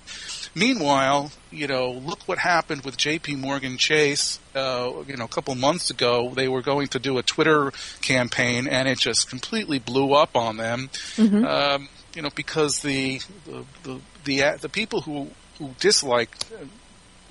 Meanwhile, 0.60 1.32
you 1.52 1.68
know, 1.68 1.92
look 1.92 2.28
what 2.28 2.38
happened 2.38 2.84
with 2.84 2.98
J.P. 2.98 3.38
Morgan 3.38 3.78
Chase. 3.78 4.40
Uh, 4.54 4.92
you 5.08 5.16
know, 5.16 5.24
a 5.24 5.30
couple 5.30 5.56
months 5.56 5.90
ago, 5.90 6.34
they 6.36 6.50
were 6.50 6.62
going 6.62 6.88
to 6.90 7.00
do 7.00 7.18
a 7.18 7.24
Twitter 7.24 7.72
campaign, 8.02 8.68
and 8.68 8.88
it 8.88 9.00
just 9.00 9.30
completely 9.30 9.80
blew 9.80 10.14
up 10.14 10.36
on 10.36 10.58
them. 10.58 10.90
Mm-hmm. 11.16 11.46
Um, 11.46 11.90
you 12.14 12.22
know, 12.22 12.30
because 12.36 12.82
the 12.82 13.22
the 13.46 13.64
the 13.84 14.02
the, 14.26 14.58
the 14.62 14.70
people 14.70 15.02
who 15.02 15.30
who 15.60 15.70
disliked 15.80 16.52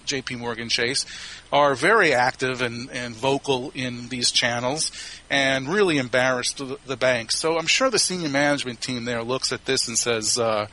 J.P. 0.06 0.36
Morgan 0.36 0.70
Chase 0.70 1.04
are 1.52 1.74
very 1.74 2.14
active 2.14 2.62
and, 2.62 2.90
and 2.90 3.14
vocal 3.14 3.70
in 3.74 4.08
these 4.08 4.32
channels 4.32 4.90
and 5.28 5.68
really 5.68 5.98
embarrassed 5.98 6.58
the, 6.58 6.78
the 6.86 6.96
banks. 6.96 7.38
So 7.38 7.58
I'm 7.58 7.66
sure 7.66 7.90
the 7.90 7.98
senior 7.98 8.30
management 8.30 8.80
team 8.80 9.04
there 9.04 9.22
looks 9.22 9.52
at 9.52 9.66
this 9.66 9.86
and 9.86 9.98
says, 9.98 10.38
uh, 10.38 10.68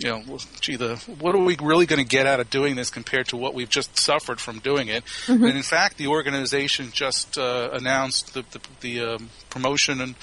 you 0.00 0.08
know, 0.08 0.38
gee, 0.60 0.76
the 0.76 0.96
what 1.18 1.34
are 1.34 1.44
we 1.44 1.56
really 1.60 1.84
going 1.84 2.02
to 2.02 2.08
get 2.08 2.26
out 2.26 2.40
of 2.40 2.48
doing 2.48 2.74
this 2.74 2.88
compared 2.88 3.28
to 3.28 3.36
what 3.36 3.52
we've 3.52 3.68
just 3.68 3.98
suffered 3.98 4.40
from 4.40 4.58
doing 4.58 4.88
it? 4.88 5.04
Mm-hmm. 5.26 5.44
And 5.44 5.56
in 5.56 5.62
fact, 5.62 5.98
the 5.98 6.06
organization 6.06 6.90
just 6.90 7.36
uh, 7.36 7.68
announced 7.72 8.32
the 8.32 8.44
the, 8.50 8.60
the 8.80 9.00
um, 9.00 9.30
promotion 9.50 10.00
and 10.00 10.14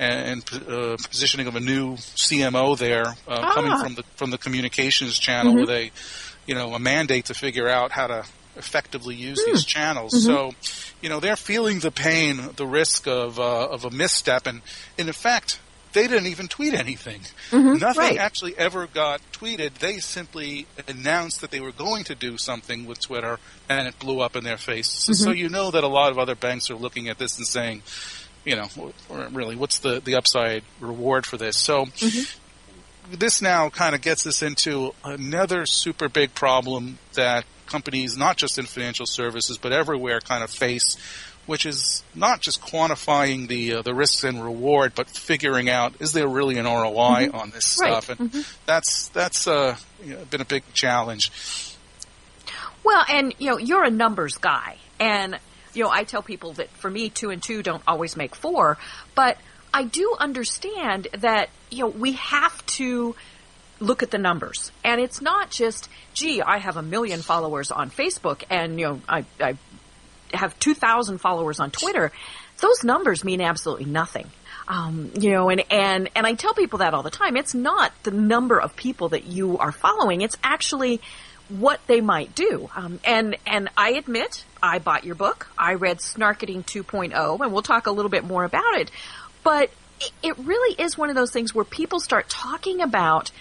and 0.00 0.42
uh, 0.52 0.96
positioning 1.08 1.46
of 1.46 1.54
a 1.54 1.60
new 1.60 1.94
CMO 1.94 2.76
there, 2.76 3.06
uh, 3.06 3.14
ah. 3.28 3.54
coming 3.54 3.78
from 3.78 3.94
the 3.94 4.02
from 4.16 4.30
the 4.30 4.38
communications 4.38 5.18
channel 5.18 5.52
mm-hmm. 5.52 5.60
with 5.60 5.70
a 5.70 5.90
you 6.46 6.54
know 6.54 6.74
a 6.74 6.80
mandate 6.80 7.26
to 7.26 7.34
figure 7.34 7.68
out 7.68 7.92
how 7.92 8.08
to 8.08 8.24
effectively 8.56 9.14
use 9.14 9.40
mm. 9.40 9.52
these 9.52 9.64
channels. 9.64 10.12
Mm-hmm. 10.12 10.26
So, 10.26 10.52
you 11.00 11.08
know, 11.08 11.20
they're 11.20 11.36
feeling 11.36 11.78
the 11.78 11.92
pain, 11.92 12.50
the 12.56 12.66
risk 12.66 13.06
of 13.06 13.38
uh, 13.38 13.68
of 13.68 13.84
a 13.84 13.90
misstep, 13.90 14.46
and, 14.46 14.60
and 14.98 15.08
in 15.08 15.14
fact, 15.14 15.60
they 15.92 16.06
didn't 16.06 16.26
even 16.26 16.48
tweet 16.48 16.74
anything. 16.74 17.20
Mm-hmm, 17.50 17.78
Nothing 17.78 18.02
right. 18.02 18.18
actually 18.18 18.56
ever 18.56 18.86
got 18.86 19.20
tweeted. 19.32 19.74
They 19.74 19.98
simply 19.98 20.66
announced 20.88 21.40
that 21.40 21.50
they 21.50 21.60
were 21.60 21.72
going 21.72 22.04
to 22.04 22.14
do 22.14 22.38
something 22.38 22.86
with 22.86 23.00
Twitter, 23.00 23.38
and 23.68 23.88
it 23.88 23.98
blew 23.98 24.20
up 24.20 24.36
in 24.36 24.44
their 24.44 24.56
face. 24.56 24.88
So, 24.88 25.12
mm-hmm. 25.12 25.24
so 25.24 25.30
you 25.30 25.48
know 25.48 25.70
that 25.70 25.84
a 25.84 25.88
lot 25.88 26.10
of 26.10 26.18
other 26.18 26.34
banks 26.34 26.70
are 26.70 26.76
looking 26.76 27.08
at 27.08 27.18
this 27.18 27.38
and 27.38 27.46
saying, 27.46 27.82
you 28.44 28.56
know, 28.56 28.68
really, 29.30 29.56
what's 29.56 29.80
the, 29.80 30.00
the 30.00 30.14
upside 30.14 30.62
reward 30.80 31.26
for 31.26 31.36
this? 31.36 31.58
So 31.58 31.86
mm-hmm. 31.86 33.16
this 33.16 33.42
now 33.42 33.68
kind 33.68 33.94
of 33.94 34.00
gets 34.00 34.26
us 34.26 34.42
into 34.42 34.94
another 35.04 35.66
super 35.66 36.08
big 36.08 36.34
problem 36.34 36.98
that 37.14 37.44
companies, 37.66 38.16
not 38.16 38.36
just 38.36 38.58
in 38.58 38.66
financial 38.66 39.06
services, 39.06 39.58
but 39.58 39.72
everywhere 39.72 40.20
kind 40.20 40.42
of 40.42 40.50
face 40.50 40.96
which 41.46 41.66
is 41.66 42.02
not 42.14 42.40
just 42.40 42.60
quantifying 42.62 43.48
the 43.48 43.74
uh, 43.74 43.82
the 43.82 43.94
risks 43.94 44.24
and 44.24 44.42
reward, 44.42 44.92
but 44.94 45.08
figuring 45.08 45.68
out 45.68 45.94
is 46.00 46.12
there 46.12 46.28
really 46.28 46.58
an 46.58 46.64
ROI 46.64 47.26
mm-hmm. 47.26 47.36
on 47.36 47.50
this 47.50 47.78
right. 47.80 48.02
stuff, 48.02 48.08
and 48.08 48.30
mm-hmm. 48.30 48.40
that's 48.66 49.08
that's 49.08 49.46
uh, 49.46 49.76
you 50.02 50.14
know, 50.14 50.24
been 50.26 50.40
a 50.40 50.46
big 50.46 50.62
challenge. 50.72 51.32
Well, 52.84 53.04
and 53.08 53.34
you 53.38 53.50
know, 53.50 53.58
you're 53.58 53.84
a 53.84 53.90
numbers 53.90 54.38
guy, 54.38 54.76
and 54.98 55.38
you 55.74 55.84
know, 55.84 55.90
I 55.90 56.04
tell 56.04 56.22
people 56.22 56.54
that 56.54 56.70
for 56.70 56.90
me, 56.90 57.10
two 57.10 57.30
and 57.30 57.42
two 57.42 57.62
don't 57.62 57.82
always 57.86 58.16
make 58.16 58.34
four, 58.34 58.78
but 59.14 59.38
I 59.72 59.84
do 59.84 60.16
understand 60.18 61.08
that 61.18 61.50
you 61.70 61.84
know 61.84 61.88
we 61.88 62.12
have 62.12 62.64
to 62.66 63.14
look 63.80 64.02
at 64.02 64.10
the 64.10 64.18
numbers. 64.18 64.70
And 64.84 65.00
it's 65.00 65.20
not 65.20 65.50
just, 65.50 65.88
gee, 66.12 66.42
I 66.42 66.58
have 66.58 66.76
a 66.76 66.82
million 66.82 67.22
followers 67.22 67.70
on 67.70 67.90
Facebook 67.90 68.44
and, 68.50 68.78
you 68.78 68.86
know, 68.86 69.00
I, 69.08 69.24
I 69.40 69.56
have 70.34 70.58
2,000 70.58 71.18
followers 71.18 71.60
on 71.60 71.70
Twitter, 71.70 72.12
those 72.58 72.84
numbers 72.84 73.24
mean 73.24 73.40
absolutely 73.40 73.86
nothing. 73.86 74.30
Um, 74.68 75.10
you 75.18 75.30
know, 75.30 75.48
and, 75.50 75.64
and, 75.70 76.10
and 76.14 76.26
I 76.26 76.34
tell 76.34 76.54
people 76.54 76.78
that 76.78 76.94
all 76.94 77.02
the 77.02 77.10
time. 77.10 77.36
It's 77.36 77.54
not 77.54 77.92
the 78.04 78.12
number 78.12 78.60
of 78.60 78.76
people 78.76 79.08
that 79.10 79.24
you 79.24 79.58
are 79.58 79.72
following. 79.72 80.20
It's 80.20 80.36
actually 80.44 81.00
what 81.48 81.80
they 81.88 82.00
might 82.00 82.34
do. 82.34 82.70
Um, 82.76 83.00
and, 83.04 83.36
and 83.46 83.68
I 83.76 83.92
admit, 83.92 84.44
I 84.62 84.78
bought 84.78 85.04
your 85.04 85.16
book. 85.16 85.48
I 85.58 85.74
read 85.74 85.98
Snarketing 85.98 86.64
2.0 86.64 87.40
and 87.40 87.52
we'll 87.52 87.62
talk 87.62 87.86
a 87.86 87.90
little 87.90 88.10
bit 88.10 88.24
more 88.24 88.44
about 88.44 88.74
it. 88.74 88.90
But 89.42 89.70
it, 90.00 90.12
it 90.22 90.38
really 90.38 90.80
is 90.80 90.96
one 90.96 91.10
of 91.10 91.16
those 91.16 91.32
things 91.32 91.54
where 91.54 91.64
people 91.64 91.98
start 91.98 92.28
talking 92.28 92.80
about 92.80 93.32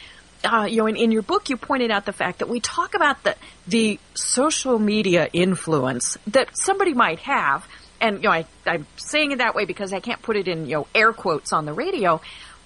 uh, 0.43 0.67
you 0.69 0.77
know, 0.77 0.87
in, 0.87 0.95
in 0.95 1.11
your 1.11 1.21
book, 1.21 1.49
you 1.49 1.57
pointed 1.57 1.91
out 1.91 2.05
the 2.05 2.13
fact 2.13 2.39
that 2.39 2.49
we 2.49 2.59
talk 2.59 2.93
about 2.95 3.23
the 3.23 3.35
the 3.67 3.99
social 4.13 4.79
media 4.79 5.27
influence 5.33 6.17
that 6.27 6.49
somebody 6.53 6.93
might 6.93 7.19
have, 7.19 7.67
and 7.99 8.17
you 8.17 8.23
know, 8.23 8.31
I, 8.31 8.45
I'm 8.65 8.87
saying 8.97 9.31
it 9.31 9.39
that 9.39 9.55
way 9.55 9.65
because 9.65 9.93
I 9.93 9.99
can't 9.99 10.21
put 10.21 10.37
it 10.37 10.47
in 10.47 10.65
you 10.65 10.77
know 10.77 10.87
air 10.95 11.13
quotes 11.13 11.51
on 11.51 11.65
the 11.65 11.73
radio. 11.73 12.21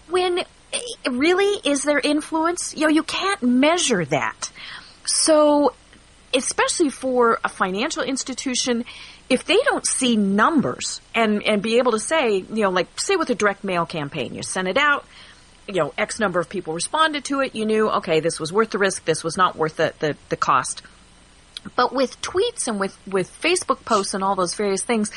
When 0.09 0.39
eh, 0.39 0.79
really 1.09 1.59
is 1.69 1.83
there 1.83 1.99
influence? 1.99 2.73
You 2.75 2.83
know, 2.83 2.89
you 2.89 3.03
can't 3.03 3.41
measure 3.41 4.05
that. 4.05 4.51
So, 5.05 5.73
especially 6.33 6.89
for 6.89 7.39
a 7.43 7.49
financial 7.49 8.03
institution, 8.03 8.85
if 9.29 9.45
they 9.45 9.57
don't 9.63 9.85
see 9.85 10.15
numbers 10.15 11.01
and 11.15 11.41
and 11.43 11.61
be 11.61 11.79
able 11.79 11.93
to 11.93 11.99
say, 11.99 12.37
you 12.37 12.61
know, 12.61 12.69
like 12.69 12.99
say 12.99 13.15
with 13.15 13.29
a 13.31 13.35
direct 13.35 13.63
mail 13.63 13.85
campaign, 13.87 14.35
you 14.35 14.43
send 14.43 14.67
it 14.67 14.77
out 14.77 15.05
you 15.67 15.75
know, 15.75 15.93
X 15.97 16.19
number 16.19 16.39
of 16.39 16.49
people 16.49 16.73
responded 16.73 17.25
to 17.25 17.41
it, 17.41 17.55
you 17.55 17.65
knew, 17.65 17.89
okay, 17.89 18.19
this 18.19 18.39
was 18.39 18.51
worth 18.51 18.71
the 18.71 18.77
risk, 18.77 19.05
this 19.05 19.23
was 19.23 19.37
not 19.37 19.55
worth 19.55 19.77
the, 19.77 19.93
the, 19.99 20.15
the 20.29 20.37
cost. 20.37 20.81
But 21.75 21.93
with 21.93 22.21
tweets 22.21 22.67
and 22.67 22.79
with, 22.79 22.97
with 23.07 23.31
Facebook 23.41 23.85
posts 23.85 24.13
and 24.13 24.23
all 24.23 24.35
those 24.35 24.55
various 24.55 24.83
things, 24.83 25.11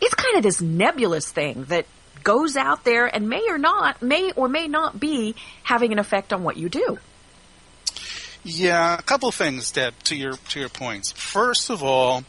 it's 0.00 0.14
kind 0.14 0.36
of 0.36 0.42
this 0.42 0.60
nebulous 0.60 1.30
thing 1.30 1.64
that 1.64 1.86
goes 2.22 2.56
out 2.56 2.84
there 2.84 3.06
and 3.06 3.28
may 3.28 3.46
or 3.48 3.58
not, 3.58 4.00
may 4.00 4.32
or 4.32 4.48
may 4.48 4.68
not 4.68 4.98
be 4.98 5.34
having 5.62 5.92
an 5.92 5.98
effect 5.98 6.32
on 6.32 6.42
what 6.42 6.56
you 6.56 6.68
do. 6.68 6.98
Yeah, 8.42 8.96
a 8.98 9.02
couple 9.02 9.30
things, 9.32 9.70
Deb, 9.70 9.94
to 10.04 10.16
your 10.16 10.32
to 10.32 10.60
your 10.60 10.70
points. 10.70 11.12
First 11.12 11.68
of 11.68 11.82
all, 11.82 12.24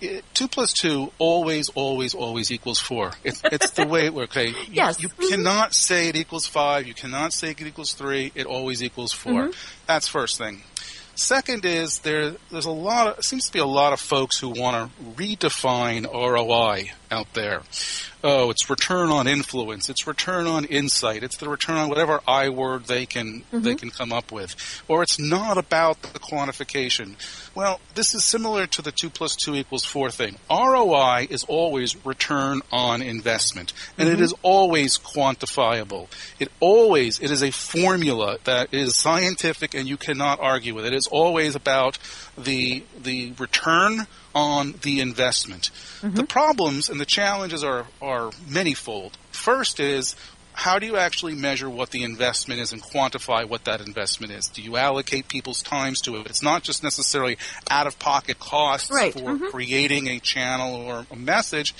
it, 0.00 0.24
two 0.34 0.48
plus 0.48 0.72
two 0.72 1.10
always, 1.18 1.68
always, 1.70 2.14
always 2.14 2.50
equals 2.50 2.78
four. 2.78 3.12
It's, 3.24 3.40
it's 3.44 3.70
the 3.70 3.86
way 3.86 4.06
it 4.06 4.14
works. 4.14 4.36
Okay, 4.36 4.48
you, 4.50 4.56
Yes. 4.70 5.00
you 5.00 5.08
cannot 5.08 5.74
say 5.74 6.08
it 6.08 6.16
equals 6.16 6.46
five. 6.46 6.86
You 6.86 6.94
cannot 6.94 7.32
say 7.32 7.50
it 7.50 7.60
equals 7.62 7.94
three. 7.94 8.32
It 8.34 8.46
always 8.46 8.82
equals 8.82 9.12
4 9.12 9.32
Mm-hmm. 9.32 9.50
That's 9.86 10.08
first 10.08 10.38
thing. 10.38 10.62
Second 11.14 11.64
is 11.64 12.00
there. 12.00 12.32
There's 12.50 12.66
a 12.66 12.70
lot 12.70 13.06
of 13.18 13.24
seems 13.24 13.46
to 13.46 13.52
be 13.52 13.58
a 13.58 13.64
lot 13.64 13.94
of 13.94 14.00
folks 14.00 14.38
who 14.38 14.50
want 14.50 14.90
to 14.90 15.04
redefine 15.14 16.04
ROI 16.12 16.90
out 17.10 17.32
there. 17.34 17.62
Oh, 18.24 18.50
it's 18.50 18.68
return 18.68 19.10
on 19.10 19.28
influence. 19.28 19.88
It's 19.88 20.06
return 20.06 20.46
on 20.46 20.64
insight. 20.64 21.22
It's 21.22 21.36
the 21.36 21.48
return 21.48 21.76
on 21.76 21.88
whatever 21.88 22.20
I 22.26 22.48
word 22.48 22.86
they 22.86 23.06
can 23.06 23.40
mm-hmm. 23.40 23.60
they 23.60 23.74
can 23.74 23.90
come 23.90 24.12
up 24.12 24.32
with. 24.32 24.56
Or 24.88 25.02
it's 25.02 25.18
not 25.18 25.58
about 25.58 26.02
the 26.02 26.18
quantification. 26.18 27.14
Well, 27.54 27.80
this 27.94 28.14
is 28.14 28.24
similar 28.24 28.66
to 28.66 28.82
the 28.82 28.90
two 28.90 29.10
plus 29.10 29.36
two 29.36 29.54
equals 29.54 29.84
four 29.84 30.10
thing. 30.10 30.38
ROI 30.50 31.28
is 31.30 31.44
always 31.44 32.04
return 32.04 32.62
on 32.72 33.00
investment, 33.00 33.72
and 33.96 34.08
it 34.08 34.14
mm-hmm. 34.14 34.22
is 34.24 34.34
always 34.42 34.98
quantifiable. 34.98 36.08
It 36.40 36.50
always 36.58 37.20
it 37.20 37.30
is 37.30 37.42
a 37.42 37.52
formula 37.52 38.38
that 38.44 38.74
is 38.74 38.96
scientific, 38.96 39.74
and 39.74 39.88
you 39.88 39.96
cannot 39.96 40.40
argue 40.40 40.74
with 40.74 40.86
it. 40.86 40.92
It's 40.92 41.06
always 41.06 41.54
about 41.54 41.98
the 42.36 42.82
the 43.00 43.34
return 43.38 44.06
on 44.36 44.74
the 44.82 45.00
investment. 45.00 45.70
Mm-hmm. 46.02 46.14
The 46.14 46.24
problems 46.24 46.90
and 46.90 47.00
the 47.00 47.06
challenges 47.06 47.64
are 47.64 47.86
are 48.02 48.30
manyfold. 48.48 49.12
First 49.30 49.80
is 49.80 50.14
how 50.58 50.78
do 50.78 50.86
you 50.86 50.96
actually 50.96 51.34
measure 51.34 51.68
what 51.68 51.90
the 51.90 52.02
investment 52.02 52.60
is 52.62 52.72
and 52.72 52.82
quantify 52.82 53.46
what 53.46 53.64
that 53.64 53.80
investment 53.80 54.32
is? 54.32 54.48
Do 54.48 54.62
you 54.62 54.76
allocate 54.78 55.28
people's 55.28 55.62
times 55.62 56.00
to 56.02 56.16
it? 56.16 56.26
It's 56.26 56.42
not 56.42 56.62
just 56.62 56.82
necessarily 56.82 57.36
out 57.70 57.86
of 57.86 57.98
pocket 57.98 58.38
costs 58.38 58.90
Right. 58.90 59.12
for 59.12 59.38
creating 59.50 60.08
a 60.08 60.18
channel 60.18 60.74
or 60.76 61.06
a 61.10 61.16
message. 61.16 61.74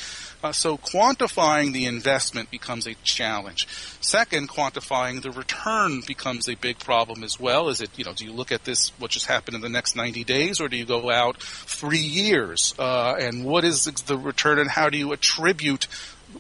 Uh, 0.45 0.53
so 0.53 0.77
quantifying 0.77 1.73
the 1.73 1.87
investment 1.87 2.51
becomes 2.51 2.87
a 2.87 2.95
challenge. 3.03 3.67
Second, 4.03 4.51
quantifying 4.51 5.23
the 5.23 5.31
return 5.31 6.03
becomes 6.07 6.47
a 6.47 6.55
big 6.55 6.79
problem 6.79 7.25
as 7.25 7.41
well. 7.41 7.71
Is 7.71 7.81
it, 7.81 7.89
you 7.97 8.05
know, 8.05 8.13
do 8.13 8.27
you 8.27 8.33
look 8.33 8.53
at 8.53 8.65
this, 8.65 8.91
what 8.99 9.11
just 9.11 9.25
happened 9.27 9.55
in 9.55 9.63
the 9.63 9.71
next 9.71 9.97
90 9.97 10.23
days, 10.25 10.61
or 10.61 10.69
do 10.69 10.77
you 10.77 10.85
go 10.85 11.11
out 11.11 11.41
three 11.43 11.99
years? 11.99 12.75
Uh, 12.79 13.15
and 13.19 13.45
what 13.47 13.65
is 13.65 13.87
the 13.87 14.19
return 14.19 14.59
and 14.59 14.71
how 14.71 14.91
do 14.91 14.99
you 14.99 15.13
attribute 15.13 15.87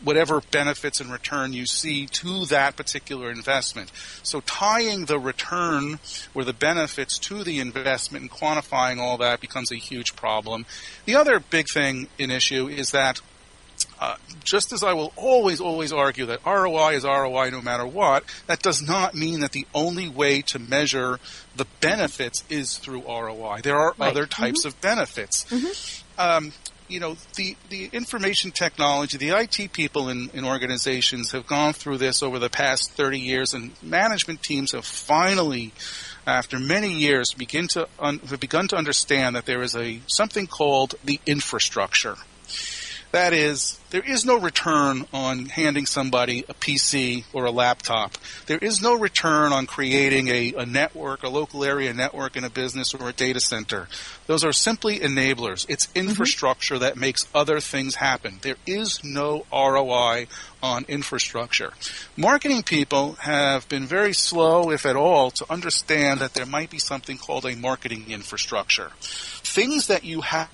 whatever 0.05 0.41
benefits 0.51 1.01
and 1.01 1.11
return 1.13 1.53
you 1.53 1.67
see 1.67 2.07
to 2.07 2.45
that 2.47 2.77
particular 2.77 3.31
investment. 3.31 3.91
So 4.23 4.41
tying 4.41 5.07
the 5.07 5.19
return 5.19 5.99
or 6.35 6.45
the 6.45 6.53
benefits 6.53 7.19
to 7.21 7.43
the 7.45 7.59
investment 7.61 8.23
and 8.23 8.31
quantifying 8.31 8.99
all 8.99 9.17
that 9.19 9.41
becomes 9.41 9.71
a 9.73 9.77
huge 9.77 10.17
problem. 10.17 10.67
The 11.05 11.17
other 11.17 11.41
big 11.41 11.67
thing 11.73 12.09
in 12.19 12.31
issue 12.31 12.69
is 12.69 12.91
that 12.93 13.21
uh, 14.01 14.17
just 14.43 14.73
as 14.73 14.83
I 14.83 14.95
will 14.95 15.13
always, 15.17 15.61
always 15.61 15.93
argue 15.93 16.25
that 16.27 16.45
ROI 16.47 16.95
is 16.95 17.05
ROI 17.05 17.51
no 17.51 17.61
matter 17.61 17.87
what, 17.87 18.25
that 18.47 18.63
does 18.63 18.81
not 18.81 19.15
mean 19.15 19.41
that 19.41 19.53
the 19.53 19.67
only 19.75 20.09
way 20.09 20.41
to 20.43 20.59
measure 20.59 21.19
the 21.57 21.67
benefits 21.81 22.43
is 22.49 22.79
through 22.79 23.03
ROI. 23.03 23.61
There 23.63 23.77
are 23.77 23.95
Right. 23.99 24.11
other 24.11 24.27
types 24.27 24.65
of 24.65 24.81
benefits. 24.81 25.45
Um, 26.19 26.53
you 26.89 27.01
know, 27.01 27.17
the, 27.35 27.57
the 27.69 27.91
information 27.93 28.51
technology, 28.51 29.17
the 29.17 29.31
IT 29.31 29.73
people 29.73 30.09
in, 30.09 30.31
in 30.33 30.45
organizations 30.45 31.33
have 31.33 31.47
gone 31.47 31.73
through 31.73 31.99
this 31.99 32.23
over 32.23 32.39
the 32.39 32.51
past 32.51 32.93
30 32.93 33.19
years, 33.19 33.55
and 33.55 33.73
management 33.83 34.43
teams 34.43 34.73
have 34.73 34.85
finally, 34.85 35.73
after 36.27 36.59
many 36.59 36.93
years, 36.93 37.33
begin 37.35 37.67
to 37.69 37.89
un, 37.99 38.19
have 38.21 38.41
begun 38.41 38.69
to 38.69 38.77
understand 38.77 39.37
that 39.37 39.47
there 39.47 39.63
is 39.63 39.75
a 39.75 40.01
something 40.07 40.47
called 40.47 40.95
the 41.05 41.21
infrastructure. 41.27 42.17
That 43.17 43.33
is, 43.33 43.81
there 43.89 44.03
is 44.07 44.27
no 44.27 44.39
return 44.39 45.07
on 45.11 45.47
handing 45.47 45.87
somebody 45.87 46.45
a 46.51 46.53
PC 46.53 47.25
or 47.33 47.47
a 47.47 47.51
laptop. 47.51 48.19
There 48.45 48.59
is 48.59 48.83
no 48.83 48.93
return 48.95 49.55
on 49.55 49.65
creating 49.65 50.29
a, 50.29 50.53
a 50.53 50.67
network, 50.67 51.23
a 51.23 51.31
local 51.31 51.65
area 51.65 51.95
network 51.95 52.37
in 52.37 52.45
a 52.45 52.51
business 52.51 52.93
or 52.93 53.09
a 53.09 53.15
data 53.15 53.41
center. 53.41 53.89
Those 54.27 54.45
are 54.45 54.53
simply 54.53 54.99
enablers. 54.99 55.65
It's 55.71 55.87
mm-hmm. 55.87 56.11
infrastructure 56.11 56.79
that 56.79 56.99
makes 56.99 57.27
other 57.35 57.59
things 57.59 57.95
happen. 57.95 58.41
There 58.43 58.59
is 58.67 59.03
no 59.03 59.47
ROI 59.51 60.27
on 60.63 60.85
infrastructure. 60.87 61.73
Marketing 62.19 62.63
people 62.63 63.15
have 63.21 63.67
been 63.71 63.87
very 63.87 64.13
slow, 64.13 64.71
if 64.71 64.85
at 64.85 64.95
all, 64.95 65.31
to 65.31 65.51
understand 65.51 66.21
that 66.21 66.35
there 66.35 66.45
might 66.45 66.69
be 66.69 66.79
something 66.79 67.17
called 67.17 67.47
a 67.47 67.57
marketing 67.57 68.11
infrastructure. 68.11 68.91
Things 69.01 69.87
that 69.87 70.05
you 70.05 70.21
have 70.21 70.51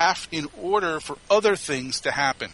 have 0.00 0.28
in 0.32 0.48
order 0.60 0.98
for 0.98 1.16
other 1.30 1.54
things 1.56 2.00
to 2.00 2.10
happen. 2.10 2.50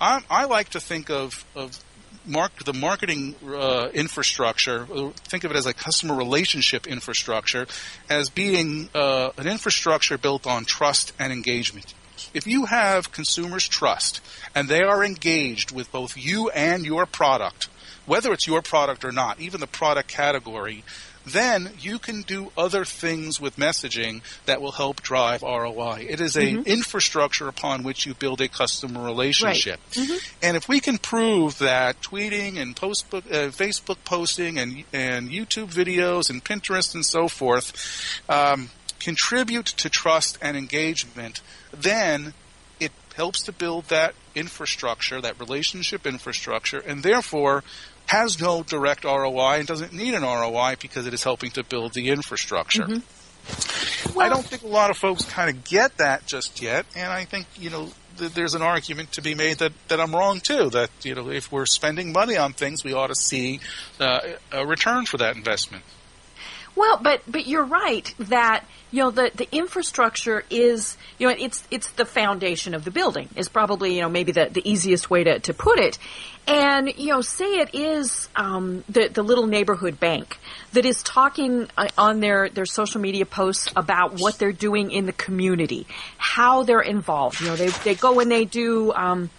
I, 0.00 0.22
I 0.30 0.46
like 0.46 0.70
to 0.70 0.80
think 0.80 1.10
of, 1.10 1.44
of 1.54 1.78
mark, 2.26 2.64
the 2.64 2.72
marketing 2.72 3.34
uh, 3.46 3.90
infrastructure, 3.92 4.86
uh, 4.92 5.10
think 5.10 5.44
of 5.44 5.50
it 5.50 5.56
as 5.56 5.66
a 5.66 5.74
customer 5.74 6.14
relationship 6.14 6.86
infrastructure, 6.86 7.66
as 8.08 8.30
being 8.30 8.88
uh, 8.94 9.30
an 9.36 9.46
infrastructure 9.46 10.16
built 10.16 10.46
on 10.46 10.64
trust 10.64 11.12
and 11.18 11.32
engagement. 11.32 11.92
If 12.32 12.46
you 12.46 12.66
have 12.66 13.12
consumers' 13.12 13.68
trust 13.68 14.20
and 14.54 14.68
they 14.68 14.82
are 14.82 15.04
engaged 15.04 15.72
with 15.72 15.90
both 15.92 16.16
you 16.16 16.48
and 16.50 16.84
your 16.84 17.04
product, 17.04 17.68
whether 18.06 18.32
it's 18.32 18.46
your 18.46 18.62
product 18.62 19.04
or 19.04 19.12
not, 19.12 19.38
even 19.40 19.60
the 19.60 19.66
product 19.66 20.08
category, 20.08 20.82
then 21.26 21.70
you 21.78 21.98
can 21.98 22.22
do 22.22 22.50
other 22.56 22.84
things 22.84 23.40
with 23.40 23.56
messaging 23.56 24.22
that 24.46 24.60
will 24.60 24.72
help 24.72 25.02
drive 25.02 25.42
ROI. 25.42 26.06
It 26.08 26.20
is 26.20 26.36
a 26.36 26.48
infrastructure 26.64 27.48
upon 27.48 27.82
which 27.82 28.06
you 28.06 28.14
build 28.14 28.40
a 28.40 28.48
customer 28.48 29.04
relationship. 29.04 29.80
And 30.42 30.56
if 30.56 30.68
we 30.68 30.80
can 30.80 30.98
prove 30.98 31.58
that 31.58 32.00
tweeting 32.00 32.58
and 32.58 32.74
post 32.74 33.06
uh, 33.12 33.20
Facebook 33.20 33.98
posting 34.04 34.58
and 34.58 34.84
and 34.92 35.30
YouTube 35.30 35.72
videos 35.72 36.30
and 36.30 36.44
Pinterest 36.44 36.94
and 36.94 37.04
so 37.04 37.28
forth 37.28 38.20
um, 38.28 38.70
contribute 38.98 39.66
to 39.66 39.88
trust 39.88 40.38
and 40.40 40.56
engagement, 40.56 41.40
then 41.72 42.34
it 42.78 42.92
helps 43.14 43.42
to 43.42 43.52
build 43.52 43.86
that 43.86 44.14
infrastructure, 44.34 45.20
that 45.20 45.38
relationship 45.38 46.06
infrastructure, 46.06 46.78
and 46.78 47.02
therefore 47.02 47.62
has 48.10 48.40
no 48.40 48.64
direct 48.64 49.04
ROI 49.04 49.60
and 49.60 49.68
doesn't 49.68 49.92
need 49.92 50.14
an 50.14 50.22
ROI 50.22 50.74
because 50.80 51.06
it 51.06 51.14
is 51.14 51.22
helping 51.22 51.52
to 51.52 51.62
build 51.62 51.94
the 51.94 52.08
infrastructure. 52.08 52.82
I 54.18 54.28
don't 54.28 54.44
think 54.44 54.64
a 54.64 54.66
lot 54.66 54.90
of 54.90 54.96
folks 54.96 55.24
kind 55.24 55.48
of 55.48 55.62
get 55.62 55.98
that 55.98 56.26
just 56.26 56.60
yet, 56.60 56.86
and 56.96 57.12
I 57.12 57.24
think 57.24 57.46
you 57.56 57.70
know 57.70 57.88
th- 58.18 58.32
there's 58.32 58.54
an 58.54 58.62
argument 58.62 59.12
to 59.12 59.22
be 59.22 59.36
made 59.36 59.58
that, 59.58 59.72
that 59.86 60.00
I'm 60.00 60.12
wrong 60.12 60.40
too. 60.40 60.70
That 60.70 60.90
you 61.04 61.14
know 61.14 61.30
if 61.30 61.52
we're 61.52 61.66
spending 61.66 62.12
money 62.12 62.36
on 62.36 62.52
things, 62.52 62.82
we 62.82 62.94
ought 62.94 63.08
to 63.08 63.14
see 63.14 63.60
uh, 64.00 64.20
a 64.50 64.66
return 64.66 65.06
for 65.06 65.18
that 65.18 65.36
investment. 65.36 65.84
Well, 66.74 66.98
but 67.00 67.22
but 67.28 67.46
you're 67.46 67.64
right 67.64 68.12
that 68.18 68.64
you 68.90 69.02
know 69.02 69.10
the 69.10 69.30
the 69.34 69.48
infrastructure 69.52 70.44
is 70.50 70.96
you 71.18 71.28
know 71.28 71.34
it's 71.38 71.62
it's 71.70 71.90
the 71.92 72.04
foundation 72.04 72.74
of 72.74 72.84
the 72.84 72.90
building 72.90 73.28
is 73.36 73.48
probably 73.48 73.94
you 73.96 74.02
know 74.02 74.08
maybe 74.08 74.32
the 74.32 74.48
the 74.50 74.68
easiest 74.68 75.10
way 75.10 75.24
to 75.24 75.38
to 75.40 75.54
put 75.54 75.78
it, 75.78 75.98
and 76.46 76.92
you 76.96 77.08
know 77.08 77.20
say 77.20 77.58
it 77.60 77.74
is 77.74 78.28
um, 78.36 78.84
the 78.88 79.08
the 79.08 79.22
little 79.22 79.46
neighborhood 79.46 80.00
bank 80.00 80.38
that 80.72 80.84
is 80.84 81.02
talking 81.02 81.68
uh, 81.76 81.88
on 81.96 82.20
their 82.20 82.48
their 82.48 82.66
social 82.66 83.00
media 83.00 83.26
posts 83.26 83.72
about 83.76 84.20
what 84.20 84.38
they're 84.38 84.52
doing 84.52 84.90
in 84.90 85.06
the 85.06 85.12
community, 85.12 85.86
how 86.18 86.62
they're 86.62 86.80
involved. 86.80 87.40
You 87.40 87.48
know 87.48 87.56
they 87.56 87.68
they 87.68 87.94
go 87.94 88.20
and 88.20 88.30
they 88.30 88.44
do. 88.44 88.92
Um, 88.92 89.30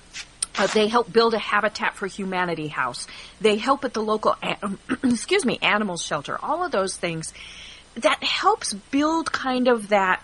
uh, 0.58 0.68
they 0.68 0.90
help 0.90 1.12
build 1.12 1.34
a 1.34 1.40
Habitat 1.40 1.96
for 1.96 2.08
Humanity 2.08 2.68
house. 2.68 3.08
They 3.40 3.56
help 3.56 3.86
at 3.86 3.94
the 3.94 4.04
local, 4.04 4.36
a- 4.44 4.58
excuse 5.04 5.46
me, 5.46 5.58
animal 5.62 5.96
shelter. 5.96 6.38
All 6.44 6.66
of 6.66 6.74
those 6.74 6.98
things 6.98 7.34
that 7.96 8.22
helps 8.22 8.74
build 8.74 9.32
kind 9.32 9.70
of 9.70 9.90
that 9.90 10.22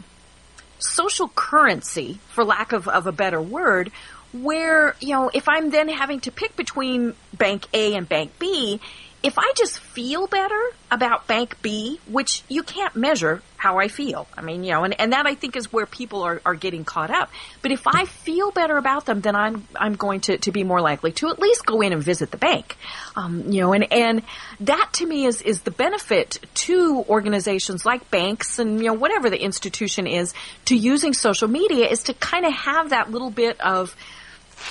social 0.80 1.30
currency, 1.30 2.20
for 2.30 2.44
lack 2.44 2.74
of, 2.74 2.88
of 2.90 3.08
a 3.08 3.12
better 3.12 3.42
word, 3.42 3.92
where, 4.34 4.96
you 5.00 5.16
know, 5.16 5.30
if 5.34 5.48
I'm 5.48 5.70
then 5.70 5.90
having 5.90 6.20
to 6.22 6.32
pick 6.32 6.56
between 6.56 7.16
bank 7.34 7.66
A 7.74 7.96
and 7.96 8.08
bank 8.08 8.32
B, 8.40 8.80
if 9.24 9.38
I 9.38 9.52
just 9.56 9.80
feel 9.80 10.28
better 10.28 10.62
about 10.92 11.28
bank 11.28 11.62
B, 11.62 12.00
which 12.08 12.44
you 12.48 12.63
can't 12.63 12.96
measure 12.96 13.42
how 13.58 13.80
I 13.80 13.88
feel. 13.88 14.28
I 14.38 14.41
mean, 14.41 14.63
you 14.63 14.72
know, 14.72 14.84
and, 14.84 15.00
and 15.00 15.13
that 15.13 15.26
I 15.26 15.34
think 15.34 15.56
is 15.56 15.74
where 15.74 15.86
people 15.88 16.22
are, 16.22 16.41
are 16.46 16.54
getting 16.54 16.86
caught 16.86 17.10
up. 17.10 17.30
But 17.62 17.72
if 17.72 17.88
I 17.88 18.06
feel 18.06 18.52
better 18.52 18.78
about 18.78 19.06
them, 19.06 19.20
then 19.22 19.36
I'm, 19.36 19.67
I'm 19.76 19.96
going 19.96 20.22
to, 20.22 20.38
to 20.38 20.52
be 20.52 20.63
more 20.63 20.80
likely 20.80 21.12
to 21.13 21.30
at 21.30 21.39
least 21.39 21.65
go 21.65 21.82
in 21.82 21.91
and 21.91 22.02
visit 22.02 22.30
the 22.30 22.38
bank. 22.38 22.78
Um, 23.15 23.52
you 23.52 23.62
know, 23.62 23.74
and, 23.74 23.91
and 23.91 24.22
that 24.60 24.89
to 24.93 25.06
me 25.06 25.26
is, 25.26 25.41
is 25.41 25.62
the 25.62 25.72
benefit 25.72 26.39
to 26.54 27.04
organizations 27.10 27.86
like 27.86 28.10
banks 28.12 28.60
and, 28.60 28.80
you 28.80 28.86
know, 28.86 28.93
whatever 28.93 29.30
the 29.30 29.41
institution 29.41 30.06
is 30.06 30.34
to 30.65 30.76
using 30.76 31.13
social 31.13 31.48
media 31.48 31.88
is 31.88 32.04
to 32.04 32.13
kind 32.13 32.46
of 32.46 32.54
have 32.54 32.91
that 32.91 33.10
little 33.10 33.32
bit 33.32 33.60
of 33.60 33.96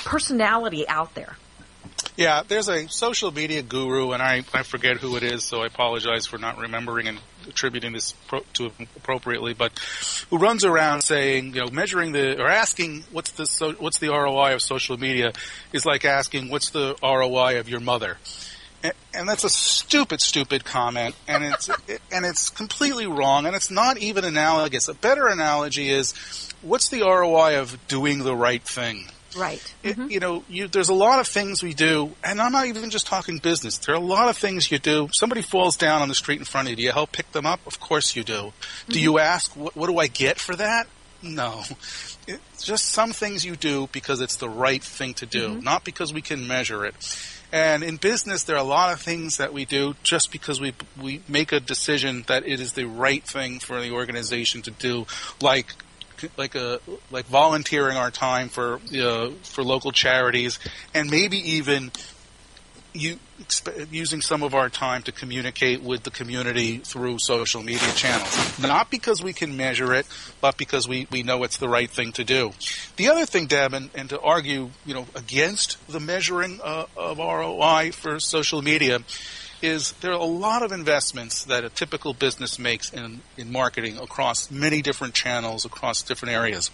personality 0.04 0.88
out 0.88 1.14
there. 1.14 1.36
Yeah, 2.16 2.42
there's 2.46 2.68
a 2.68 2.88
social 2.88 3.30
media 3.30 3.62
guru, 3.62 4.12
and 4.12 4.22
I, 4.22 4.42
I 4.54 4.62
forget 4.62 4.96
who 4.96 5.16
it 5.16 5.22
is, 5.22 5.44
so 5.44 5.62
I 5.62 5.66
apologize 5.66 6.26
for 6.26 6.38
not 6.38 6.58
remembering 6.58 7.08
and 7.08 7.18
attributing 7.48 7.92
this 7.92 8.12
pro- 8.12 8.44
to 8.54 8.70
him 8.70 8.88
appropriately, 8.96 9.54
but 9.54 9.78
who 10.30 10.38
runs 10.38 10.64
around 10.64 11.02
saying, 11.02 11.54
you 11.54 11.60
know, 11.60 11.70
measuring 11.70 12.12
the 12.12 12.40
or 12.40 12.48
asking 12.48 13.04
what's 13.12 13.32
the 13.32 13.46
so, 13.46 13.72
what's 13.72 13.98
the 13.98 14.08
ROI 14.08 14.54
of 14.54 14.62
social 14.62 14.96
media 14.96 15.32
is 15.72 15.84
like 15.84 16.04
asking 16.04 16.50
what's 16.50 16.70
the 16.70 16.96
ROI 17.02 17.58
of 17.58 17.68
your 17.68 17.80
mother. 17.80 18.18
And, 18.82 18.92
and 19.14 19.28
that's 19.28 19.44
a 19.44 19.48
stupid, 19.48 20.20
stupid 20.20 20.64
comment, 20.64 21.14
and 21.26 21.44
it's 21.44 21.68
it, 21.88 22.02
and 22.12 22.24
it's 22.24 22.50
completely 22.50 23.06
wrong, 23.06 23.46
and 23.46 23.56
it's 23.56 23.70
not 23.70 23.98
even 23.98 24.24
analogous. 24.24 24.88
A 24.88 24.94
better 24.94 25.26
analogy 25.26 25.88
is, 25.88 26.12
what's 26.62 26.88
the 26.88 27.02
ROI 27.02 27.60
of 27.60 27.86
doing 27.88 28.20
the 28.22 28.36
right 28.36 28.62
thing? 28.62 29.06
Right. 29.36 29.74
It, 29.82 29.96
mm-hmm. 29.96 30.10
you 30.10 30.20
know, 30.20 30.44
you, 30.48 30.68
there's 30.68 30.88
a 30.88 30.94
lot 30.94 31.20
of 31.20 31.26
things 31.26 31.62
we 31.62 31.74
do, 31.74 32.12
and 32.24 32.40
I'm 32.40 32.52
not 32.52 32.66
even 32.66 32.90
just 32.90 33.06
talking 33.06 33.38
business. 33.38 33.78
There 33.78 33.94
are 33.94 33.98
a 33.98 34.04
lot 34.04 34.28
of 34.28 34.36
things 34.36 34.70
you 34.70 34.78
do. 34.78 35.08
Somebody 35.12 35.42
falls 35.42 35.76
down 35.76 36.02
on 36.02 36.08
the 36.08 36.14
street 36.14 36.38
in 36.38 36.44
front 36.44 36.68
of 36.68 36.70
you. 36.70 36.76
Do 36.76 36.82
you 36.82 36.92
help 36.92 37.12
pick 37.12 37.30
them 37.32 37.46
up? 37.46 37.60
Of 37.66 37.80
course 37.80 38.16
you 38.16 38.24
do. 38.24 38.52
Do 38.88 39.00
you 39.00 39.12
mm-hmm. 39.12 39.18
ask, 39.18 39.54
what, 39.56 39.76
what 39.76 39.88
do 39.88 39.98
I 39.98 40.06
get 40.06 40.38
for 40.38 40.56
that? 40.56 40.86
No. 41.22 41.62
It's 42.26 42.64
just 42.64 42.86
some 42.86 43.12
things 43.12 43.44
you 43.44 43.56
do 43.56 43.88
because 43.92 44.20
it's 44.20 44.36
the 44.36 44.48
right 44.48 44.82
thing 44.82 45.14
to 45.14 45.26
do, 45.26 45.50
mm-hmm. 45.50 45.64
not 45.64 45.84
because 45.84 46.12
we 46.12 46.22
can 46.22 46.46
measure 46.46 46.84
it. 46.84 46.94
And 47.52 47.84
in 47.84 47.96
business, 47.96 48.42
there 48.42 48.56
are 48.56 48.64
a 48.64 48.64
lot 48.64 48.92
of 48.92 49.00
things 49.00 49.36
that 49.36 49.52
we 49.52 49.64
do 49.64 49.94
just 50.02 50.32
because 50.32 50.60
we 50.60 50.74
we 51.00 51.22
make 51.28 51.52
a 51.52 51.60
decision 51.60 52.24
that 52.26 52.46
it 52.46 52.60
is 52.60 52.72
the 52.72 52.86
right 52.86 53.22
thing 53.22 53.60
for 53.60 53.80
the 53.80 53.92
organization 53.92 54.62
to 54.62 54.72
do, 54.72 55.06
like 55.40 55.72
like 56.36 56.54
a 56.54 56.80
like 57.10 57.26
volunteering 57.26 57.96
our 57.96 58.10
time 58.10 58.48
for 58.48 58.78
for 59.42 59.62
local 59.62 59.92
charities, 59.92 60.58
and 60.94 61.10
maybe 61.10 61.38
even 61.38 61.90
you 62.96 63.18
using 63.90 64.20
some 64.22 64.42
of 64.42 64.54
our 64.54 64.68
time 64.68 65.02
to 65.02 65.12
communicate 65.12 65.82
with 65.82 66.02
the 66.02 66.10
community 66.10 66.78
through 66.78 67.18
social 67.18 67.62
media 67.62 67.92
channels. 67.92 68.58
Not 68.58 68.90
because 68.90 69.22
we 69.22 69.32
can 69.32 69.56
measure 69.56 69.92
it, 69.94 70.06
but 70.40 70.56
because 70.56 70.88
we, 70.88 71.06
we 71.10 71.22
know 71.22 71.42
it's 71.44 71.58
the 71.58 71.68
right 71.68 71.90
thing 71.90 72.12
to 72.12 72.24
do. 72.24 72.52
The 72.96 73.08
other 73.08 73.26
thing, 73.26 73.46
Deb, 73.46 73.74
and, 73.74 73.90
and 73.94 74.08
to 74.08 74.20
argue, 74.20 74.70
you 74.86 74.94
know, 74.94 75.06
against 75.14 75.76
the 75.86 76.00
measuring 76.00 76.60
uh, 76.64 76.86
of 76.96 77.18
ROI 77.18 77.92
for 77.92 78.18
social 78.20 78.62
media 78.62 79.00
is 79.66 79.92
there 80.00 80.12
are 80.12 80.20
a 80.20 80.24
lot 80.24 80.62
of 80.62 80.72
investments 80.72 81.44
that 81.44 81.64
a 81.64 81.68
typical 81.68 82.14
business 82.14 82.58
makes 82.58 82.92
in, 82.92 83.20
in 83.36 83.50
marketing 83.50 83.98
across 83.98 84.50
many 84.50 84.82
different 84.82 85.14
channels, 85.14 85.64
across 85.64 86.02
different 86.02 86.34
areas. 86.34 86.70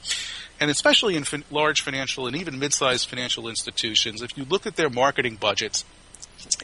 And 0.61 0.71
especially 0.71 1.17
in 1.17 1.25
fin- 1.25 1.45
large 1.51 1.81
financial 1.81 2.27
and 2.27 2.37
even 2.37 2.59
mid-sized 2.59 3.09
financial 3.09 3.49
institutions, 3.49 4.23
if 4.23 4.37
you 4.37 4.45
look 4.45 4.67
at 4.67 4.77
their 4.77 4.91
marketing 4.91 5.37
budgets, 5.37 5.85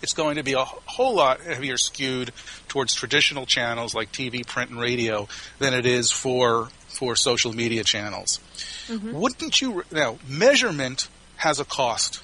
it's 0.02 0.12
going 0.12 0.36
to 0.36 0.42
be 0.42 0.52
a 0.52 0.64
whole 0.64 1.14
lot 1.14 1.40
heavier 1.40 1.76
skewed 1.76 2.32
towards 2.68 2.94
traditional 2.94 3.46
channels 3.46 3.94
like 3.94 4.12
TV, 4.12 4.46
print, 4.46 4.70
and 4.70 4.80
radio 4.80 5.28
than 5.58 5.72
it 5.74 5.86
is 5.86 6.10
for 6.10 6.68
for 6.88 7.14
social 7.14 7.52
media 7.52 7.84
channels. 7.84 8.40
Mm-hmm. 8.88 9.12
Wouldn't 9.12 9.60
you 9.60 9.84
now 9.92 10.18
measurement 10.26 11.08
has 11.38 11.60
a 11.60 11.64
cost. 11.64 12.22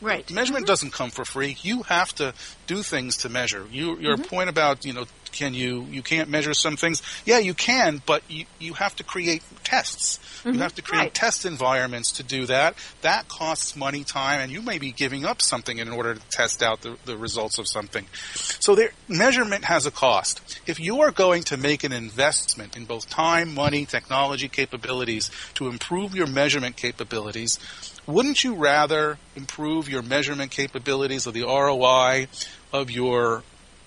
Right. 0.00 0.30
Measurement 0.30 0.64
mm-hmm. 0.64 0.70
doesn't 0.70 0.92
come 0.92 1.10
for 1.10 1.24
free. 1.24 1.56
You 1.62 1.82
have 1.84 2.14
to 2.16 2.34
do 2.66 2.82
things 2.82 3.18
to 3.18 3.28
measure. 3.28 3.66
You, 3.70 3.98
your 3.98 4.16
mm-hmm. 4.16 4.24
point 4.24 4.50
about 4.50 4.84
you 4.84 4.92
know 4.92 5.06
can 5.36 5.54
you 5.54 5.86
you 5.90 6.02
can't 6.02 6.28
measure 6.28 6.54
some 6.54 6.76
things? 6.76 7.02
Yeah, 7.24 7.38
you 7.38 7.54
can, 7.54 8.02
but 8.06 8.22
you 8.28 8.46
you 8.58 8.72
have 8.74 8.96
to 8.96 9.04
create 9.04 9.42
tests. 9.64 10.18
You 10.44 10.52
have 10.60 10.74
to 10.76 10.82
create 10.82 10.96
Right. 11.02 11.14
test 11.14 11.44
environments 11.44 12.12
to 12.12 12.22
do 12.22 12.46
that. 12.46 12.74
That 13.02 13.28
costs 13.28 13.74
money, 13.76 14.04
time, 14.04 14.40
and 14.40 14.50
you 14.52 14.62
may 14.62 14.78
be 14.78 14.92
giving 14.92 15.24
up 15.24 15.42
something 15.42 15.78
in 15.78 15.88
order 15.88 16.14
to 16.14 16.20
test 16.30 16.62
out 16.62 16.82
the, 16.82 16.96
the 17.04 17.16
results 17.16 17.58
of 17.58 17.66
something. 17.68 18.06
So 18.34 18.74
there, 18.76 18.92
measurement 19.08 19.64
has 19.64 19.84
a 19.84 19.90
cost. 19.90 20.60
If 20.66 20.78
you 20.78 21.00
are 21.02 21.10
going 21.10 21.42
to 21.44 21.56
make 21.56 21.82
an 21.84 21.92
investment 21.92 22.76
in 22.76 22.84
both 22.84 23.10
time, 23.10 23.54
money, 23.54 23.84
technology 23.86 24.48
capabilities 24.48 25.30
to 25.54 25.66
improve 25.68 26.14
your 26.14 26.28
measurement 26.28 26.76
capabilities, 26.76 27.58
wouldn't 28.06 28.44
you 28.44 28.54
rather 28.54 29.18
improve 29.34 29.88
your 29.88 30.02
measurement 30.02 30.52
capabilities 30.52 31.26
of 31.26 31.34
the 31.34 31.42
ROI 31.42 32.28
of 32.72 32.90
your 32.90 33.42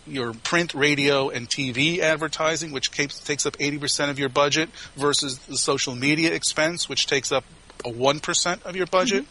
your 0.09 0.33
print, 0.33 0.73
radio, 0.73 1.29
and 1.29 1.49
TV 1.49 1.99
advertising, 1.99 2.71
which 2.71 2.91
takes 2.91 3.45
up 3.45 3.57
80% 3.57 4.09
of 4.09 4.19
your 4.19 4.29
budget, 4.29 4.69
versus 4.95 5.37
the 5.39 5.57
social 5.57 5.95
media 5.95 6.33
expense, 6.33 6.89
which 6.89 7.07
takes 7.07 7.31
up 7.31 7.43
a 7.85 7.89
1% 7.89 8.63
of 8.63 8.75
your 8.75 8.87
budget. 8.87 9.25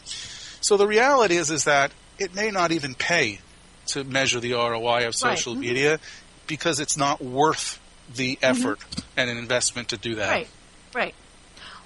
So 0.60 0.76
the 0.76 0.86
reality 0.86 1.36
is, 1.36 1.50
is 1.50 1.64
that 1.64 1.92
it 2.18 2.34
may 2.34 2.50
not 2.50 2.72
even 2.72 2.94
pay 2.94 3.40
to 3.88 4.04
measure 4.04 4.40
the 4.40 4.54
ROI 4.54 5.06
of 5.06 5.14
social 5.14 5.54
Mhm. 5.54 5.60
media 5.60 6.00
because 6.46 6.80
it's 6.80 6.96
not 6.96 7.22
worth 7.22 7.78
the 8.14 8.38
effort 8.42 8.80
and 9.16 9.30
an 9.30 9.36
investment 9.36 9.88
to 9.88 9.96
do 9.96 10.14
that. 10.16 10.30
Right, 10.30 10.48
right. 10.94 11.14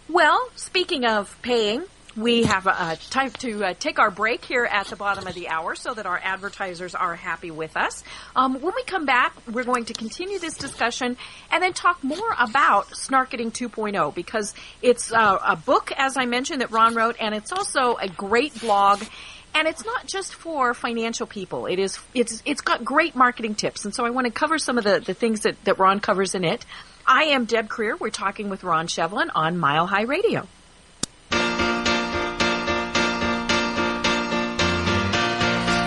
Well, 0.08 0.50
speaking 0.56 1.04
of 1.04 1.36
paying, 1.42 1.84
we 2.16 2.42
have 2.42 2.66
uh, 2.66 2.96
time 3.10 3.30
to 3.30 3.64
uh, 3.64 3.74
take 3.78 3.98
our 3.98 4.10
break 4.10 4.44
here 4.44 4.64
at 4.64 4.86
the 4.88 4.96
bottom 4.96 5.26
of 5.26 5.34
the 5.34 5.48
hour 5.48 5.74
so 5.74 5.94
that 5.94 6.04
our 6.06 6.20
advertisers 6.22 6.94
are 6.94 7.14
happy 7.14 7.50
with 7.50 7.76
us. 7.76 8.04
Um, 8.36 8.60
when 8.60 8.74
we 8.74 8.84
come 8.84 9.06
back, 9.06 9.34
we're 9.50 9.64
going 9.64 9.86
to 9.86 9.94
continue 9.94 10.38
this 10.38 10.56
discussion 10.56 11.16
and 11.50 11.62
then 11.62 11.72
talk 11.72 12.04
more 12.04 12.34
about 12.38 12.88
Snarketing 12.88 13.52
2.0 13.52 14.14
because 14.14 14.54
it's 14.82 15.12
uh, 15.12 15.38
a 15.46 15.56
book, 15.56 15.92
as 15.96 16.16
I 16.16 16.26
mentioned, 16.26 16.60
that 16.60 16.70
Ron 16.70 16.94
wrote, 16.94 17.16
and 17.18 17.34
it's 17.34 17.52
also 17.52 17.96
a 17.96 18.08
great 18.08 18.60
blog. 18.60 19.02
And 19.54 19.68
it's 19.68 19.84
not 19.84 20.06
just 20.06 20.34
for 20.34 20.72
financial 20.72 21.26
people. 21.26 21.66
It 21.66 21.78
is, 21.78 21.98
it's, 22.14 22.42
it's 22.46 22.62
got 22.62 22.84
great 22.84 23.14
marketing 23.14 23.54
tips. 23.54 23.84
And 23.84 23.94
so 23.94 24.06
I 24.06 24.10
want 24.10 24.26
to 24.26 24.32
cover 24.32 24.58
some 24.58 24.78
of 24.78 24.84
the, 24.84 25.00
the 25.00 25.12
things 25.12 25.40
that, 25.40 25.62
that 25.64 25.78
Ron 25.78 26.00
covers 26.00 26.34
in 26.34 26.42
it. 26.42 26.64
I 27.06 27.24
am 27.24 27.44
Deb 27.44 27.68
Krier. 27.68 28.00
We're 28.00 28.08
talking 28.08 28.48
with 28.48 28.64
Ron 28.64 28.86
Shevlin 28.86 29.28
on 29.34 29.58
Mile 29.58 29.86
High 29.86 30.04
Radio. 30.04 30.46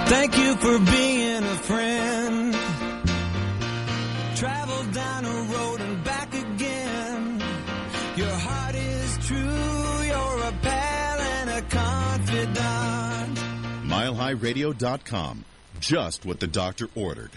Thank 0.07 0.37
you 0.37 0.55
for 0.55 0.77
being 0.91 1.43
a 1.43 1.55
friend. 1.57 2.53
Travel 4.35 4.83
down 4.91 5.25
a 5.25 5.41
road 5.53 5.81
and 5.81 6.03
back 6.03 6.33
again. 6.33 7.43
Your 8.15 8.29
heart 8.29 8.75
is 8.75 9.17
true. 9.27 10.05
You're 10.05 10.43
a 10.47 10.53
pal 10.61 11.19
and 11.19 11.49
a 11.49 11.61
confidant. 11.63 13.39
MileHighRadio.com. 13.87 15.45
Just 15.79 16.25
what 16.25 16.39
the 16.39 16.47
doctor 16.47 16.87
ordered. 16.95 17.31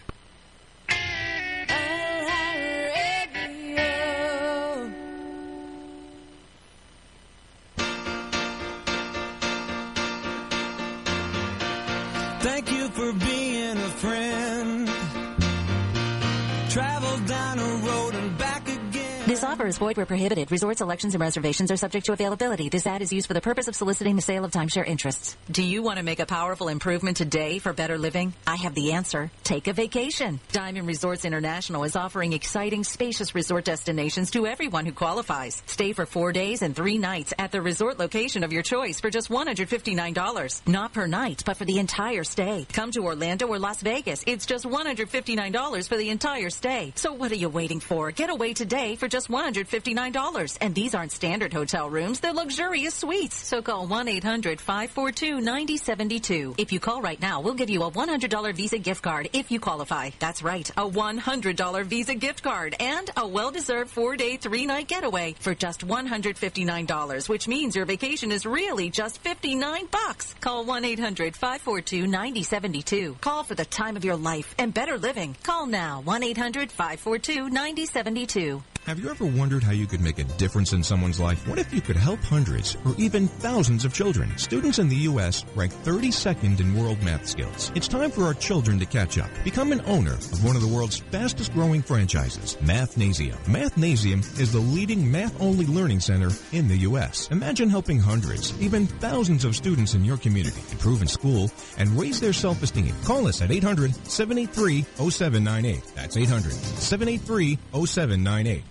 Is 19.69 19.79
void 19.79 19.97
where 19.97 20.07
prohibited. 20.07 20.51
Resort 20.51 20.79
selections 20.79 21.15
and 21.15 21.21
reservations 21.21 21.71
are 21.71 21.77
subject 21.77 22.07
to 22.07 22.13
availability. 22.13 22.69
This 22.69 22.87
ad 22.87 23.03
is 23.03 23.13
used 23.13 23.27
for 23.27 23.35
the 23.35 23.41
purpose 23.41 23.69
of 23.69 23.77
soliciting 23.77 24.17
the 24.17 24.23
sale 24.23 24.45
of 24.45 24.51
timeshare 24.51 24.87
interests. 24.87 25.37
Do 25.51 25.63
you 25.63 25.83
want 25.83 25.99
to 25.99 26.03
make 26.03 26.21
a 26.21 26.27
powerful 26.27 26.69
improvement 26.69 27.17
today 27.17 27.59
for 27.59 27.73
better 27.73 27.99
living? 27.99 28.35
I 28.47 28.57
have 28.57 28.75
the 28.75 28.93
answer. 28.93 29.31
Take 29.45 29.69
a 29.69 29.73
vacation. 29.73 30.41
Diamond 30.53 30.87
Resorts 30.87 31.25
International 31.25 31.85
is 31.85 31.97
offering 31.97 32.33
exciting, 32.33 32.85
spacious 32.85 33.35
resort 33.35 33.65
destinations 33.65 34.31
to 34.33 34.47
everyone 34.47 34.87
who 34.87 34.93
qualifies. 34.93 35.63
Stay 35.67 35.93
for 35.93 36.07
four 36.07 36.33
days 36.33 36.63
and 36.63 36.75
three 36.75 36.99
nights 36.99 37.35
at 37.39 37.53
the 37.53 37.61
resort 37.61 37.99
location 37.99 38.45
of 38.45 38.53
your 38.53 38.63
choice 38.63 39.01
for 39.01 39.11
just 39.11 39.29
$159. 39.29 40.67
Not 40.67 40.93
per 40.93 41.07
night, 41.07 41.43
but 41.45 41.57
for 41.57 41.65
the 41.65 41.79
entire 41.79 42.25
stay. 42.25 42.67
Come 42.73 42.91
to 42.93 43.05
Orlando 43.05 43.47
or 43.47 43.59
Las 43.59 43.83
Vegas. 43.83 44.25
It's 44.27 44.47
just 44.47 44.65
$159 44.65 45.89
for 45.89 45.97
the 45.97 46.11
entire 46.11 46.51
stay. 46.51 46.93
So 46.97 47.13
what 47.13 47.33
are 47.33 47.37
you 47.37 47.49
waiting 47.49 47.81
for? 47.81 48.11
Get 48.11 48.31
away 48.31 48.55
today 48.55 48.97
for 48.97 49.09
just 49.09 49.29
$159. 49.65 50.59
And 50.61 50.75
these 50.75 50.95
aren't 50.95 51.13
standard 51.13 51.53
hotel 51.53 51.91
rooms, 51.91 52.21
they're 52.21 52.33
luxurious 52.33 52.95
suites. 52.95 53.47
So 53.47 53.61
call 53.63 53.87
1-800-542-9072. 53.89 56.55
If 56.59 56.73
you 56.73 56.81
call 56.81 57.03
right 57.03 57.21
now, 57.21 57.41
we'll 57.41 57.55
give 57.55 57.71
you 57.71 57.83
a 57.83 57.91
$100 57.91 58.55
Visa 58.55 58.79
gift 58.79 59.03
card 59.03 59.29
if 59.33 59.51
you 59.51 59.59
qualify. 59.61 60.11
That's 60.19 60.43
right, 60.43 60.69
a 60.71 60.89
$100 60.89 61.85
Visa 61.87 62.15
gift 62.15 62.43
card 62.43 62.77
and 62.79 63.11
a 63.17 63.27
well-deserved 63.27 63.91
four-day, 63.91 64.37
three-night 64.37 64.89
getaway 64.89 65.35
for 65.39 65.55
just 65.55 65.87
$159, 65.87 67.29
which 67.29 67.49
means 67.49 67.77
your 67.77 67.87
vacation 67.87 68.33
is 68.33 68.47
really 68.47 68.91
just 68.91 69.19
59 69.19 69.87
bucks. 69.91 70.35
Call 70.41 70.65
1-800-542-9072. 70.67 73.21
Call 73.21 73.45
for 73.45 73.55
the 73.55 73.65
time 73.65 73.97
of 73.97 74.05
your 74.05 74.17
life 74.17 74.55
and 74.59 74.75
better 74.75 74.99
living. 74.99 75.37
Call 75.43 75.67
now, 75.67 76.03
1-800-542-9072. 76.07 78.63
Have 78.89 78.99
you 78.99 79.11
ever 79.11 79.27
wondered 79.27 79.63
how 79.63 79.73
you 79.73 79.87
could 79.87 80.01
make 80.01 80.19
a 80.19 80.25
difference 80.25 80.73
in 80.73 80.83
someone's 80.83 81.21
life? 81.21 81.47
What 81.47 81.59
if 81.59 81.75
you 81.75 81.83
could 81.83 81.99
help 81.99 82.21
hundreds 82.21 82.75
or 82.87 82.95
even 82.97 83.29
thousands 83.29 83.85
of 83.85 83.93
children? 83.93 84.35
Students 84.39 84.79
in 84.79 84.89
the 84.89 84.97
U.S. 84.97 85.45
rank 85.55 85.75
32nd 85.85 86.59
in 86.59 86.75
world 86.75 87.03
math 87.03 87.27
skills. 87.27 87.71
It's 87.75 87.87
time 87.87 88.11
for 88.11 88.25
our 88.25 88.33
children 88.33 88.79
to 88.79 88.87
catch 88.87 89.19
up. 89.19 89.29
Become 89.45 89.73
an 89.73 89.83
owner 89.85 90.15
of 90.15 90.43
one 90.43 90.57
of 90.57 90.63
the 90.63 90.69
world's 90.69 90.97
fastest 90.97 91.53
growing 91.53 91.83
franchises, 91.83 92.57
Mathnasium. 92.63 93.37
Mathnasium 93.45 94.21
is 94.41 94.53
the 94.53 94.59
leading 94.59 95.13
math-only 95.13 95.67
learning 95.67 96.01
center 96.01 96.31
in 96.53 96.67
the 96.67 96.79
U.S. 96.79 97.29
Imagine 97.31 97.69
helping 97.69 98.01
hundreds, 98.01 98.59
even 98.59 98.87
thousands 98.87 99.45
of 99.45 99.55
students 99.55 99.93
in 99.93 100.03
your 100.03 100.17
community 100.17 100.63
improve 100.73 101.03
in 101.03 101.09
school 101.09 101.51
and 101.77 101.91
raise 101.91 102.21
their 102.21 102.33
self-esteem. 102.33 102.95
Call 103.05 103.27
us 103.27 103.43
at 103.43 103.51
800-783-0798. 103.51 105.95
That's 105.95 106.17
800-783-0798. 106.17 108.63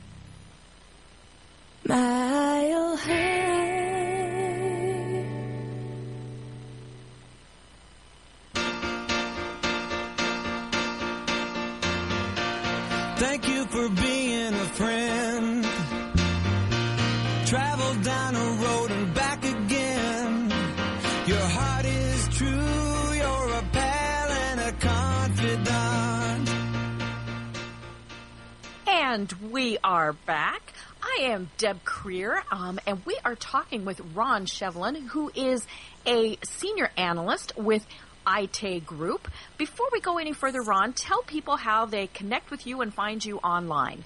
Mile 1.87 2.97
high. 2.97 3.47
Thank 13.15 13.47
you 13.47 13.65
for 13.67 13.87
being 13.87 14.53
a 14.53 14.67
friend. 14.75 15.63
Travel 17.45 17.93
down 18.03 18.35
a 18.35 18.49
road 18.65 18.91
and 18.91 19.13
back 19.13 19.45
again. 19.45 20.51
Your 21.25 21.39
heart 21.39 21.85
is 21.85 22.27
true. 22.37 23.13
You're 23.15 23.49
a 23.49 23.63
pal 23.71 24.29
and 24.29 24.59
a 24.59 24.71
confidant. 24.73 26.49
And 28.87 29.31
we 29.51 29.77
are 29.85 30.11
back. 30.11 30.56
I 31.27 31.31
am 31.31 31.49
Deb 31.57 31.83
Krier, 31.83 32.41
um, 32.53 32.79
and 32.87 33.05
we 33.05 33.19
are 33.25 33.35
talking 33.35 33.83
with 33.83 33.99
Ron 34.15 34.45
Shevlin, 34.45 35.07
who 35.07 35.29
is 35.35 35.67
a 36.05 36.37
senior 36.41 36.89
analyst 36.95 37.51
with 37.57 37.85
Aite 38.25 38.85
Group. 38.85 39.27
Before 39.57 39.87
we 39.91 39.99
go 39.99 40.19
any 40.19 40.31
further, 40.31 40.61
Ron, 40.61 40.93
tell 40.93 41.23
people 41.23 41.57
how 41.57 41.85
they 41.85 42.07
connect 42.07 42.49
with 42.49 42.65
you 42.65 42.79
and 42.79 42.93
find 42.93 43.25
you 43.25 43.39
online. 43.39 44.05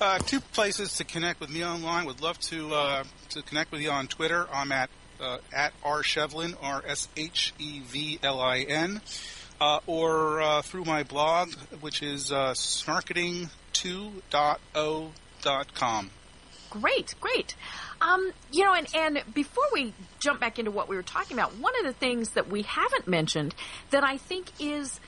Uh, 0.00 0.18
two 0.20 0.40
places 0.40 0.94
to 0.94 1.04
connect 1.04 1.40
with 1.40 1.50
me 1.50 1.62
online. 1.62 2.06
Would 2.06 2.22
love 2.22 2.38
to 2.40 2.74
uh, 2.74 3.04
to 3.28 3.42
connect 3.42 3.70
with 3.70 3.82
you 3.82 3.90
on 3.90 4.06
Twitter. 4.06 4.46
I'm 4.50 4.72
at 4.72 4.88
uh, 5.20 5.40
at 5.54 5.74
r 5.84 6.00
shevlin 6.02 6.56
r 6.62 6.82
s 6.86 7.10
h 7.18 7.52
e 7.58 7.80
v 7.80 8.18
l 8.22 8.40
i 8.40 8.62
n, 8.62 9.02
uh, 9.60 9.80
or 9.86 10.40
uh, 10.40 10.62
through 10.62 10.86
my 10.86 11.02
blog, 11.02 11.52
which 11.82 12.02
is 12.02 12.32
uh, 12.32 12.54
snarketing2.o.com. 15.42 16.10
Great, 16.70 17.14
great. 17.20 17.54
Um, 18.00 18.32
you 18.52 18.64
know, 18.64 18.74
and, 18.74 18.86
and 18.94 19.22
before 19.34 19.64
we 19.72 19.94
jump 20.20 20.40
back 20.40 20.58
into 20.58 20.70
what 20.70 20.88
we 20.88 20.96
were 20.96 21.02
talking 21.02 21.36
about, 21.36 21.56
one 21.56 21.72
of 21.78 21.84
the 21.84 21.92
things 21.92 22.30
that 22.30 22.48
we 22.48 22.62
haven't 22.62 23.08
mentioned 23.08 23.54
that 23.90 24.04
I 24.04 24.18
think 24.18 24.50
is, 24.60 25.00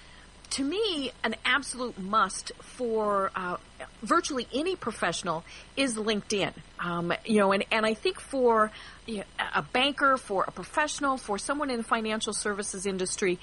to 0.51 0.64
me, 0.64 1.12
an 1.22 1.37
absolute 1.45 1.99
must 1.99 2.53
for 2.61 3.31
uh, 3.37 3.59
virtually 4.03 4.49
any 4.55 4.74
professional 4.74 5.45
is 5.76 5.97
LinkedIn. 5.97 6.55
Um, 6.78 7.12
you 7.26 7.39
know, 7.39 7.53
and, 7.53 7.64
and 7.70 7.85
I 7.85 7.93
think 7.93 8.18
for 8.18 8.72
you 9.07 9.18
know, 9.18 9.24
a 9.55 9.62
banker, 9.62 10.16
for 10.16 10.45
a 10.49 10.51
professional, 10.51 11.18
for 11.18 11.37
someone 11.37 11.70
in 11.70 11.76
the 11.76 11.85
financial 11.85 12.33
services 12.33 12.87
industry, 12.87 13.39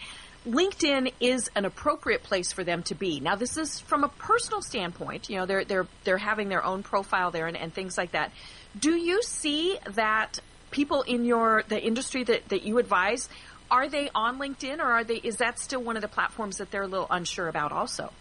LinkedIn 0.47 1.11
is 1.19 1.51
an 1.55 1.65
appropriate 1.65 2.23
place 2.23 2.53
for 2.53 2.63
them 2.63 2.81
to 2.83 2.95
be. 2.95 3.19
Now, 3.19 3.35
this 3.35 3.57
is 3.57 3.81
from 3.81 4.03
a 4.03 4.07
personal 4.07 4.61
standpoint. 4.61 5.29
You 5.29 5.37
know, 5.37 5.45
they're 5.45 5.65
they're 5.65 5.87
they're 6.03 6.17
having 6.17 6.49
their 6.49 6.63
own 6.63 6.83
profile 6.83 7.31
there 7.31 7.47
and, 7.47 7.57
and 7.57 7.73
things 7.73 7.97
like 7.97 8.11
that. 8.11 8.31
Do 8.79 8.95
you 8.95 9.21
see 9.23 9.77
that 9.91 10.39
people 10.71 11.01
in 11.01 11.25
your 11.25 11.63
the 11.67 11.81
industry 11.81 12.23
that, 12.23 12.49
that 12.49 12.63
you 12.63 12.77
advise 12.77 13.29
are 13.69 13.89
they 13.89 14.09
on 14.15 14.39
LinkedIn 14.39 14.79
or 14.79 14.85
are 14.85 15.03
they 15.03 15.15
is 15.15 15.37
that 15.37 15.59
still 15.59 15.81
one 15.81 15.97
of 15.97 16.01
the 16.01 16.07
platforms 16.07 16.57
that 16.57 16.71
they're 16.71 16.83
a 16.83 16.87
little 16.87 17.07
unsure 17.09 17.49
about 17.49 17.71
also? 17.71 18.11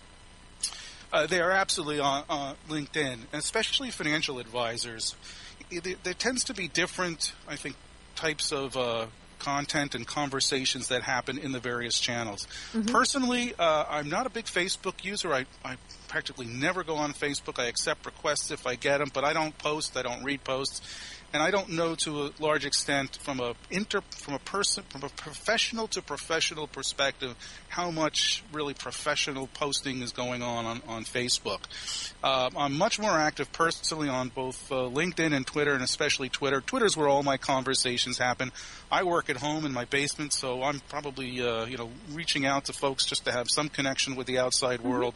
Uh, 1.13 1.27
they 1.27 1.41
are 1.41 1.53
absolutely 1.53 2.01
on 2.01 2.25
uh, 2.29 2.55
LinkedIn, 2.69 3.19
especially 3.33 3.91
financial 3.91 4.41
advisors. 4.41 5.15
There, 5.71 5.95
there, 6.03 6.15
tends 6.15 6.45
to 6.45 6.55
be 6.55 6.67
different, 6.67 7.33
I 7.49 7.55
think, 7.55 7.77
types 8.17 8.51
of 8.53 8.77
uh, 8.77 9.07
content 9.39 9.95
and 9.95 10.07
conversations 10.07 10.89
that 10.89 11.03
happen 11.03 11.39
in 11.39 11.53
the 11.53 11.61
various 11.61 11.99
channels. 11.99 12.47
Mm-hmm. 12.73 12.93
Personally, 12.93 13.55
uh, 13.59 13.85
I'm 13.89 14.09
not 14.09 14.27
a 14.27 14.31
big 14.31 14.47
Facebook 14.47 15.05
user. 15.05 15.33
I, 15.33 15.47
I 15.65 15.77
practically 16.09 16.47
never 16.47 16.85
go 16.85 16.97
on 16.97 17.13
Facebook. 17.13 17.59
I 17.61 17.67
accept 17.67 18.07
requests 18.07 18.51
if 18.51 18.67
I 18.67 18.75
get 18.75 18.99
them, 18.99 19.11
but 19.13 19.25
I 19.25 19.33
don't 19.33 19.57
post. 19.59 19.97
I 19.97 20.03
don't 20.03 20.23
read 20.25 20.45
posts 20.45 20.81
and 21.33 21.43
I 21.43 21.51
don't 21.51 21.71
know 21.71 21.95
to 21.97 22.25
a 22.25 22.31
large 22.39 22.65
extent 22.65 23.19
from 23.23 23.41
a 23.41 23.55
inter 23.71 24.01
from 24.11 24.35
a 24.35 24.39
person 24.39 24.85
from 24.89 25.03
a 25.03 25.09
professional 25.09 25.89
to 25.89 26.03
professional 26.03 26.67
perspective 26.67 27.35
how 27.69 27.91
much 27.91 28.43
really 28.53 28.75
professional 28.75 29.47
posting 29.49 30.03
is 30.03 30.13
going 30.13 30.43
on 30.43 30.65
on, 30.65 30.83
on 30.89 31.05
Facebook. 31.05 31.61
Uh, 32.23 32.51
I'm 32.57 32.77
much 32.77 32.99
more 32.99 33.11
active 33.11 33.53
personally 33.53 34.09
on 34.09 34.29
both 34.29 34.71
uh, 34.73 34.77
LinkedIn 34.77 35.35
and 35.35 35.47
Twitter, 35.47 35.75
and 35.75 35.83
especially 35.83 36.29
Twitter. 36.29 36.61
Twitter's 36.61 36.97
where 36.97 37.09
all 37.09 37.23
my 37.23 37.37
conversations 37.37 38.19
happen. 38.19 38.53
I 38.91 39.05
work 39.05 39.29
at 39.29 39.37
home 39.37 39.67
in 39.67 39.73
my 39.73 39.85
basement, 39.85 40.33
so 40.33 40.63
I'm 40.63 40.81
probably 40.89 41.43
uh, 41.43 41.67
you 41.67 41.77
know 41.77 41.91
reaching 42.13 42.47
out 42.47 42.67
to 42.67 42.73
folks 42.73 43.05
just 43.05 43.25
to 43.27 43.33
have 43.33 43.47
some 43.51 43.69
connection 43.69 44.17
with 44.17 44.27
the 44.27 44.39
outside 44.39 44.81
mm-hmm. 44.81 44.89
world 44.89 45.15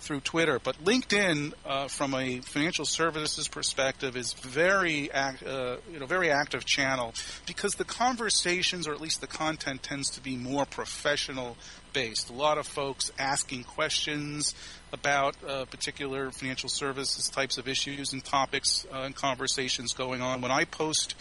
through 0.00 0.20
Twitter. 0.20 0.58
But 0.58 0.82
LinkedIn, 0.84 1.52
uh, 1.64 1.88
from 1.88 2.14
a 2.14 2.40
financial 2.40 2.84
services 2.84 3.48
perspective, 3.48 4.16
is 4.16 4.32
very 4.32 5.10
act, 5.12 5.42
uh, 5.42 5.76
you 5.92 6.00
know 6.00 6.06
very 6.06 6.30
active 6.30 6.64
channel 6.64 7.14
because 7.46 7.74
the 7.74 7.84
conversations, 7.84 8.88
or 8.88 8.92
at 8.92 9.00
least 9.00 9.20
the 9.20 9.26
content, 9.26 9.82
tends 9.82 10.10
to 10.10 10.20
be 10.20 10.36
more 10.36 10.66
professional 10.66 11.56
based. 11.92 12.30
A 12.30 12.32
lot 12.32 12.58
of 12.58 12.66
folks 12.66 13.10
asking 13.18 13.64
questions 13.64 14.54
about 14.92 15.36
uh, 15.46 15.64
particular 15.66 16.30
financial 16.30 16.68
services 16.68 17.28
types 17.28 17.58
of 17.58 17.68
issues 17.68 18.12
and 18.12 18.24
topics 18.24 18.86
uh, 18.92 19.00
and 19.00 19.14
conversations 19.14 19.92
going 19.92 20.20
on. 20.20 20.40
When 20.40 20.50
I 20.50 20.64
post 20.64 21.14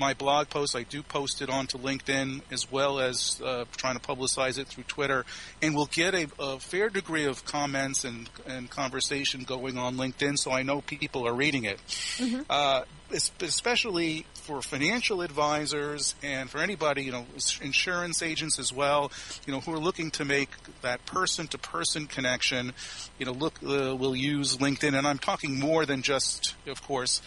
my 0.00 0.14
blog 0.14 0.48
post. 0.48 0.74
I 0.74 0.82
do 0.82 1.02
post 1.02 1.42
it 1.42 1.50
onto 1.50 1.78
LinkedIn 1.78 2.40
as 2.50 2.72
well 2.72 2.98
as 2.98 3.40
uh, 3.44 3.66
trying 3.76 3.98
to 3.98 4.00
publicize 4.00 4.58
it 4.58 4.66
through 4.66 4.84
Twitter, 4.84 5.26
and 5.62 5.74
we'll 5.74 5.86
get 5.86 6.14
a, 6.14 6.26
a, 6.40 6.58
fair 6.58 6.88
degree 6.88 7.26
of 7.26 7.44
comments 7.44 8.04
and, 8.04 8.28
and 8.46 8.70
conversation 8.70 9.42
going 9.42 9.76
on 9.76 9.96
LinkedIn, 9.96 10.38
so 10.38 10.50
I 10.50 10.62
know 10.62 10.80
people 10.80 11.28
are 11.28 11.34
reading 11.34 11.64
it. 11.64 11.78
Mm-hmm. 12.16 12.42
Uh, 12.48 12.82
especially 13.12 14.24
for 14.34 14.62
financial 14.62 15.20
advisors 15.22 16.14
and 16.22 16.48
for 16.48 16.58
anybody, 16.58 17.02
you 17.04 17.12
know, 17.12 17.26
insurance 17.60 18.22
agents 18.22 18.58
as 18.58 18.72
well, 18.72 19.10
you 19.46 19.52
know, 19.52 19.60
who 19.60 19.72
are 19.72 19.78
looking 19.78 20.10
to 20.12 20.24
make 20.24 20.50
that 20.82 21.04
person-to-person 21.06 22.06
connection, 22.06 22.72
you 23.18 23.26
know, 23.26 23.32
look, 23.32 23.58
uh, 23.62 23.94
will 23.96 24.14
use 24.14 24.56
LinkedIn, 24.58 24.96
and 24.96 25.06
I'm 25.06 25.18
talking 25.18 25.58
more 25.58 25.84
than 25.84 26.02
just, 26.02 26.54
of 26.66 26.82
course, 26.82 27.20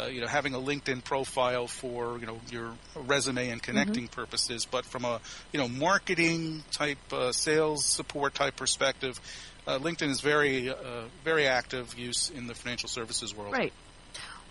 uh, 0.00 0.06
you 0.06 0.20
know, 0.20 0.26
having 0.26 0.54
a 0.54 0.58
LinkedIn 0.58 1.04
profile 1.04 1.66
for 1.66 2.18
you 2.18 2.26
know 2.26 2.40
your 2.50 2.74
resume 2.94 3.50
and 3.50 3.62
connecting 3.62 4.04
mm-hmm. 4.04 4.20
purposes, 4.20 4.66
but 4.70 4.84
from 4.84 5.04
a 5.04 5.20
you 5.52 5.60
know 5.60 5.68
marketing 5.68 6.62
type, 6.70 6.98
uh, 7.12 7.32
sales 7.32 7.84
support 7.84 8.34
type 8.34 8.56
perspective, 8.56 9.20
uh, 9.66 9.78
LinkedIn 9.78 10.08
is 10.08 10.20
very 10.20 10.70
uh, 10.70 11.04
very 11.24 11.46
active 11.46 11.98
use 11.98 12.30
in 12.30 12.46
the 12.46 12.54
financial 12.54 12.88
services 12.88 13.34
world. 13.34 13.52
Right. 13.52 13.72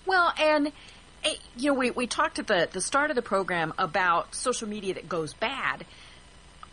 Well, 0.05 0.33
and 0.39 0.71
eh, 1.23 1.35
you 1.57 1.71
know, 1.71 1.79
we 1.79 1.91
we 1.91 2.07
talked 2.07 2.39
at 2.39 2.47
the 2.47 2.67
the 2.71 2.81
start 2.81 3.09
of 3.09 3.15
the 3.15 3.21
program 3.21 3.73
about 3.77 4.35
social 4.35 4.67
media 4.67 4.93
that 4.95 5.09
goes 5.09 5.33
bad 5.33 5.85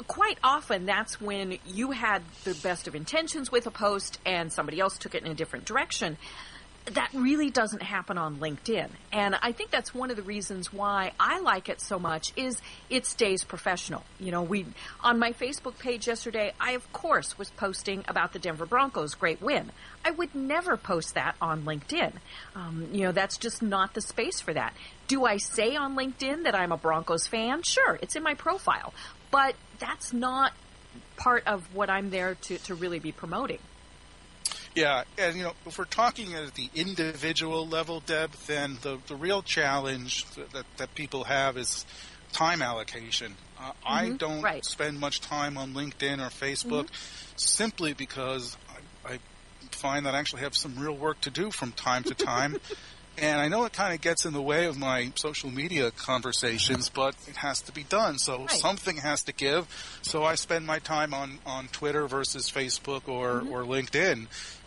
quite 0.08 0.38
often 0.44 0.84
that's 0.84 1.20
when 1.20 1.58
you 1.66 1.90
had 1.90 2.22
the 2.44 2.54
best 2.56 2.86
of 2.86 2.94
intentions 2.94 3.50
with 3.50 3.66
a 3.66 3.70
post 3.70 4.18
and 4.26 4.52
somebody 4.52 4.78
else 4.78 4.98
took 4.98 5.14
it 5.14 5.24
in 5.24 5.30
a 5.30 5.34
different 5.34 5.64
direction 5.64 6.18
that 6.86 7.10
really 7.12 7.50
doesn't 7.50 7.82
happen 7.82 8.16
on 8.16 8.36
LinkedIn. 8.36 8.88
And 9.12 9.34
I 9.42 9.52
think 9.52 9.70
that's 9.70 9.94
one 9.94 10.10
of 10.10 10.16
the 10.16 10.22
reasons 10.22 10.72
why 10.72 11.12
I 11.18 11.40
like 11.40 11.68
it 11.68 11.80
so 11.80 11.98
much 11.98 12.32
is 12.36 12.60
it 12.88 13.06
stays 13.06 13.42
professional. 13.42 14.04
You 14.20 14.30
know, 14.30 14.42
we 14.42 14.66
on 15.00 15.18
my 15.18 15.32
Facebook 15.32 15.78
page 15.78 16.06
yesterday, 16.06 16.52
I 16.60 16.72
of 16.72 16.92
course 16.92 17.38
was 17.38 17.50
posting 17.50 18.04
about 18.06 18.32
the 18.32 18.38
Denver 18.38 18.66
Broncos 18.66 19.14
great 19.14 19.42
win. 19.42 19.72
I 20.04 20.12
would 20.12 20.34
never 20.34 20.76
post 20.76 21.14
that 21.14 21.34
on 21.40 21.64
LinkedIn. 21.64 22.12
Um, 22.54 22.88
you 22.92 23.02
know, 23.02 23.12
that's 23.12 23.36
just 23.36 23.62
not 23.62 23.94
the 23.94 24.00
space 24.00 24.40
for 24.40 24.54
that. 24.54 24.72
Do 25.08 25.24
I 25.24 25.38
say 25.38 25.74
on 25.74 25.96
LinkedIn 25.96 26.44
that 26.44 26.54
I'm 26.54 26.70
a 26.70 26.76
Broncos 26.76 27.26
fan? 27.26 27.62
Sure, 27.62 27.98
it's 28.00 28.14
in 28.14 28.22
my 28.22 28.34
profile. 28.34 28.94
But 29.32 29.56
that's 29.80 30.12
not 30.12 30.52
part 31.16 31.46
of 31.46 31.74
what 31.74 31.90
I'm 31.90 32.10
there 32.10 32.36
to, 32.42 32.58
to 32.58 32.74
really 32.74 33.00
be 33.00 33.10
promoting. 33.10 33.58
Yeah, 34.76 35.04
and 35.16 35.36
you 35.36 35.42
know, 35.42 35.54
if 35.64 35.78
we're 35.78 35.86
talking 35.86 36.34
at 36.34 36.54
the 36.54 36.68
individual 36.74 37.66
level, 37.66 38.00
Deb, 38.04 38.32
then 38.46 38.76
the 38.82 38.98
the 39.06 39.16
real 39.16 39.42
challenge 39.42 40.26
that 40.52 40.66
that 40.76 40.94
people 40.94 41.24
have 41.24 41.56
is 41.56 41.86
time 42.32 42.60
allocation. 42.60 43.34
Uh, 43.58 43.70
mm-hmm. 43.70 43.72
I 43.86 44.10
don't 44.10 44.42
right. 44.42 44.64
spend 44.64 45.00
much 45.00 45.22
time 45.22 45.56
on 45.56 45.72
LinkedIn 45.72 46.18
or 46.18 46.28
Facebook 46.28 46.84
mm-hmm. 46.84 47.36
simply 47.36 47.94
because 47.94 48.56
I, 49.04 49.14
I 49.14 49.18
find 49.70 50.04
that 50.04 50.14
I 50.14 50.18
actually 50.18 50.42
have 50.42 50.54
some 50.54 50.78
real 50.78 50.94
work 50.94 51.22
to 51.22 51.30
do 51.30 51.50
from 51.50 51.72
time 51.72 52.02
to 52.04 52.14
time. 52.14 52.56
and 53.18 53.40
I 53.40 53.48
know 53.48 53.64
it 53.64 53.72
kind 53.72 53.94
of 53.94 54.00
gets 54.02 54.26
in 54.26 54.34
the 54.34 54.42
way 54.42 54.66
of 54.66 54.78
my 54.78 55.12
social 55.14 55.50
media 55.50 55.90
conversations, 55.90 56.90
but 56.90 57.14
it 57.26 57.36
has 57.36 57.62
to 57.62 57.72
be 57.72 57.84
done. 57.84 58.18
So 58.18 58.40
Right. 58.40 58.50
something 58.50 58.98
has 58.98 59.22
to 59.24 59.32
give. 59.32 59.66
So 60.02 60.24
I 60.24 60.34
spend 60.34 60.66
my 60.66 60.78
time 60.80 61.14
on, 61.14 61.38
on 61.46 61.68
Twitter 61.68 62.06
versus 62.06 62.50
Facebook 62.50 63.08
or, 63.08 63.40
Mm-hmm. 63.40 63.52
or 63.52 63.64
LinkedIn. 63.64 64.26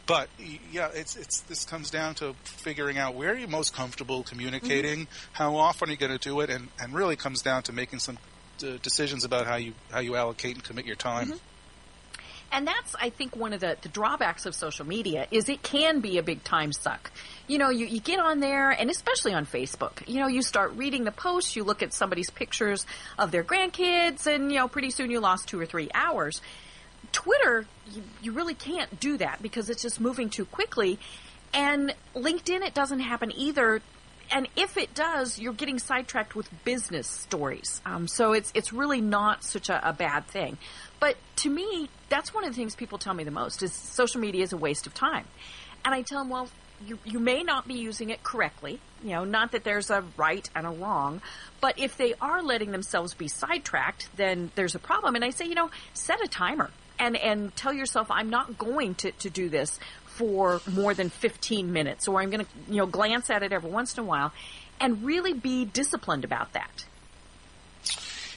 But 0.10 0.28
yeah, 0.72 0.90
it's 0.94 1.16
it's 1.16 1.42
this 1.42 1.66
comes 1.66 1.92
down 1.92 2.16
to 2.16 2.34
figuring 2.44 2.98
out 2.98 3.14
where 3.14 3.38
you're 3.38 3.48
most 3.48 3.76
comfortable 3.76 4.24
communicating, 4.24 5.02
Mm-hmm. 5.02 5.34
how 5.34 5.56
often 5.56 5.90
are 5.90 5.92
you 5.92 5.98
going 5.98 6.18
to 6.18 6.18
do 6.18 6.40
it, 6.40 6.50
and, 6.50 6.70
and 6.82 6.96
really 6.96 7.16
comes 7.16 7.44
down 7.44 7.62
to 7.64 7.74
making 7.74 8.00
some 8.00 8.18
uh, 8.64 8.78
decisions 8.82 9.24
about 9.24 9.46
how 9.46 9.58
you 9.58 9.74
how 9.92 10.00
you 10.00 10.16
allocate 10.16 10.56
and 10.56 10.64
commit 10.64 10.88
your 10.88 10.96
time. 10.96 11.28
Mm-hmm. 11.28 11.38
And 12.52 12.66
that's, 12.66 12.96
I 13.00 13.12
think, 13.12 13.36
one 13.36 13.54
of 13.54 13.60
the, 13.60 13.78
the 13.80 13.90
drawbacks 13.90 14.48
of 14.48 14.56
social 14.56 14.84
media 14.84 15.28
is 15.30 15.48
it 15.50 15.62
can 15.62 16.00
be 16.00 16.18
a 16.18 16.24
big 16.24 16.44
time 16.44 16.74
suck. 16.74 17.12
You 17.48 17.60
know, 17.60 17.70
you, 17.70 17.86
you 17.86 18.00
get 18.00 18.18
on 18.18 18.40
there, 18.40 18.72
and 18.72 18.90
especially 18.90 19.36
on 19.36 19.46
Facebook, 19.46 20.02
you 20.08 20.20
know, 20.20 20.26
you 20.28 20.42
start 20.42 20.74
reading 20.76 21.04
the 21.04 21.12
posts, 21.12 21.56
you 21.56 21.64
look 21.64 21.84
at 21.84 21.94
somebody's 21.94 22.32
pictures 22.32 22.88
of 23.20 23.30
their 23.30 23.44
grandkids, 23.44 24.26
and, 24.26 24.52
you 24.52 24.58
know, 24.58 24.68
pretty 24.68 24.90
soon 24.90 25.12
you 25.12 25.20
lost 25.20 25.48
two 25.48 25.60
or 25.60 25.68
three 25.68 25.90
hours. 25.94 26.42
Twitter, 27.12 27.66
you, 27.92 28.04
you 28.22 28.32
really 28.32 28.54
can't 28.54 29.00
do 29.00 29.18
that 29.18 29.42
because 29.42 29.70
it's 29.70 29.82
just 29.82 30.00
moving 30.00 30.30
too 30.30 30.46
quickly. 30.46 31.00
And 31.54 31.94
LinkedIn, 32.16 32.66
it 32.66 32.74
doesn't 32.74 33.00
happen 33.00 33.32
either. 33.36 33.82
And 34.32 34.48
if 34.56 34.78
it 34.78 34.94
does, 34.94 35.40
you're 35.40 35.54
getting 35.54 35.80
sidetracked 35.80 36.36
with 36.36 36.48
business 36.64 37.08
stories. 37.08 37.82
Um, 37.86 38.08
so 38.08 38.34
it's 38.34 38.52
it's 38.54 38.72
really 38.72 39.02
not 39.02 39.44
such 39.44 39.70
a, 39.70 39.90
a 39.90 39.94
bad 39.94 40.28
thing. 40.28 40.58
But 41.00 41.18
to 41.38 41.50
me, 41.50 41.90
that's 42.10 42.34
one 42.34 42.44
of 42.44 42.52
the 42.52 42.56
things 42.56 42.76
people 42.76 42.98
tell 42.98 43.14
me 43.14 43.24
the 43.24 43.32
most 43.32 43.64
is 43.64 43.74
social 43.74 44.22
media 44.22 44.44
is 44.44 44.54
a 44.54 44.58
waste 44.58 44.86
of 44.86 44.94
time. 44.94 45.26
And 45.84 45.96
I 45.96 46.04
tell 46.04 46.20
them, 46.20 46.30
well, 46.30 46.50
you, 46.86 47.00
you 47.06 47.20
may 47.20 47.44
not 47.44 47.68
be 47.68 47.76
using 47.76 48.10
it 48.10 48.24
correctly. 48.24 48.80
You 49.04 49.12
know, 49.12 49.24
not 49.24 49.54
that 49.54 49.64
there's 49.64 49.90
a 49.90 50.04
right 50.18 50.48
and 50.56 50.66
a 50.66 50.70
wrong, 50.70 51.22
but 51.62 51.80
if 51.80 51.98
they 51.98 52.14
are 52.22 52.42
letting 52.42 52.72
themselves 52.72 53.14
be 53.14 53.28
sidetracked, 53.28 54.10
then 54.16 54.52
there's 54.56 54.76
a 54.76 54.80
problem. 54.80 55.16
And 55.16 55.24
I 55.24 55.30
say, 55.30 55.46
you 55.46 55.56
know, 55.56 55.70
set 55.94 56.24
a 56.24 56.28
timer 56.28 56.70
and, 57.00 57.16
and 57.16 57.56
tell 57.56 57.74
yourself, 57.74 58.08
I'm 58.10 58.30
not 58.30 58.58
going 58.58 58.96
to, 58.96 59.12
to 59.12 59.30
do 59.30 59.50
this 59.50 59.80
for 60.06 60.62
more 60.70 60.94
than 60.94 61.10
15 61.10 61.72
minutes, 61.72 62.08
or 62.08 62.22
I'm 62.22 62.30
going 62.30 62.46
to, 62.46 62.52
you 62.68 62.78
know, 62.78 62.86
glance 62.86 63.30
at 63.30 63.42
it 63.42 63.54
every 63.54 63.70
once 63.70 63.98
in 63.98 64.04
a 64.04 64.06
while 64.06 64.34
and 64.80 65.04
really 65.04 65.34
be 65.34 65.66
disciplined 65.66 66.24
about 66.24 66.54
that. 66.54 66.86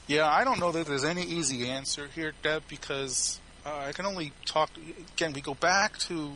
Yeah, 0.06 0.28
I 0.28 0.44
don't 0.44 0.58
know 0.58 0.72
that 0.72 0.86
there's 0.86 1.04
any 1.04 1.22
easy 1.22 1.68
answer 1.68 2.08
here, 2.14 2.32
Deb, 2.42 2.62
because 2.68 3.40
uh, 3.64 3.84
I 3.88 3.92
can 3.92 4.06
only 4.06 4.32
talk. 4.44 4.70
Again, 5.14 5.32
we 5.32 5.40
go 5.40 5.54
back 5.54 5.98
to 6.00 6.32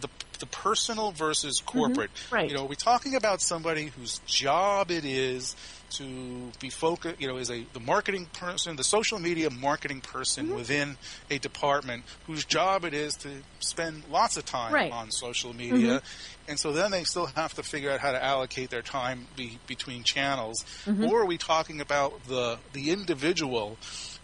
the 0.00 0.08
the 0.38 0.46
personal 0.46 1.12
versus 1.12 1.60
mm-hmm. 1.60 1.78
corporate. 1.78 2.10
right. 2.30 2.48
You 2.48 2.56
know, 2.56 2.64
are 2.64 2.68
we 2.68 2.76
talking 2.76 3.14
about 3.14 3.40
somebody 3.40 3.86
whose 3.86 4.18
job 4.26 4.90
it 4.90 5.04
is 5.04 5.56
to 5.90 6.50
be 6.60 6.70
focused? 6.70 7.20
You 7.20 7.28
know, 7.28 7.36
is 7.36 7.50
a 7.50 7.64
the 7.72 7.80
marketing 7.80 8.26
person, 8.32 8.76
the 8.76 8.84
social 8.84 9.18
media 9.18 9.50
marketing 9.50 10.00
person 10.00 10.46
mm-hmm. 10.46 10.56
within 10.56 10.96
a 11.30 11.38
department 11.38 12.04
whose 12.26 12.44
job 12.44 12.84
it 12.84 12.94
is 12.94 13.14
to 13.18 13.28
spend 13.60 14.02
lots 14.10 14.36
of 14.36 14.44
time 14.44 14.72
Right. 14.72 14.92
on 14.92 15.10
social 15.10 15.54
media, 15.54 16.00
mm-hmm. 16.00 16.50
and 16.50 16.58
so 16.58 16.72
then 16.72 16.90
they 16.90 17.04
still 17.04 17.26
have 17.26 17.54
to 17.54 17.62
figure 17.62 17.90
out 17.90 18.00
how 18.00 18.12
to 18.12 18.22
allocate 18.22 18.70
their 18.70 18.82
time 18.82 19.26
be, 19.36 19.58
between 19.66 20.02
channels. 20.02 20.64
Or 20.86 21.22
are 21.22 21.26
we 21.26 21.38
talking 21.38 21.80
about 21.80 22.26
the 22.26 22.58
the 22.72 22.90
individual 22.90 23.76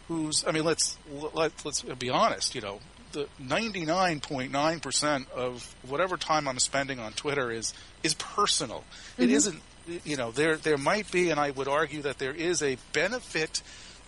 who's? 0.09 0.45
I 0.47 0.53
mean, 0.53 0.65
let's 0.65 0.97
let 1.33 1.65
let's 1.65 1.83
be 1.83 2.11
honest. 2.11 2.55
You 2.55 2.61
know, 2.61 2.81
the 3.13 3.29
ninety 3.39 3.85
nine 3.85 4.21
point 4.21 4.53
nine 4.53 4.81
percent 4.81 5.31
of 5.33 5.75
whatever 5.87 6.17
time 6.17 6.49
I'm 6.49 6.59
spending 6.59 6.99
on 6.99 7.13
Twitter 7.13 7.51
is 7.51 7.75
is 8.03 8.15
personal. 8.15 8.85
It 9.19 9.25
mm-hmm. 9.25 9.35
isn't. 9.35 9.63
You 10.05 10.17
know, 10.17 10.31
there 10.31 10.57
there 10.57 10.79
might 10.79 11.11
be, 11.11 11.31
and 11.31 11.41
I 11.41 11.51
would 11.51 11.67
argue 11.69 12.03
that 12.03 12.19
there 12.19 12.35
is 12.35 12.63
a 12.63 12.77
benefit 12.93 13.63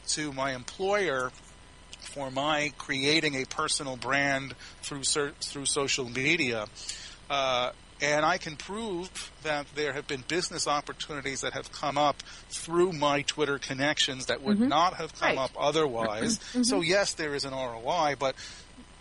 to 0.09 0.33
my 0.33 0.55
employer 0.55 1.33
for 1.99 2.31
my 2.31 2.73
creating 2.79 3.35
a 3.35 3.45
personal 3.45 3.97
brand 3.97 4.55
through 4.83 5.03
through 5.03 5.67
social 5.67 6.09
media. 6.09 6.67
Uh, 7.29 7.71
and 8.01 8.25
I 8.25 8.39
can 8.39 8.57
prove 8.57 9.31
that 9.45 9.67
there 9.75 9.93
have 9.93 10.07
been 10.07 10.25
business 10.27 10.67
opportunities 10.67 11.43
that 11.43 11.53
have 11.53 11.71
come 11.73 11.97
up 11.97 12.23
through 12.51 12.93
my 12.93 13.23
Twitter 13.23 13.59
connections 13.59 14.27
that 14.27 14.43
would 14.43 14.59
mm-hmm. 14.59 14.69
not 14.69 14.95
have 14.95 15.15
come 15.19 15.37
Right. 15.37 15.39
up 15.39 15.53
otherwise. 15.59 16.39
Mm-hmm. 16.55 16.63
So 16.63 16.83
yes, 16.83 17.15
there 17.15 17.35
is 17.35 17.45
an 17.45 17.53
ROI, 17.53 18.15
but 18.19 18.37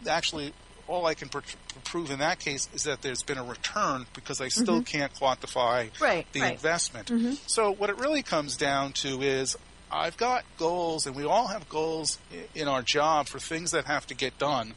actually 0.08 0.54
all 0.88 1.06
I 1.06 1.14
can 1.14 1.30
pr- 1.30 1.40
prove 1.86 2.12
in 2.12 2.20
that 2.20 2.40
case 2.40 2.68
is 2.74 2.84
that 2.84 3.02
there's 3.02 3.24
been 3.24 3.38
a 3.38 3.44
return 3.44 4.06
because 4.14 4.42
I 4.42 4.50
still 4.50 4.82
mm-hmm. 4.82 4.84
can't 4.84 5.14
quantify 5.14 5.90
Right, 6.02 6.26
the 6.34 6.42
right. 6.42 6.54
investment. 6.54 7.08
Mm-hmm. 7.08 7.34
So 7.48 7.72
what 7.72 7.90
it 7.90 7.98
really 7.98 8.22
comes 8.22 8.58
down 8.58 8.94
to 8.94 9.22
is 9.22 9.56
I've 9.94 10.18
got 10.18 10.44
goals, 10.58 11.06
and 11.06 11.16
we 11.16 11.24
all 11.24 11.48
have 11.48 11.70
goals 11.70 12.18
in 12.56 12.68
our 12.68 12.82
job 12.82 13.28
for 13.28 13.40
things 13.40 13.72
that 13.72 13.86
have 13.86 14.08
to 14.08 14.16
get 14.16 14.40
done. 14.40 14.74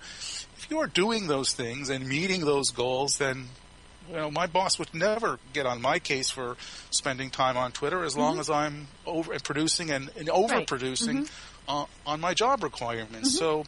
If 0.58 0.66
you 0.70 0.78
are 0.80 0.86
doing 0.86 1.26
those 1.26 1.54
things 1.54 1.88
and 1.88 2.06
meeting 2.06 2.44
those 2.44 2.70
goals, 2.70 3.16
then 3.16 3.46
you 4.08 4.16
know 4.16 4.30
my 4.30 4.46
boss 4.46 4.78
would 4.78 4.92
never 4.92 5.38
get 5.54 5.64
on 5.64 5.80
my 5.80 5.98
case 5.98 6.28
for 6.28 6.56
spending 6.90 7.30
time 7.30 7.56
on 7.56 7.72
Twitter 7.72 8.04
as 8.04 8.16
long 8.16 8.32
mm-hmm. 8.32 8.40
as 8.40 8.50
I'm 8.50 8.88
over 9.06 9.38
producing 9.38 9.90
and, 9.90 10.10
and 10.18 10.28
overproducing 10.28 11.30
uh, 11.66 11.86
on 12.06 12.20
my 12.20 12.34
job 12.34 12.62
requirements. 12.62 13.38
So, 13.38 13.64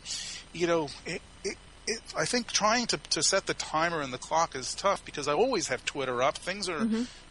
you 0.52 0.66
know, 0.66 0.88
it, 1.06 1.22
it, 1.44 1.56
it, 1.86 2.00
I 2.16 2.24
think 2.24 2.48
trying 2.48 2.86
to, 2.88 2.98
to 3.10 3.22
set 3.22 3.46
the 3.46 3.54
timer 3.54 4.00
and 4.00 4.12
the 4.12 4.18
clock 4.18 4.54
is 4.54 4.74
tough 4.74 5.04
because 5.04 5.28
I 5.28 5.32
always 5.32 5.68
have 5.68 5.84
Twitter 5.84 6.22
up. 6.22 6.36
Things 6.38 6.68
are, 6.68 6.86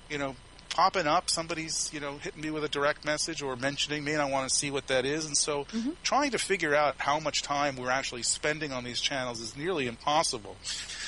you 0.10 0.18
know, 0.18 0.36
popping 0.70 1.08
up. 1.08 1.30
Somebody's, 1.30 1.92
you 1.94 2.00
know, 2.00 2.18
hitting 2.18 2.42
me 2.42 2.52
with 2.52 2.64
a 2.64 2.70
direct 2.70 3.06
message 3.06 3.42
or 3.42 3.56
mentioning 3.56 4.04
me, 4.04 4.14
and 4.14 4.22
I 4.22 4.26
want 4.30 4.50
to 4.50 4.56
see 4.56 4.72
what 4.72 4.88
that 4.88 5.06
is. 5.06 5.26
And 5.26 5.36
so, 5.38 5.66
trying 6.04 6.32
to 6.32 6.38
figure 6.38 6.76
out 6.76 6.96
how 7.00 7.20
much 7.20 7.42
time 7.42 7.76
we're 7.76 7.90
actually 7.92 8.24
spending 8.24 8.72
on 8.72 8.84
these 8.84 9.00
channels 9.02 9.40
is 9.40 9.56
nearly 9.58 9.88
impossible. 9.88 10.56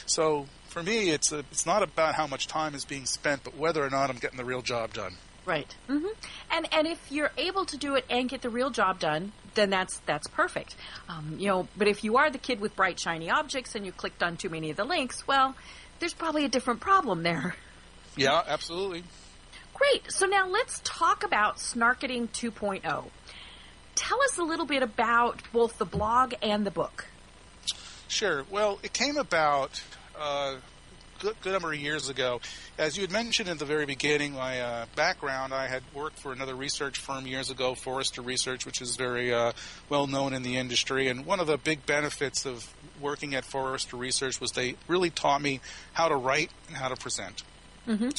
So, 0.05 0.47
for 0.67 0.83
me, 0.83 1.09
it's 1.09 1.31
a, 1.31 1.39
it's 1.51 1.65
not 1.65 1.81
about 1.83 2.15
how 2.15 2.27
much 2.27 2.47
time 2.47 2.75
is 2.75 2.85
being 2.85 3.05
spent, 3.05 3.43
but 3.43 3.57
whether 3.57 3.83
or 3.83 3.89
not 3.89 4.09
I'm 4.09 4.17
getting 4.17 4.37
the 4.37 4.45
real 4.45 4.61
job 4.61 4.93
done. 4.93 5.15
Right. 5.45 5.75
hmm 5.87 6.05
And 6.51 6.67
and 6.71 6.85
if 6.85 7.11
you're 7.11 7.31
able 7.37 7.65
to 7.65 7.77
do 7.77 7.95
it 7.95 8.05
and 8.09 8.29
get 8.29 8.41
the 8.41 8.49
real 8.51 8.69
job 8.69 8.99
done, 8.99 9.31
then 9.55 9.69
that's 9.69 9.99
that's 10.05 10.27
perfect. 10.27 10.75
Um, 11.07 11.35
you 11.37 11.47
know, 11.47 11.67
but 11.77 11.87
if 11.87 12.03
you 12.03 12.17
are 12.17 12.29
the 12.29 12.37
kid 12.37 12.59
with 12.59 12.75
bright 12.75 12.99
shiny 12.99 13.29
objects 13.29 13.75
and 13.75 13.85
you 13.85 13.91
clicked 13.91 14.23
on 14.23 14.37
too 14.37 14.49
many 14.49 14.69
of 14.69 14.77
the 14.77 14.85
links, 14.85 15.27
well, 15.27 15.55
there's 15.99 16.13
probably 16.13 16.45
a 16.45 16.49
different 16.49 16.79
problem 16.79 17.23
there. 17.23 17.55
Yeah, 18.15 18.41
absolutely. 18.47 19.03
Great. 19.73 20.11
So 20.11 20.25
now 20.25 20.47
let's 20.47 20.81
talk 20.83 21.23
about 21.23 21.57
Snarketing 21.57 22.27
2.0. 22.29 23.05
Tell 23.95 24.21
us 24.23 24.37
a 24.37 24.43
little 24.43 24.65
bit 24.65 24.83
about 24.83 25.41
both 25.53 25.77
the 25.77 25.85
blog 25.85 26.33
and 26.41 26.65
the 26.65 26.71
book. 26.71 27.05
Sure. 28.07 28.43
Well, 28.49 28.79
it 28.83 28.91
came 28.91 29.17
about 29.17 29.81
uh, 30.19 30.55
good, 31.19 31.35
good 31.41 31.53
number 31.53 31.73
of 31.73 31.79
years 31.79 32.09
ago. 32.09 32.39
As 32.77 32.95
you 32.95 33.01
had 33.01 33.11
mentioned 33.11 33.49
at 33.49 33.59
the 33.59 33.65
very 33.65 33.85
beginning, 33.85 34.33
my 34.33 34.61
uh, 34.61 34.85
background, 34.95 35.53
I 35.53 35.67
had 35.67 35.83
worked 35.93 36.19
for 36.19 36.31
another 36.31 36.55
research 36.55 36.97
firm 36.97 37.27
years 37.27 37.49
ago, 37.49 37.75
Forrester 37.75 38.21
Research, 38.21 38.65
which 38.65 38.81
is 38.81 38.95
very 38.95 39.33
uh, 39.33 39.51
well 39.89 40.07
known 40.07 40.33
in 40.33 40.43
the 40.43 40.57
industry. 40.57 41.07
And 41.07 41.25
one 41.25 41.39
of 41.39 41.47
the 41.47 41.57
big 41.57 41.85
benefits 41.85 42.45
of 42.45 42.73
working 42.99 43.35
at 43.35 43.45
Forrester 43.45 43.97
Research 43.97 44.39
was 44.39 44.53
they 44.53 44.75
really 44.87 45.09
taught 45.09 45.41
me 45.41 45.59
how 45.93 46.07
to 46.07 46.15
write 46.15 46.51
and 46.67 46.77
how 46.77 46.87
to 46.87 46.95
present. 46.95 47.43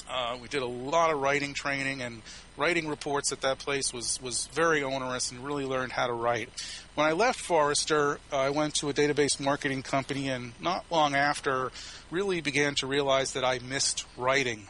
Uh, 0.09 0.37
we 0.43 0.49
did 0.49 0.63
a 0.63 0.67
lot 0.67 1.13
of 1.13 1.21
writing 1.21 1.55
training 1.55 2.03
and 2.03 2.23
writing 2.57 2.89
reports 2.89 3.31
at 3.33 3.41
that 3.43 3.59
place 3.59 3.93
was, 3.93 4.21
was 4.21 4.47
very 4.53 4.83
onerous 4.83 5.31
and 5.31 5.45
really 5.45 5.65
learned 5.65 5.93
how 5.93 6.07
to 6.07 6.13
write. 6.13 6.49
When 6.95 7.07
I 7.07 7.13
left 7.13 7.39
Forrester, 7.39 8.19
uh, 8.33 8.37
I 8.37 8.51
went 8.51 8.75
to 8.77 8.89
a 8.89 8.93
database 8.93 9.39
marketing 9.39 9.83
company 9.83 10.29
and 10.29 10.53
not 10.61 10.85
long 10.91 11.15
after 11.15 11.71
really 12.11 12.41
began 12.41 12.75
to 12.77 12.87
realize 12.87 13.33
that 13.35 13.45
I 13.45 13.61
missed 13.61 14.07
writing. 14.17 14.67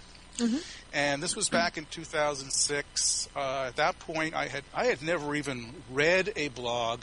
And 0.93 1.23
this 1.23 1.37
was 1.37 1.49
back 1.49 1.79
in 1.79 1.87
2006. 1.91 3.29
Uh, 3.35 3.65
at 3.69 3.77
that 3.77 3.99
point, 4.01 4.35
I 4.35 4.49
had 4.49 4.65
I 4.75 4.87
had 4.87 5.03
never 5.03 5.35
even 5.35 5.73
read 5.91 6.33
a 6.37 6.49
blog 6.49 7.03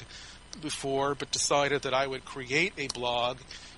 before, 0.61 1.15
but 1.15 1.31
decided 1.31 1.83
that 1.83 1.93
I 1.93 2.07
would 2.07 2.25
create 2.25 2.73
a 2.77 2.88
blog 2.88 3.38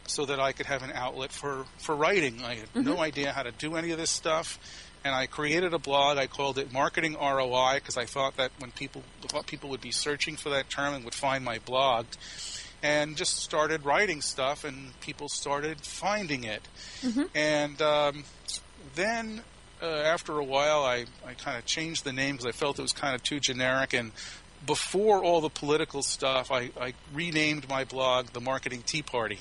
so 0.10 0.26
that 0.26 0.40
I 0.40 0.52
could 0.52 0.66
have 0.66 0.84
an 0.84 0.92
outlet 0.94 1.32
for, 1.32 1.66
for 1.78 1.96
writing. 1.96 2.44
I 2.44 2.56
had 2.56 2.86
no 2.86 3.00
idea 3.00 3.32
how 3.32 3.44
to 3.44 3.52
do 3.52 3.76
any 3.76 3.92
of 3.92 3.98
this 3.98 4.10
stuff. 4.12 4.60
And 5.04 5.16
I 5.16 5.28
created 5.28 5.74
a 5.74 5.80
blog. 5.80 6.18
I 6.18 6.28
called 6.28 6.58
it 6.58 6.74
Marketing 6.74 7.16
ROI 7.16 7.76
because 7.76 7.96
I 7.96 8.06
thought 8.06 8.36
that 8.38 8.52
when 8.60 8.72
people 8.72 9.02
thought 9.28 9.48
people 9.48 9.70
would 9.70 9.80
be 9.82 9.92
searching 9.92 10.36
for 10.36 10.50
that 10.50 10.70
term 10.70 10.94
and 10.94 11.06
would 11.06 11.14
find 11.16 11.46
my 11.46 11.60
blog, 11.60 12.06
and 12.84 13.16
just 13.16 13.38
started 13.38 13.86
writing 13.86 14.22
stuff, 14.22 14.66
and 14.66 15.00
people 15.00 15.30
started 15.30 15.80
finding 15.82 16.44
it. 16.44 16.68
And 17.34 17.82
um, 17.82 18.24
then 18.96 19.42
uh, 19.82 19.86
after 19.86 20.38
a 20.38 20.44
while, 20.44 20.84
I, 20.84 21.06
I 21.26 21.34
kind 21.34 21.58
of 21.58 21.66
changed 21.66 22.04
the 22.04 22.12
name 22.14 22.36
because 22.36 22.48
I 22.48 22.52
felt 22.52 22.78
it 22.78 22.82
was 22.82 22.92
kind 22.94 23.16
of 23.16 23.24
too 23.24 23.40
generic. 23.40 23.94
And 23.94 24.12
before 24.66 25.24
all 25.24 25.40
the 25.40 25.50
political 25.50 26.04
stuff, 26.04 26.52
I, 26.52 26.72
I 26.80 26.94
renamed 27.14 27.70
my 27.70 27.86
blog 27.86 28.28
the 28.28 28.42
Marketing 28.42 28.84
Tea 28.86 29.02
Party 29.02 29.40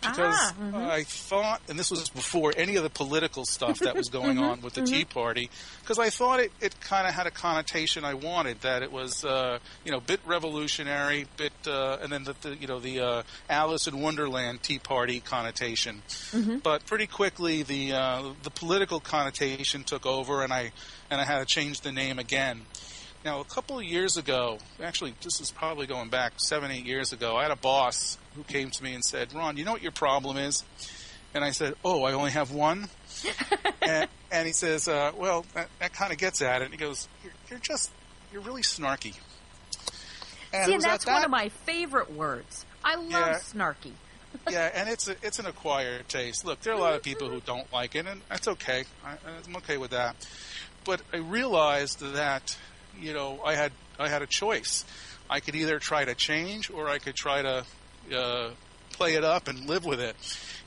because 0.00 0.34
Ah, 0.38 0.54
mhm. 0.60 0.90
I 0.90 1.02
thought, 1.04 1.60
and 1.68 1.78
this 1.78 1.90
was 1.90 2.08
before 2.08 2.52
any 2.56 2.76
of 2.76 2.82
the 2.82 2.90
political 2.90 3.44
stuff 3.44 3.78
that 3.80 3.94
was 3.96 4.08
going 4.20 4.38
on 4.38 4.60
with 4.60 4.74
the 4.74 4.82
Tea 4.82 5.04
Party, 5.04 5.50
because 5.80 5.98
I 5.98 6.10
thought 6.10 6.40
it, 6.40 6.52
it 6.60 6.78
kind 6.80 7.06
of 7.06 7.14
had 7.14 7.26
a 7.26 7.30
connotation 7.30 8.04
I 8.04 8.14
wanted 8.14 8.60
that 8.62 8.82
it 8.82 8.92
was, 8.92 9.24
uh, 9.24 9.58
you 9.84 9.92
know, 9.92 10.00
bit 10.00 10.20
revolutionary, 10.26 11.26
bit, 11.36 11.52
uh, 11.66 11.98
and 12.02 12.12
then 12.12 12.24
the, 12.24 12.34
the 12.40 12.56
you 12.56 12.66
know 12.66 12.78
the 12.80 13.00
uh, 13.00 13.22
Alice 13.50 13.86
in 13.86 14.00
Wonderland 14.00 14.62
Tea 14.62 14.78
Party 14.78 15.20
connotation. 15.20 16.02
But 16.62 16.86
pretty 16.86 17.06
quickly, 17.06 17.62
the 17.62 17.92
uh, 17.92 18.22
the 18.42 18.50
political 18.50 19.00
connotation 19.00 19.84
took 19.84 20.06
over, 20.06 20.42
and 20.42 20.52
I 20.52 20.72
and 21.10 21.20
I 21.20 21.24
had 21.24 21.38
to 21.40 21.46
change 21.46 21.80
the 21.80 21.92
name 21.92 22.18
again. 22.18 22.62
Now, 23.26 23.40
a 23.40 23.44
couple 23.44 23.76
of 23.80 23.84
years 23.84 24.16
ago, 24.16 24.58
actually, 24.80 25.12
this 25.20 25.40
is 25.40 25.50
probably 25.50 25.88
going 25.88 26.10
back 26.10 26.34
seven, 26.36 26.70
eight 26.70 26.86
years 26.86 27.12
ago, 27.12 27.36
I 27.36 27.42
had 27.42 27.50
a 27.50 27.56
boss 27.56 28.18
who 28.36 28.44
came 28.44 28.70
to 28.70 28.84
me 28.84 28.94
and 28.94 29.04
said, 29.04 29.34
Ron, 29.34 29.56
you 29.56 29.64
know 29.64 29.72
what 29.72 29.82
your 29.82 29.90
problem 29.90 30.36
is? 30.36 30.62
And 31.34 31.42
I 31.42 31.50
said, 31.50 31.74
Oh, 31.84 32.04
I 32.04 32.12
only 32.12 32.30
have 32.30 32.52
one? 32.52 32.88
and, 33.82 34.08
and 34.30 34.46
he 34.46 34.52
says, 34.52 34.86
uh, 34.86 35.10
Well, 35.16 35.44
that, 35.54 35.68
that 35.80 35.92
kind 35.92 36.12
of 36.12 36.18
gets 36.18 36.40
at 36.40 36.62
it. 36.62 36.66
And 36.66 36.72
he 36.74 36.78
goes, 36.78 37.08
You're, 37.24 37.32
you're 37.50 37.58
just, 37.58 37.90
you're 38.32 38.42
really 38.42 38.62
snarky. 38.62 39.16
And 40.52 40.66
See, 40.66 40.74
and 40.74 40.82
that's 40.84 41.04
one 41.04 41.24
of 41.24 41.30
my 41.30 41.48
favorite 41.48 42.12
words. 42.12 42.64
I 42.84 42.94
love 42.94 43.08
Yeah. 43.10 43.38
snarky. 43.38 43.90
yeah, 44.50 44.70
and 44.72 44.88
it's 44.88 45.08
a, 45.08 45.16
it's 45.22 45.40
an 45.40 45.46
acquired 45.46 46.08
taste. 46.08 46.44
Look, 46.44 46.60
there 46.60 46.74
are 46.74 46.76
a 46.76 46.80
lot 46.80 46.94
of 46.94 47.02
people 47.02 47.28
who 47.28 47.40
don't 47.40 47.72
like 47.72 47.96
it, 47.96 48.06
and 48.06 48.20
that's 48.28 48.46
okay. 48.46 48.84
I, 49.04 49.16
I'm 49.48 49.56
okay 49.56 49.78
with 49.78 49.90
that. 49.90 50.14
But 50.84 51.02
I 51.12 51.16
realized 51.16 51.98
that 52.14 52.56
you 53.00 53.14
know 53.14 53.40
I 53.44 53.54
had 53.54 53.72
I 53.98 54.08
had 54.08 54.22
a 54.22 54.26
choice. 54.26 54.84
I 55.28 55.40
could 55.40 55.54
either 55.54 55.78
try 55.78 56.04
to 56.04 56.14
change, 56.14 56.70
or 56.70 56.88
I 56.88 56.98
could 56.98 57.14
try 57.14 57.42
to 57.42 57.64
uh, 58.14 58.50
play 58.90 59.14
it 59.14 59.24
up 59.24 59.48
and 59.48 59.68
live 59.68 59.84
with 59.84 60.00
it. 60.00 60.16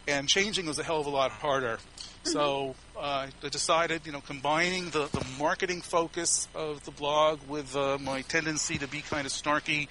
And 0.08 0.28
changing 0.28 0.66
was 0.66 0.80
a 0.80 0.84
hell 0.84 1.00
of 1.00 1.06
a 1.06 1.10
lot 1.10 1.32
harder. 1.32 1.80
So 2.24 2.76
uh, 2.98 3.28
I 3.44 3.50
decided, 3.50 4.06
you 4.06 4.12
know, 4.12 4.22
combining 4.22 4.90
the, 4.90 5.08
the 5.08 5.26
marketing 5.40 5.82
focus 5.82 6.48
of 6.54 6.84
the 6.84 6.92
blog 6.92 7.40
with 7.48 7.76
uh, 7.76 7.98
my 8.00 8.22
tendency 8.24 8.78
to 8.80 8.88
be 8.88 9.02
kind 9.02 9.26
of 9.26 9.32
snarky, 9.32 9.88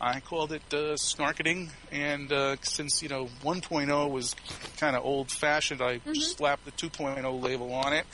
I 0.00 0.20
called 0.20 0.52
it 0.52 0.62
uh, 0.72 0.96
snarketing. 0.96 1.70
And 1.92 2.32
uh, 2.32 2.56
since, 2.62 3.02
you 3.02 3.08
know, 3.08 3.28
1.0 3.44 4.10
was 4.10 4.34
kind 4.78 4.96
of 4.96 5.04
old 5.04 5.30
fashioned, 5.30 5.80
I 5.80 6.00
slapped 6.12 6.64
the 6.64 6.72
2.0 6.72 7.42
label 7.42 7.72
on 7.72 7.92
it. 7.92 8.06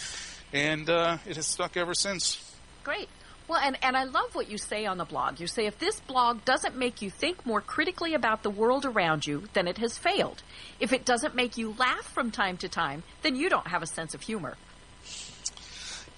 And 0.52 0.88
uh, 0.88 1.18
it 1.26 1.36
has 1.36 1.46
stuck 1.46 1.76
ever 1.76 1.94
since. 1.94 2.54
Great. 2.84 3.08
Well, 3.46 3.60
and, 3.62 3.76
and 3.82 3.96
I 3.96 4.04
love 4.04 4.34
what 4.34 4.50
you 4.50 4.56
say 4.56 4.86
on 4.86 4.96
the 4.96 5.04
blog. 5.04 5.38
You 5.38 5.46
say 5.46 5.66
if 5.66 5.78
this 5.78 6.00
blog 6.00 6.44
doesn't 6.44 6.76
make 6.76 7.02
you 7.02 7.10
think 7.10 7.44
more 7.44 7.60
critically 7.60 8.14
about 8.14 8.42
the 8.42 8.50
world 8.50 8.86
around 8.86 9.26
you, 9.26 9.44
then 9.52 9.68
it 9.68 9.78
has 9.78 9.98
failed. 9.98 10.42
If 10.80 10.92
it 10.92 11.04
doesn't 11.04 11.34
make 11.34 11.58
you 11.58 11.74
laugh 11.78 12.04
from 12.04 12.30
time 12.30 12.56
to 12.58 12.68
time, 12.68 13.02
then 13.22 13.36
you 13.36 13.50
don't 13.50 13.66
have 13.66 13.82
a 13.82 13.86
sense 13.86 14.14
of 14.14 14.22
humor. 14.22 14.56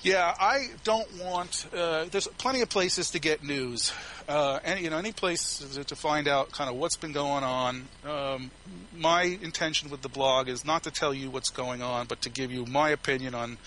Yeah, 0.02 0.32
I 0.38 0.68
don't 0.84 1.08
want. 1.20 1.66
Uh, 1.74 2.04
there's 2.04 2.28
plenty 2.28 2.60
of 2.60 2.68
places 2.68 3.10
to 3.10 3.18
get 3.18 3.42
news, 3.42 3.92
uh, 4.28 4.60
and 4.62 4.78
you 4.78 4.88
know, 4.88 4.98
any 4.98 5.10
place 5.10 5.58
to, 5.58 5.82
to 5.82 5.96
find 5.96 6.28
out 6.28 6.52
kind 6.52 6.70
of 6.70 6.76
what's 6.76 6.96
been 6.96 7.10
going 7.10 7.42
on. 7.42 7.88
Um, 8.06 8.52
my 8.96 9.22
intention 9.22 9.90
with 9.90 10.02
the 10.02 10.08
blog 10.08 10.48
is 10.48 10.64
not 10.64 10.84
to 10.84 10.92
tell 10.92 11.12
you 11.12 11.28
what's 11.28 11.50
going 11.50 11.82
on, 11.82 12.06
but 12.06 12.22
to 12.22 12.30
give 12.30 12.52
you 12.52 12.66
my 12.66 12.90
opinion 12.90 13.34
on 13.34 13.58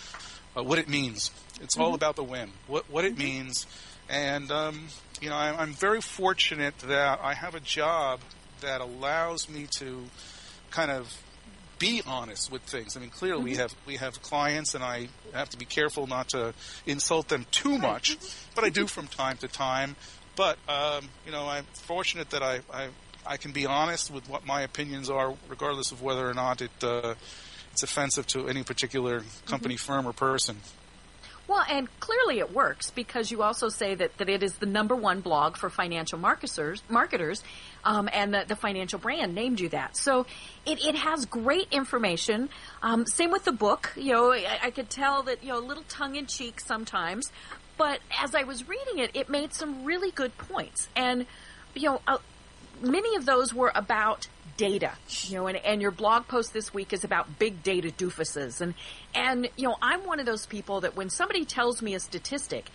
uh, 0.60 0.64
what 0.64 0.80
it 0.80 0.90
means. 0.90 1.32
It's 1.62 1.78
all 1.78 1.94
about 1.94 2.16
the 2.16 2.24
whim, 2.24 2.52
what 2.68 2.90
what 2.90 3.06
it 3.06 3.18
means, 3.18 3.68
and 4.08 4.52
um, 4.52 4.88
you 5.22 5.30
know, 5.30 5.36
I'm, 5.36 5.60
I'm 5.60 5.74
very 5.74 6.02
fortunate 6.02 6.78
that 6.80 7.20
I 7.22 7.34
have 7.34 7.56
a 7.56 7.60
job 7.60 8.22
that 8.62 8.82
allows 8.82 9.50
me 9.50 9.68
to 9.78 10.06
kind 10.72 10.92
of 10.92 11.14
be 11.80 12.02
honest 12.06 12.52
with 12.52 12.62
things. 12.64 12.96
I 12.96 13.00
mean, 13.00 13.10
clearly 13.10 13.44
we 13.44 13.56
have 13.56 13.74
we 13.86 13.98
have 13.98 14.22
clients, 14.22 14.76
and 14.76 14.84
I 14.84 15.10
have 15.34 15.50
to 15.50 15.58
be 15.58 15.66
careful 15.66 16.08
not 16.08 16.30
to 16.30 16.54
insult 16.86 17.30
them 17.30 17.46
too 17.52 17.78
much, 17.78 18.18
but 18.56 18.64
I 18.64 18.70
do 18.70 18.88
from 18.88 19.08
time 19.08 19.38
to 19.38 19.48
time. 19.48 19.96
But 20.36 20.58
um, 20.68 21.10
you 21.26 21.32
know, 21.32 21.48
I'm 21.48 21.66
fortunate 21.74 22.30
that 22.32 22.44
I, 22.44 22.62
I 22.72 22.90
I 23.26 23.38
can 23.38 23.52
be 23.52 23.66
honest 23.66 24.12
with 24.12 24.30
what 24.30 24.46
my 24.46 24.62
opinions 24.62 25.10
are, 25.10 25.34
regardless 25.48 25.92
of 25.92 26.02
whether 26.02 26.30
or 26.30 26.34
not 26.34 26.62
it 26.62 26.72
uh, 26.82 27.16
it's 27.72 27.84
offensive 27.84 28.28
to 28.28 28.48
any 28.48 28.64
particular 28.64 29.24
company, 29.46 29.78
firm, 29.78 30.08
or 30.08 30.14
person. 30.14 30.58
Well, 31.50 31.66
and 31.68 31.88
clearly 32.00 32.38
it 32.38 32.54
works 32.54 32.92
because 32.92 33.32
you 33.32 33.42
also 33.42 33.70
say 33.70 33.96
that, 33.96 34.16
that 34.20 34.30
it 34.30 34.44
is 34.44 34.54
the 34.58 34.68
number 34.68 34.96
one 34.96 35.22
blog 35.22 35.58
for 35.58 35.72
financial 35.72 36.20
marketers, 36.20 36.84
marketers 36.90 37.44
um, 37.84 38.08
and 38.14 38.32
the, 38.32 38.46
the 38.48 38.56
financial 38.56 39.00
brand 39.00 39.34
named 39.34 39.60
you 39.60 39.70
that. 39.70 39.98
So 39.98 40.28
it, 40.68 40.86
it 40.86 40.94
has 40.94 41.26
great 41.26 41.68
information. 41.72 42.50
Um, 42.84 43.08
same 43.08 43.32
with 43.32 43.46
the 43.46 43.52
book. 43.52 43.92
You 43.96 44.14
know, 44.14 44.32
I, 44.32 44.60
I 44.66 44.70
could 44.70 44.92
tell 44.92 45.24
that, 45.24 45.44
you 45.44 45.50
know, 45.50 45.58
a 45.58 45.66
little 45.66 45.86
tongue 45.90 46.16
in 46.16 46.28
cheek 46.28 46.60
sometimes. 46.60 47.32
But 47.78 48.00
as 48.22 48.36
I 48.36 48.44
was 48.44 48.68
reading 48.68 49.00
it, 49.00 49.10
it 49.16 49.28
made 49.28 49.52
some 49.54 49.86
really 49.86 50.12
good 50.12 50.38
points. 50.38 50.88
And, 50.96 51.26
you 51.74 51.90
know, 51.90 52.02
uh, 52.08 52.20
many 52.80 53.16
of 53.16 53.26
those 53.26 53.56
were 53.56 53.72
about 53.74 54.28
data, 54.60 54.92
you 55.22 55.38
know, 55.38 55.48
and, 55.48 55.58
and 55.58 55.82
your 55.82 55.90
blog 55.90 56.28
post 56.28 56.52
this 56.52 56.74
week 56.74 56.92
is 56.92 57.06
about 57.06 57.40
big 57.40 57.64
data 57.64 57.88
doofuses. 57.88 58.60
And, 58.60 58.74
and, 59.16 59.48
you 59.56 59.70
know, 59.70 59.78
I'm 59.82 60.06
one 60.06 60.20
of 60.20 60.26
those 60.26 60.46
people 60.46 60.82
that 60.82 60.98
when 60.98 61.10
somebody 61.10 61.46
tells 61.46 61.82
me 61.82 61.96
a 61.96 62.00
statistic, 62.00 62.70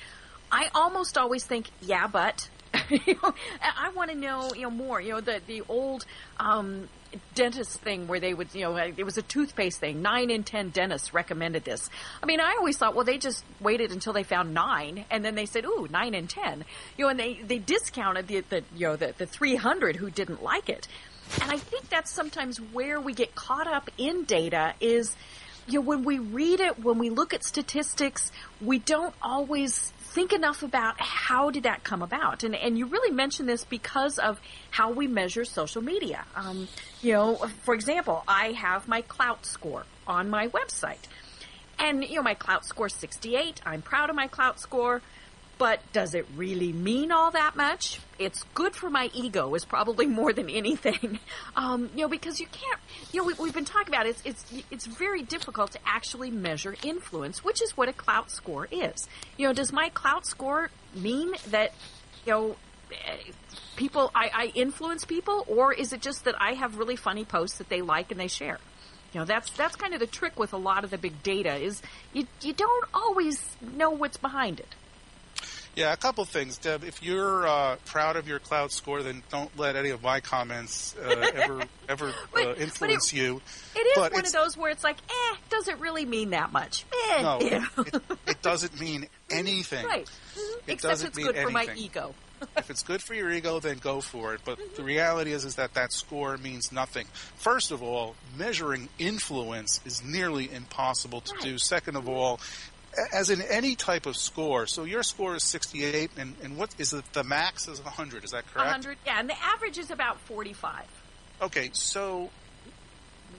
I 0.50 0.70
almost 0.74 1.18
always 1.18 1.44
think, 1.44 1.68
yeah, 1.82 2.06
but, 2.06 2.48
you 2.88 3.18
know, 3.22 3.34
I 3.60 3.90
want 3.90 4.10
to 4.10 4.16
know, 4.16 4.50
you 4.54 4.62
know, 4.62 4.70
more, 4.70 4.98
you 4.98 5.12
know, 5.12 5.20
the, 5.20 5.42
the 5.46 5.60
old, 5.68 6.06
um, 6.40 6.88
dentist 7.34 7.80
thing 7.80 8.06
where 8.06 8.18
they 8.18 8.32
would, 8.32 8.48
you 8.54 8.62
know, 8.62 8.76
it 8.76 9.04
was 9.04 9.18
a 9.18 9.22
toothpaste 9.22 9.78
thing. 9.78 10.00
Nine 10.00 10.30
in 10.30 10.42
ten 10.42 10.70
dentists 10.70 11.12
recommended 11.12 11.64
this. 11.64 11.88
I 12.22 12.26
mean, 12.26 12.40
I 12.40 12.56
always 12.58 12.76
thought, 12.78 12.94
well, 12.94 13.04
they 13.04 13.18
just 13.18 13.44
waited 13.60 13.92
until 13.92 14.12
they 14.12 14.24
found 14.24 14.54
nine, 14.54 15.04
and 15.10 15.24
then 15.24 15.34
they 15.34 15.46
said, 15.46 15.64
ooh, 15.64 15.86
nine 15.90 16.14
in 16.14 16.26
ten. 16.26 16.64
You 16.96 17.04
know, 17.04 17.10
and 17.10 17.20
they, 17.20 17.34
they 17.34 17.58
discounted 17.58 18.26
the, 18.26 18.40
the 18.40 18.64
you 18.74 18.88
know, 18.88 18.96
the, 18.96 19.14
the 19.16 19.26
300 19.26 19.96
who 19.96 20.10
didn't 20.10 20.42
like 20.42 20.68
it. 20.68 20.88
And 21.40 21.50
I 21.50 21.58
think 21.58 21.88
that's 21.88 22.10
sometimes 22.10 22.58
where 22.58 23.00
we 23.00 23.12
get 23.12 23.34
caught 23.34 23.66
up 23.66 23.90
in 23.98 24.24
data 24.24 24.74
is, 24.80 25.16
you 25.66 25.80
know, 25.80 25.86
when 25.86 26.04
we 26.04 26.18
read 26.18 26.60
it, 26.60 26.82
when 26.82 26.98
we 26.98 27.10
look 27.10 27.34
at 27.34 27.44
statistics, 27.44 28.30
we 28.60 28.78
don't 28.78 29.14
always 29.22 29.92
think 30.14 30.32
enough 30.32 30.62
about 30.62 31.00
how 31.00 31.50
did 31.50 31.64
that 31.64 31.82
come 31.82 32.00
about. 32.00 32.44
And, 32.44 32.54
and 32.54 32.78
you 32.78 32.86
really 32.86 33.12
mentioned 33.12 33.48
this 33.48 33.64
because 33.64 34.18
of 34.18 34.40
how 34.70 34.92
we 34.92 35.08
measure 35.08 35.44
social 35.44 35.82
media. 35.82 36.24
Um, 36.36 36.68
you 37.02 37.14
know, 37.14 37.34
for 37.64 37.74
example, 37.74 38.22
I 38.28 38.52
have 38.52 38.86
my 38.86 39.02
Klout 39.02 39.44
score 39.44 39.84
on 40.06 40.30
my 40.30 40.48
website. 40.48 41.08
And, 41.80 42.04
you 42.04 42.16
know, 42.16 42.22
my 42.22 42.36
Klout 42.36 42.64
score 42.64 42.88
68. 42.88 43.60
I'm 43.66 43.82
proud 43.82 44.08
of 44.08 44.14
my 44.14 44.28
Klout 44.28 44.60
score. 44.60 45.02
But 45.56 45.80
does 45.92 46.14
it 46.14 46.26
really 46.34 46.72
mean 46.72 47.12
all 47.12 47.30
that 47.30 47.54
much? 47.54 48.00
It's 48.18 48.42
good 48.54 48.74
for 48.74 48.90
my 48.90 49.10
ego 49.14 49.54
is 49.54 49.64
probably 49.64 50.06
more 50.06 50.32
than 50.32 50.50
anything. 50.50 51.18
Um, 51.56 51.88
you 51.94 52.02
know, 52.02 52.08
because 52.08 52.40
you 52.40 52.46
can't, 52.46 52.80
you 53.12 53.20
know, 53.20 53.26
we, 53.26 53.34
we've 53.34 53.54
been 53.54 53.64
talking 53.64 53.94
about 53.94 54.06
it, 54.06 54.16
it's, 54.24 54.44
it's, 54.50 54.64
it's 54.72 54.86
very 54.86 55.22
difficult 55.22 55.70
to 55.72 55.78
actually 55.86 56.30
measure 56.30 56.74
influence, 56.82 57.44
which 57.44 57.62
is 57.62 57.76
what 57.76 57.88
a 57.88 57.92
Klout 57.92 58.28
score 58.30 58.66
is. 58.72 59.08
You 59.36 59.46
know, 59.46 59.52
does 59.52 59.72
my 59.72 59.90
Klout 59.90 60.24
score 60.24 60.70
mean 60.96 61.32
that, 61.50 61.72
you 62.26 62.32
know, 62.32 62.56
eh, 62.90 63.18
people, 63.76 64.10
I, 64.16 64.30
I 64.34 64.52
influence 64.54 65.04
people, 65.04 65.44
or 65.46 65.72
is 65.72 65.92
it 65.92 66.00
just 66.02 66.24
that 66.24 66.34
I 66.40 66.54
have 66.54 66.76
really 66.76 66.96
funny 66.96 67.24
posts 67.24 67.58
that 67.58 67.68
they 67.68 67.82
like 67.82 68.10
and 68.10 68.18
they 68.18 68.28
share? 68.28 68.58
You 69.12 69.20
know, 69.20 69.26
that's 69.26 69.48
that's 69.50 69.76
kind 69.76 69.94
of 69.94 70.00
the 70.00 70.08
trick 70.08 70.38
with 70.38 70.52
a 70.52 70.56
lot 70.56 70.82
of 70.82 70.90
the 70.90 70.98
big 70.98 71.22
data 71.22 71.54
is 71.54 71.80
you 72.12 72.26
you 72.42 72.52
don't 72.52 72.84
always 72.92 73.56
know 73.60 73.90
what's 73.90 74.16
behind 74.16 74.58
it. 74.58 74.74
Yeah, 75.76 75.92
a 75.92 75.96
couple 75.96 76.24
things, 76.24 76.56
Deb. 76.58 76.84
If 76.84 77.02
you're 77.02 77.46
uh, 77.46 77.76
proud 77.84 78.14
of 78.16 78.28
your 78.28 78.38
Klout 78.38 78.70
score, 78.70 79.02
then 79.02 79.22
don't 79.30 79.50
let 79.58 79.74
any 79.74 79.90
of 79.90 80.02
my 80.02 80.20
comments 80.20 80.94
uh, 81.04 81.08
ever 81.34 81.62
ever 81.88 82.06
But- 82.06 82.08
uh, 82.08 82.12
but 82.32 82.48
it- 82.48 82.58
influence 82.60 83.12
you. 83.12 83.42
It 83.74 83.80
is 83.80 83.92
But 83.96 84.12
one 84.12 84.24
of 84.24 84.32
those 84.32 84.56
where 84.56 84.70
it's 84.70 84.84
like, 84.84 84.98
eh, 85.08 85.36
does 85.50 85.66
it 85.68 85.78
really 85.80 86.04
mean 86.04 86.30
that 86.30 86.52
much? 86.52 86.84
Eh, 87.10 87.22
No, 87.22 87.38
it, 87.42 87.62
it 88.28 88.42
doesn't 88.42 88.78
mean 88.80 89.06
anything. 89.30 89.84
right. 89.84 90.06
Mhm. 90.06 90.56
It 90.68 90.72
Except 90.74 90.90
doesn't 90.92 91.08
it's 91.08 91.16
mean 91.16 91.26
good 91.26 91.36
for 91.42 91.50
my 91.50 91.62
anything. 91.64 91.78
ego. 91.84 92.14
if 92.56 92.68
it's 92.70 92.82
good 92.82 93.02
for 93.02 93.14
your 93.14 93.30
ego, 93.30 93.58
then 93.58 93.78
go 93.78 94.00
for 94.00 94.34
it. 94.34 94.40
But 94.44 94.58
the 94.76 94.82
reality 94.82 95.32
is, 95.32 95.44
is 95.44 95.54
that 95.56 95.74
that 95.74 95.92
score 95.92 96.36
means 96.36 96.70
nothing. 96.72 97.06
First 97.36 97.70
of 97.70 97.82
all, 97.82 98.16
measuring 98.36 98.88
influence 98.98 99.80
is 99.86 100.02
nearly 100.04 100.52
impossible 100.52 101.20
to 101.22 101.32
do. 101.40 101.58
Second 101.58 101.96
of 101.96 102.08
all, 102.08 102.40
as 103.12 103.30
in 103.30 103.42
any 103.42 103.74
type 103.74 104.06
of 104.06 104.16
score, 104.16 104.66
so 104.66 104.84
your 104.84 105.02
score 105.02 105.34
is 105.36 105.42
68, 105.44 106.10
and, 106.18 106.34
and 106.42 106.56
what 106.56 106.74
is 106.78 106.92
it? 106.92 107.04
The 107.12 107.24
max 107.24 107.68
is 107.68 107.82
100. 107.82 108.24
Is 108.24 108.30
that 108.30 108.44
correct? 108.52 108.66
100, 108.68 108.98
yeah, 109.06 109.20
and 109.20 109.28
the 109.28 109.40
average 109.42 109.78
is 109.78 109.90
about 109.90 110.20
45. 110.20 110.84
Okay, 111.42 111.70
so 111.72 112.30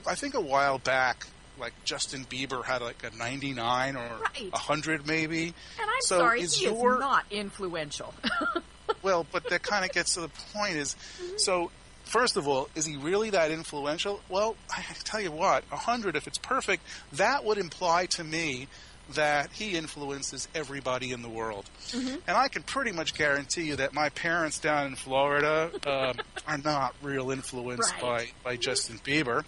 I 0.06 0.14
think 0.14 0.34
a 0.34 0.40
while 0.40 0.78
back, 0.78 1.26
like 1.58 1.72
Justin 1.84 2.24
Bieber 2.26 2.64
had 2.64 2.82
like 2.82 3.02
a 3.02 3.16
99 3.16 3.96
or 3.96 4.00
Right. 4.00 4.52
100 4.52 5.06
maybe. 5.06 5.44
And 5.46 5.54
I'm 5.80 6.00
So 6.02 6.18
sorry, 6.18 6.42
is 6.42 6.54
he 6.56 6.66
your- 6.66 6.94
is 6.94 7.00
not 7.00 7.24
influential. 7.30 8.12
well, 9.02 9.26
but 9.32 9.48
that 9.50 9.62
kind 9.62 9.84
of 9.84 9.92
gets 9.92 10.14
to 10.14 10.20
the 10.20 10.28
point 10.54 10.76
is, 10.76 10.94
mm-hmm. 11.20 11.38
so 11.38 11.70
first 12.04 12.36
of 12.36 12.46
all, 12.46 12.68
is 12.74 12.84
he 12.84 12.96
really 12.96 13.30
that 13.30 13.50
influential? 13.50 14.20
Well, 14.28 14.56
I 14.70 14.82
tell 15.04 15.20
you 15.20 15.32
what, 15.32 15.64
a 15.72 15.76
hundred, 15.76 16.14
if 16.16 16.26
it's 16.26 16.38
perfect, 16.38 16.82
that 17.14 17.44
would 17.44 17.58
imply 17.58 18.06
to 18.10 18.22
me 18.24 18.68
that 19.14 19.50
he 19.52 19.76
influences 19.76 20.48
everybody 20.54 21.12
in 21.12 21.22
the 21.22 21.28
world. 21.28 21.68
Mm-hmm. 21.90 22.16
And 22.26 22.36
I 22.36 22.48
can 22.48 22.62
pretty 22.62 22.92
much 22.92 23.14
guarantee 23.14 23.62
you 23.62 23.76
that 23.76 23.94
my 23.94 24.08
parents 24.10 24.58
down 24.58 24.86
in 24.88 24.96
Florida 24.96 25.70
um, 25.86 26.16
are 26.48 26.58
not 26.58 26.94
real 27.02 27.30
influenced 27.30 27.92
Right. 27.94 28.02
by, 28.02 28.26
by 28.50 28.56
Justin 28.56 28.98
Bieber. 28.98 29.44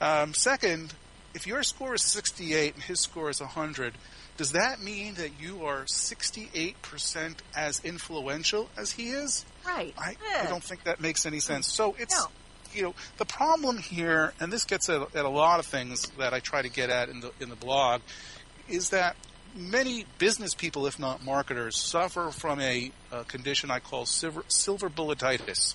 Um, 0.00 0.32
second, 0.34 0.94
if 1.34 1.46
your 1.46 1.62
score 1.62 1.94
is 1.94 2.02
68 2.02 2.74
and 2.74 2.82
his 2.82 3.00
score 3.00 3.28
is 3.30 3.40
100, 3.40 3.92
does 4.38 4.52
that 4.52 4.82
mean 4.82 5.14
that 5.14 5.30
you 5.40 5.64
are 5.66 5.84
68% 5.84 7.34
as 7.54 7.80
influential 7.84 8.68
as 8.76 8.92
he 8.92 9.10
is? 9.10 9.44
Right. 9.66 9.94
I, 9.98 10.10
Eh. 10.12 10.42
I 10.46 10.48
don't 10.48 10.62
think 10.62 10.84
that 10.84 11.00
makes 11.00 11.26
any 11.26 11.40
sense. 11.40 11.66
So 11.66 11.96
it's, 11.98 12.14
No. 12.18 12.26
you 12.74 12.82
know, 12.82 12.94
the 13.18 13.24
problem 13.24 13.78
here, 13.78 14.32
and 14.40 14.52
this 14.52 14.64
gets 14.64 14.88
at, 14.88 15.02
at 15.14 15.24
a 15.24 15.28
lot 15.28 15.58
of 15.60 15.66
things 15.66 16.06
that 16.18 16.32
I 16.34 16.40
try 16.40 16.62
to 16.62 16.68
get 16.68 16.90
at 16.90 17.08
in 17.08 17.20
the 17.20 17.32
in 17.40 17.48
the 17.48 17.56
blog, 17.56 18.00
is 18.68 18.90
that 18.90 19.16
many 19.54 20.04
business 20.18 20.54
people, 20.54 20.86
if 20.86 20.98
not 20.98 21.24
marketers, 21.24 21.76
suffer 21.76 22.30
from 22.30 22.60
a, 22.60 22.90
uh 23.12 23.22
condition 23.24 23.70
I 23.70 23.80
call 23.80 24.06
silver, 24.06 24.44
silver 24.48 24.90
bulletitis. 24.90 25.74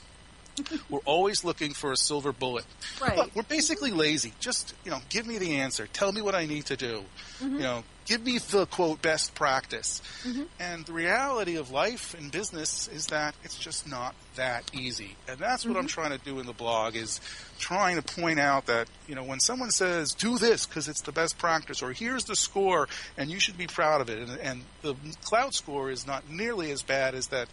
We're 0.89 0.99
always 1.05 1.43
looking 1.43 1.74
for 1.74 1.91
a 1.91 1.97
silver 1.97 2.32
bullet. 2.32 2.66
Right. 3.01 3.18
Look, 3.18 3.36
we're 3.36 3.43
basically 3.43 3.91
lazy. 3.91 4.34
Just 4.39 4.74
you 4.84 4.91
know, 4.91 4.99
give 5.09 5.28
me 5.28 5.38
the 5.38 5.57
answer. 5.57 5.88
Tell 5.88 6.12
me 6.12 6.22
what 6.22 6.36
I 6.36 6.45
need 6.45 6.66
to 6.68 6.78
do. 6.78 7.03
Mm-hmm. 7.39 7.55
You 7.55 7.62
know, 7.62 7.84
give 8.05 8.26
me 8.26 8.38
the 8.39 8.66
quote 8.66 9.01
best 9.01 9.36
practice. 9.36 10.01
Mm-hmm. 10.24 10.43
And 10.59 10.86
the 10.86 10.93
reality 10.93 11.55
of 11.55 11.72
life 11.72 12.14
and 12.18 12.32
business 12.32 12.88
is 12.89 13.07
that 13.07 13.36
it's 13.43 13.57
just 13.57 13.88
not 13.88 14.16
that 14.36 14.70
easy. 14.74 15.16
And 15.28 15.39
that's 15.39 15.66
what 15.66 15.78
I'm 15.78 15.84
mm-hmm. 15.84 15.88
trying 15.88 16.18
to 16.18 16.24
do 16.24 16.39
in 16.39 16.45
the 16.45 16.53
blog 16.53 16.95
is 16.95 17.22
trying 17.59 17.95
to 17.95 18.01
point 18.01 18.39
out 18.39 18.66
that, 18.66 18.88
you 19.07 19.16
know, 19.16 19.24
when 19.24 19.39
someone 19.39 19.72
says 19.72 20.14
do 20.14 20.38
this 20.38 20.66
because 20.66 20.88
it's 20.88 21.01
the 21.01 21.12
best 21.12 21.38
practice 21.38 21.82
or 21.82 21.93
here's 21.93 22.26
the 22.26 22.36
score 22.36 22.88
and 23.18 23.30
you 23.30 23.39
should 23.39 23.57
be 23.57 23.68
proud 23.68 24.01
of 24.01 24.09
it 24.09 24.20
and, 24.20 24.39
and 24.39 24.64
the 24.82 24.93
Klout 25.24 25.53
score 25.53 25.89
is 25.89 26.07
not 26.07 26.30
nearly 26.30 26.72
as 26.72 26.82
bad 26.82 27.16
as 27.16 27.28
that 27.28 27.47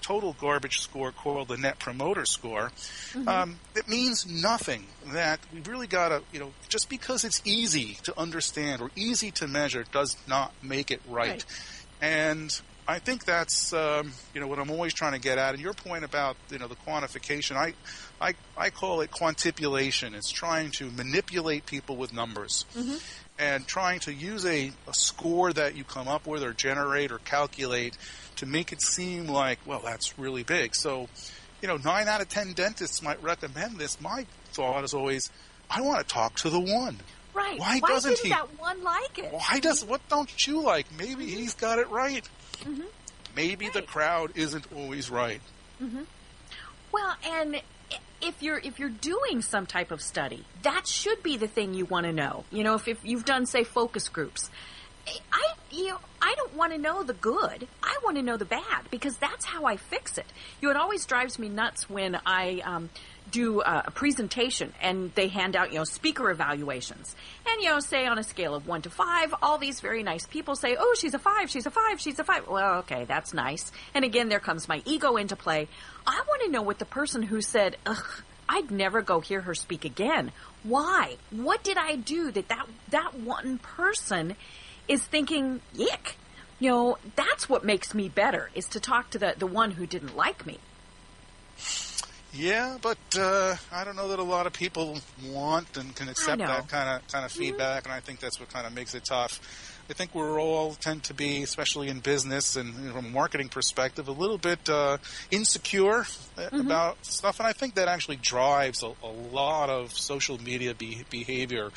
total 0.00 0.34
garbage 0.40 0.80
score 0.80 1.12
called 1.12 1.48
the 1.48 1.56
net 1.56 1.78
promoter 1.78 2.24
score, 2.24 2.70
um, 3.26 3.58
it 3.74 3.88
means 3.88 4.26
nothing. 4.26 4.86
That 5.12 5.40
we've 5.52 5.66
really 5.66 5.86
got 5.86 6.10
to, 6.10 6.22
you 6.32 6.40
know, 6.40 6.52
just 6.68 6.88
because 6.88 7.24
it's 7.24 7.42
easy 7.44 7.98
to 8.04 8.18
understand 8.18 8.82
or 8.82 8.90
easy 8.96 9.30
to 9.32 9.48
measure 9.48 9.84
does 9.92 10.16
not 10.28 10.52
make 10.62 10.90
it 10.90 11.00
right. 11.08 11.30
Right. 11.30 11.44
And 12.00 12.60
I 12.88 12.98
think 12.98 13.24
that's, 13.24 13.72
um, 13.72 14.12
you 14.34 14.40
know, 14.40 14.48
what 14.48 14.58
I'm 14.58 14.70
always 14.70 14.92
trying 14.94 15.12
to 15.12 15.20
get 15.20 15.38
at. 15.38 15.54
And 15.54 15.62
your 15.62 15.74
point 15.74 16.04
about, 16.04 16.36
you 16.50 16.58
know, 16.58 16.66
the 16.66 16.74
quantification, 16.76 17.56
I, 17.56 17.74
I, 18.20 18.34
I 18.56 18.70
call 18.70 19.00
it 19.00 19.10
quantipulation. 19.10 20.14
It's 20.14 20.30
trying 20.30 20.70
to 20.72 20.90
manipulate 20.90 21.66
people 21.66 21.96
with 21.96 22.12
numbers 22.12 22.64
and 23.38 23.66
trying 23.66 24.00
to 24.00 24.12
use 24.12 24.44
a, 24.44 24.72
a 24.88 24.94
score 24.94 25.52
that 25.52 25.76
you 25.76 25.84
come 25.84 26.08
up 26.08 26.26
with 26.26 26.42
or 26.42 26.52
generate 26.52 27.12
or 27.12 27.18
calculate 27.18 27.96
to 28.40 28.46
make 28.46 28.72
it 28.72 28.80
seem 28.82 29.26
like, 29.26 29.58
well, 29.66 29.80
that's 29.84 30.18
really 30.18 30.42
big. 30.42 30.74
So, 30.74 31.08
you 31.60 31.68
know, 31.68 31.76
nine 31.76 32.08
out 32.08 32.22
of 32.22 32.28
ten 32.30 32.54
dentists 32.54 33.02
might 33.02 33.22
recommend 33.22 33.78
this. 33.78 34.00
My 34.00 34.26
thought 34.52 34.82
is 34.82 34.94
always, 34.94 35.30
I 35.70 35.82
want 35.82 36.00
to 36.00 36.06
talk 36.12 36.36
to 36.36 36.50
the 36.50 36.58
one. 36.58 36.96
Right. 37.34 37.58
Why 37.58 37.78
Why 37.80 37.88
doesn't 37.88 38.18
he? 38.18 38.30
that 38.30 38.58
one 38.58 38.82
like 38.82 39.18
it? 39.18 39.30
Why 39.30 39.60
does 39.60 39.84
what 39.84 40.00
don't 40.08 40.46
you 40.46 40.62
like? 40.62 40.86
Maybe 40.98 41.26
mm-hmm. 41.26 41.36
he's 41.36 41.54
got 41.54 41.78
it 41.78 41.88
right. 41.90 42.26
Mm-hmm. 42.62 42.82
Maybe 43.36 43.68
the 43.68 43.82
crowd 43.82 44.32
isn't 44.34 44.66
always 44.74 45.10
right. 45.10 45.40
Mm-hmm. 45.80 46.02
Well, 46.92 47.16
and 47.24 47.62
if 48.20 48.42
you're 48.42 48.58
if 48.58 48.78
you're 48.78 48.88
doing 48.88 49.42
some 49.42 49.66
type 49.66 49.90
of 49.90 50.00
study, 50.00 50.44
that 50.62 50.88
should 50.88 51.22
be 51.22 51.36
the 51.36 51.46
thing 51.46 51.74
you 51.74 51.84
want 51.84 52.06
to 52.06 52.12
know. 52.12 52.44
You 52.50 52.64
know, 52.64 52.74
if, 52.74 52.88
if 52.88 53.04
you've 53.04 53.24
done 53.24 53.46
say 53.46 53.64
focus 53.64 54.08
groups, 54.08 54.50
I 55.32 55.54
you 55.70 55.88
know 55.88 55.98
I 56.22 56.34
don't 56.36 56.54
want 56.54 56.72
to 56.72 56.78
know 56.78 57.02
the 57.02 57.14
good. 57.14 57.66
I 57.82 57.98
want 58.04 58.16
to 58.16 58.22
know 58.22 58.36
the 58.36 58.44
bad 58.44 58.90
because 58.90 59.16
that's 59.16 59.44
how 59.44 59.64
I 59.64 59.76
fix 59.76 60.18
it. 60.18 60.26
You 60.60 60.68
know, 60.68 60.72
it 60.72 60.76
always 60.76 61.06
drives 61.06 61.38
me 61.38 61.48
nuts 61.48 61.88
when 61.88 62.18
I 62.26 62.60
um, 62.64 62.90
do 63.30 63.60
a, 63.62 63.90
presentation 63.90 64.72
and 64.82 65.14
they 65.14 65.28
hand 65.28 65.56
out 65.56 65.72
you 65.72 65.78
know 65.78 65.84
speaker 65.84 66.30
evaluations 66.30 67.14
and 67.46 67.62
you 67.62 67.70
know 67.70 67.80
say 67.80 68.06
on 68.06 68.18
a 68.18 68.22
scale 68.22 68.54
of 68.54 68.66
one 68.66 68.82
to 68.82 68.90
five, 68.90 69.34
all 69.42 69.58
these 69.58 69.80
very 69.80 70.02
nice 70.02 70.26
people 70.26 70.56
say, 70.56 70.76
"Oh, 70.78 70.94
she's 70.98 71.14
a 71.14 71.18
five, 71.18 71.50
she's 71.50 71.66
a 71.66 71.70
five, 71.70 72.00
she's 72.00 72.18
a 72.18 72.24
five. 72.24 72.46
Well, 72.48 72.80
okay, 72.80 73.04
that's 73.04 73.32
nice. 73.32 73.72
And 73.94 74.04
again, 74.04 74.28
there 74.28 74.40
comes 74.40 74.68
my 74.68 74.82
ego 74.84 75.16
into 75.16 75.36
play. 75.36 75.68
I 76.06 76.22
want 76.28 76.42
to 76.42 76.50
know 76.50 76.62
what 76.62 76.78
the 76.78 76.84
person 76.84 77.22
who 77.22 77.40
said, 77.40 77.76
"Ugh." 77.86 78.22
I'd 78.52 78.72
never 78.72 79.00
go 79.00 79.20
hear 79.20 79.42
her 79.42 79.54
speak 79.54 79.84
again. 79.84 80.32
Why? 80.64 81.18
What 81.30 81.62
did 81.62 81.78
I 81.78 81.94
do 81.94 82.32
that 82.32 82.48
that, 82.48 82.66
that 82.88 83.14
one 83.14 83.58
person 83.58 84.34
is 84.90 85.02
thinking, 85.04 85.60
yick? 85.72 86.16
You 86.58 86.70
know, 86.70 86.98
that's 87.16 87.48
what 87.48 87.64
makes 87.64 87.94
me 87.94 88.08
better, 88.08 88.50
is 88.54 88.66
to 88.66 88.80
talk 88.80 89.10
to 89.10 89.18
the, 89.18 89.34
the 89.38 89.46
one 89.46 89.70
who 89.70 89.86
didn't 89.86 90.16
like 90.16 90.44
me. 90.44 90.58
Yeah, 92.32 92.76
but 92.82 92.98
uh, 93.18 93.56
I 93.72 93.84
don't 93.84 93.96
know 93.96 94.08
that 94.08 94.18
a 94.18 94.24
lot 94.24 94.46
of 94.46 94.52
people 94.52 94.98
want 95.26 95.76
and 95.76 95.94
can 95.96 96.08
accept 96.08 96.38
that 96.38 96.68
kind 96.68 96.88
of 96.88 97.08
kind 97.08 97.24
of 97.24 97.32
feedback, 97.32 97.84
and 97.84 97.92
I 97.92 98.00
think 98.00 98.20
that's 98.20 98.38
what 98.38 98.50
kind 98.50 98.66
of 98.66 98.74
makes 98.74 98.94
it 98.94 99.04
tough. 99.04 99.69
I 99.90 99.92
think 99.92 100.14
we're 100.14 100.40
all 100.40 100.74
tend 100.74 101.02
to 101.04 101.14
be, 101.14 101.42
especially 101.42 101.88
in 101.88 101.98
business 101.98 102.54
and 102.54 102.72
you 102.74 102.80
know, 102.88 102.92
from 102.92 103.06
a 103.06 103.10
marketing 103.10 103.48
perspective, 103.48 104.06
a 104.06 104.12
little 104.12 104.38
bit 104.38 104.68
uh, 104.68 104.98
insecure 105.32 106.06
uh, 106.38 106.48
about 106.52 107.04
stuff, 107.04 107.40
and 107.40 107.48
I 107.48 107.52
think 107.52 107.74
that 107.74 107.88
actually 107.88 108.16
drives 108.16 108.84
a, 108.84 108.92
a 109.02 109.08
lot 109.08 109.68
of 109.68 109.92
social 109.92 110.40
media 110.40 110.74
be- 110.74 111.04
behavior. 111.10 111.70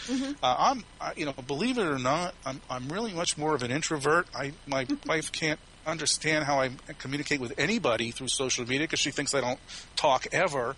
Uh, 0.44 0.56
I'm, 0.60 0.84
I, 1.02 1.14
you 1.18 1.26
know, 1.26 1.34
believe 1.48 1.80
it 1.80 1.88
or 1.88 1.98
not, 1.98 2.36
I'm 2.46 2.62
I'm 2.70 2.88
really 2.90 3.14
much 3.14 3.36
more 3.36 3.56
of 3.56 3.64
an 3.64 3.72
introvert. 3.72 4.28
I 4.36 4.54
my 4.68 4.86
wife 5.08 5.32
can't 5.32 5.60
understand 5.88 6.46
how 6.46 6.60
I 6.60 6.70
communicate 7.00 7.40
with 7.40 7.54
anybody 7.58 8.12
through 8.12 8.28
social 8.28 8.64
media 8.64 8.82
because 8.82 9.00
she 9.00 9.12
thinks 9.12 9.34
I 9.34 9.42
don't 9.42 9.60
talk 9.96 10.28
ever. 10.32 10.76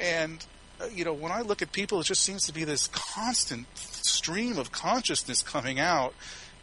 And 0.00 0.44
uh, 0.80 0.86
you 0.86 1.04
know, 1.04 1.12
when 1.12 1.30
I 1.30 1.42
look 1.42 1.62
at 1.62 1.70
people, 1.70 2.00
it 2.00 2.06
just 2.06 2.22
seems 2.22 2.46
to 2.46 2.52
be 2.52 2.64
this 2.64 2.88
constant 2.88 3.66
stream 3.76 4.58
of 4.58 4.72
consciousness 4.72 5.42
coming 5.42 5.78
out. 5.78 6.14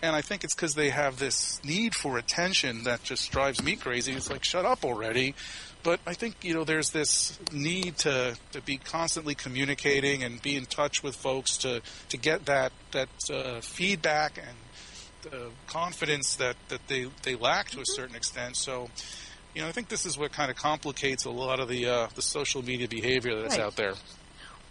And 0.02 0.16
I 0.16 0.22
think 0.22 0.44
it's 0.44 0.56
because 0.56 0.74
they 0.76 0.90
have 0.90 1.20
this 1.20 1.64
need 1.64 1.94
for 1.94 2.18
attention 2.18 2.84
that 2.84 3.04
just 3.04 3.32
drives 3.32 3.64
me 3.64 3.76
crazy. 3.76 4.14
It's 4.14 4.30
like, 4.32 4.44
shut 4.44 4.66
up 4.66 4.84
already. 4.84 5.36
But 5.84 6.00
I 6.08 6.14
think, 6.14 6.38
you 6.44 6.54
know, 6.54 6.64
there's 6.64 6.90
this 6.90 7.40
need 7.52 7.98
to, 8.00 8.36
to 8.52 8.62
be 8.62 8.78
constantly 8.78 9.36
communicating 9.36 10.24
and 10.24 10.42
be 10.42 10.56
in 10.56 10.66
touch 10.66 11.04
with 11.04 11.16
folks 11.16 11.58
to, 11.58 11.82
to 12.10 12.18
get 12.18 12.46
that, 12.46 12.72
that 12.92 13.10
uh, 13.32 13.62
feedback 13.62 14.38
and 14.38 14.58
the 15.32 15.50
confidence 15.68 16.36
that, 16.36 16.56
that 16.70 16.88
they, 16.88 17.08
they 17.24 17.36
lack 17.36 17.70
to 17.72 17.82
a 17.82 17.86
certain 17.86 18.16
extent. 18.16 18.58
So, 18.58 18.90
you 19.54 19.62
know, 19.62 19.68
I 19.68 19.72
think 19.72 19.90
this 19.90 20.06
is 20.06 20.18
what 20.18 20.32
kind 20.32 20.50
of 20.50 20.58
complicates 20.58 21.26
a 21.26 21.30
lot 21.30 21.60
of 21.60 21.68
the 21.68 21.86
uh, 21.88 22.08
the 22.16 22.22
social 22.22 22.64
media 22.64 22.88
behavior 22.88 23.40
that's 23.42 23.58
Right. 23.58 23.66
out 23.66 23.76
there. 23.76 23.94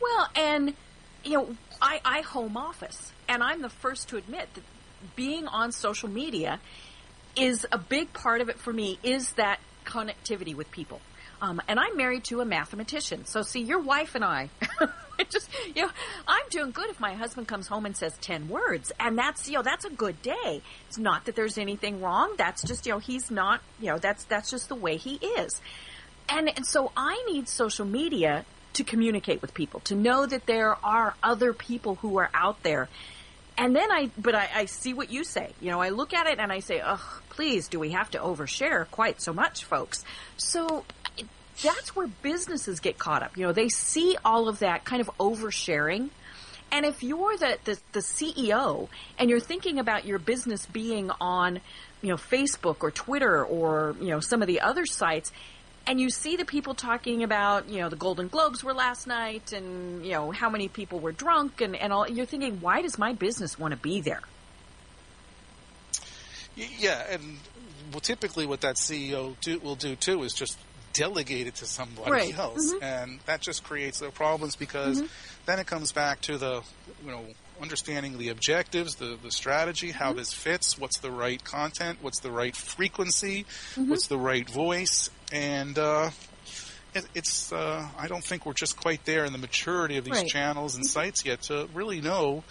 Well, 0.01 0.28
and 0.35 0.74
you 1.22 1.33
know, 1.33 1.57
I, 1.83 2.01
I 2.03 2.20
home 2.22 2.57
office, 2.57 3.12
and 3.28 3.43
I'm 3.43 3.61
the 3.61 3.68
first 3.68 4.09
to 4.09 4.16
admit 4.16 4.49
that 4.55 4.62
being 5.16 5.46
on 5.46 5.72
social 5.72 6.09
media 6.09 6.61
is 7.36 7.66
a 7.70 7.78
big 7.78 8.12
part 8.12 8.40
of 8.40 8.48
it 8.48 8.59
for 8.59 8.72
me. 8.72 8.98
Is 9.03 9.32
that 9.32 9.61
connectivity 9.84 10.55
with 10.55 10.70
people? 10.70 11.01
Um, 11.42 11.61
and 11.68 11.80
I'm 11.80 11.96
married 11.96 12.24
to 12.24 12.40
a 12.40 12.44
mathematician, 12.44 13.24
so 13.24 13.42
see, 13.42 13.61
your 13.61 13.80
wife 13.80 14.14
and 14.14 14.24
I. 14.24 14.51
I 15.20 15.24
just, 15.24 15.51
you 15.74 15.82
know, 15.82 15.90
I'm 16.26 16.48
doing 16.51 16.70
good 16.70 16.88
if 16.88 16.98
my 16.98 17.12
husband 17.12 17.46
comes 17.46 17.66
home 17.66 17.84
and 17.84 17.94
says 17.94 18.16
10 18.22 18.48
words. 18.48 18.90
And 18.98 19.18
that's, 19.18 19.48
you 19.48 19.55
know, 19.57 19.62
that's 19.62 19.84
a 19.84 19.90
good 19.90 20.22
day. 20.22 20.62
It's 20.88 20.96
not 20.96 21.26
that 21.26 21.36
there's 21.36 21.59
anything 21.59 22.01
wrong. 22.01 22.34
That's 22.38 22.62
just, 22.62 22.86
you 22.86 22.92
know, 22.92 22.98
he's 22.98 23.30
not, 23.30 23.61
you 23.78 23.88
know, 23.88 23.98
that's, 23.98 24.24
that's 24.24 24.51
just 24.51 24.70
the 24.70 24.74
way 24.74 24.96
he 24.96 25.16
is. 25.16 25.61
And, 26.28 26.48
and 26.57 26.66
so 26.66 26.90
I 26.96 27.22
need 27.30 27.48
social 27.48 27.84
media 27.84 28.46
to 28.74 28.84
communicate 28.84 29.42
with 29.42 29.53
people, 29.53 29.80
to 29.80 29.94
know 29.94 30.24
that 30.24 30.46
there 30.46 30.76
are 30.84 31.14
other 31.22 31.53
people 31.53 31.96
who 31.96 32.18
are 32.18 32.30
out 32.32 32.62
there. 32.62 32.88
And 33.61 33.76
then 33.76 33.92
I, 33.92 34.11
but 34.16 34.34
I, 34.34 34.48
I 34.54 34.64
see 34.64 34.94
what 34.94 35.11
you 35.11 35.22
say. 35.22 35.52
You 35.61 35.70
know, 35.70 35.82
I 35.82 35.90
look 35.90 36.14
at 36.14 36.26
it 36.26 36.38
and 36.38 36.50
I 36.50 36.61
say, 36.61 36.80
ugh, 36.80 36.98
please, 37.28 37.68
do 37.68 37.78
we 37.78 37.90
have 37.90 38.11
to 38.12 38.18
overshare 38.18 38.90
quite 38.90 39.20
so 39.20 39.34
much, 39.34 39.66
folks? 39.66 40.02
So 40.38 40.86
that's 41.62 41.94
where 41.94 42.06
businesses 42.06 42.80
get 42.80 42.96
caught 42.96 43.22
up. 43.22 43.36
You 43.36 43.44
know, 43.44 43.52
they 43.52 43.68
see 43.68 44.16
all 44.24 44.48
of 44.48 44.61
that 44.61 44.86
kind 44.86 45.02
of 45.02 45.11
oversharing. 45.20 46.08
And 46.72 46.86
if 46.86 47.02
you're 47.02 47.36
the, 47.36 47.58
the, 47.64 47.78
the 47.92 48.00
CEO 48.00 48.88
and 49.18 49.28
you're 49.28 49.40
thinking 49.40 49.78
about 49.78 50.06
your 50.06 50.18
business 50.18 50.64
being 50.64 51.11
on, 51.20 51.61
you 52.00 52.08
know, 52.08 52.16
Facebook 52.16 52.76
or 52.80 52.90
Twitter 52.90 53.44
or, 53.44 53.94
you 54.00 54.08
know, 54.08 54.20
some 54.20 54.40
of 54.40 54.48
the 54.48 54.62
other 54.62 54.86
sites, 54.86 55.32
and 55.87 56.01
you 56.01 56.11
see 56.11 56.37
the 56.37 56.45
people 56.45 56.74
talking 56.74 57.22
about, 57.22 57.68
you 57.68 57.81
know, 57.81 57.89
the 57.89 57.97
Golden 57.97 58.28
Globes 58.28 58.62
were 58.62 58.74
last 58.74 59.07
night 59.07 59.53
and, 59.53 60.05
you 60.05 60.12
know, 60.12 60.31
how 60.31 60.49
many 60.51 60.68
people 60.68 61.01
were 61.01 61.12
drunk 61.12 61.61
and, 61.61 61.74
and 61.74 61.93
all, 61.93 62.09
you're 62.09 62.26
thinking, 62.26 62.61
why 62.61 62.83
does 62.83 62.99
my 62.99 63.12
business 63.12 63.59
want 63.59 63.72
to 63.72 63.78
be 63.78 64.01
there? 64.01 64.22
Yeah, 66.57 67.05
and 67.11 67.39
well, 67.93 68.01
typically 68.01 68.47
what 68.47 68.61
that 68.61 68.76
CEO 68.76 69.39
do, 69.41 69.59
will 69.61 69.76
do 69.76 69.97
too 69.97 70.22
is 70.22 70.35
just 70.35 70.59
delegate 70.93 71.47
it 71.47 71.55
to 71.57 71.66
somebody 71.66 72.11
Right. 72.11 72.37
else, 72.39 72.72
Mhm. 72.74 72.83
and 72.83 73.20
that 73.26 73.41
just 73.41 73.62
creates 73.62 74.01
the 74.01 74.11
problems 74.11 74.57
because 74.57 75.01
Mhm. 75.01 75.09
then 75.47 75.59
it 75.61 75.66
comes 75.66 75.93
back 75.93 76.20
to 76.22 76.37
the 76.37 76.62
you 77.05 77.11
know 77.11 77.24
understanding 77.61 78.18
the 78.18 78.28
objectives, 78.28 78.96
the 78.96 79.18
the 79.22 79.30
strategy, 79.30 79.90
how 79.90 80.08
mm-hmm. 80.11 80.18
this 80.18 80.32
fits, 80.32 80.78
what's 80.78 80.98
the 80.98 81.11
right 81.11 81.42
content, 81.44 81.98
what's 82.00 82.20
the 82.20 82.30
right 82.30 82.54
frequency, 82.56 83.44
mm-hmm. 83.74 83.90
what's 83.90 84.06
the 84.06 84.18
right 84.18 84.48
voice, 84.48 85.11
and 85.32 85.78
uh, 85.78 86.11
it, 86.94 87.06
it's 87.14 87.52
uh, 87.52 87.86
I 87.98 88.08
don't 88.08 88.24
think 88.24 88.46
we're 88.46 88.52
just 88.52 88.76
quite 88.76 89.04
there 89.04 89.24
in 89.24 89.32
the 89.32 89.38
maturity 89.38 89.96
of 89.96 90.04
these 90.04 90.14
Right. 90.14 90.26
channels 90.26 90.74
and 90.74 90.84
mm-hmm. 90.84 90.90
sites 90.90 91.24
yet 91.24 91.42
to 91.42 91.68
really 91.74 92.00
know 92.00 92.44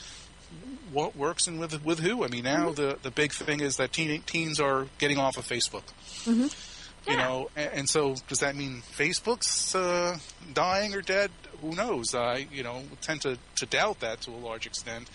what 0.91 1.15
works 1.15 1.47
and 1.47 1.59
with 1.59 1.83
with 1.83 1.99
who. 1.99 2.23
I 2.23 2.27
mean, 2.27 2.43
now 2.43 2.71
the 2.71 2.97
the 3.01 3.11
big 3.11 3.31
thing 3.31 3.59
is 3.61 3.77
that 3.77 3.93
teen, 3.93 4.21
teens 4.23 4.59
are 4.59 4.87
getting 4.97 5.17
off 5.17 5.37
of 5.37 5.47
Facebook. 5.47 5.83
You 7.09 7.17
know, 7.17 7.49
and, 7.55 7.71
and 7.73 7.89
so 7.89 8.15
does 8.27 8.39
that 8.39 8.55
mean 8.55 8.83
Facebook's 8.95 9.73
uh, 9.73 10.17
dying 10.53 10.93
or 10.93 11.01
dead? 11.01 11.31
Who 11.61 11.75
knows? 11.75 12.13
I 12.13 12.47
you 12.51 12.63
know 12.63 12.83
tend 13.01 13.21
to 13.21 13.37
to 13.57 13.65
doubt 13.65 14.01
that 14.01 14.21
to 14.21 14.31
a 14.31 14.37
large 14.37 14.65
extent. 14.67 15.09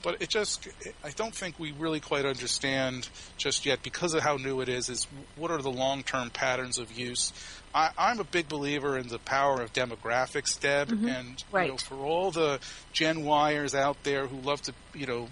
But 0.00 0.22
it 0.22 0.28
just, 0.28 0.68
I 1.02 1.10
don't 1.10 1.34
think 1.34 1.58
we 1.58 1.72
really 1.72 1.98
quite 1.98 2.24
understand 2.24 3.08
just 3.36 3.66
yet 3.66 3.82
because 3.82 4.14
of 4.14 4.22
how 4.22 4.36
new 4.36 4.60
it 4.60 4.68
is, 4.68 4.88
is 4.88 5.08
what 5.34 5.50
are 5.50 5.60
the 5.60 5.72
long-term 5.72 6.30
patterns 6.30 6.78
of 6.78 6.96
use. 6.96 7.32
I, 7.74 7.90
I'm 7.98 8.20
a 8.20 8.24
big 8.24 8.48
believer 8.48 8.96
in 8.96 9.08
the 9.08 9.18
power 9.18 9.60
of 9.60 9.72
demographics, 9.72 10.58
Deb, 10.60 10.90
and 11.08 11.42
you 11.64 11.72
know, 11.72 11.76
for 11.78 11.96
all 11.96 12.30
the 12.30 12.60
Gen 12.92 13.24
Yers 13.24 13.74
out 13.74 13.96
there 14.04 14.28
who 14.28 14.40
love 14.40 14.62
to, 14.62 14.72
you 14.94 15.06
know, 15.06 15.28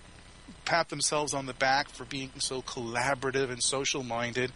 pat 0.64 0.88
themselves 0.88 1.32
on 1.32 1.46
the 1.46 1.54
back 1.54 1.88
for 1.88 2.04
being 2.04 2.30
so 2.38 2.60
collaborative 2.60 3.50
and 3.50 3.62
social 3.62 4.02
minded. 4.02 4.50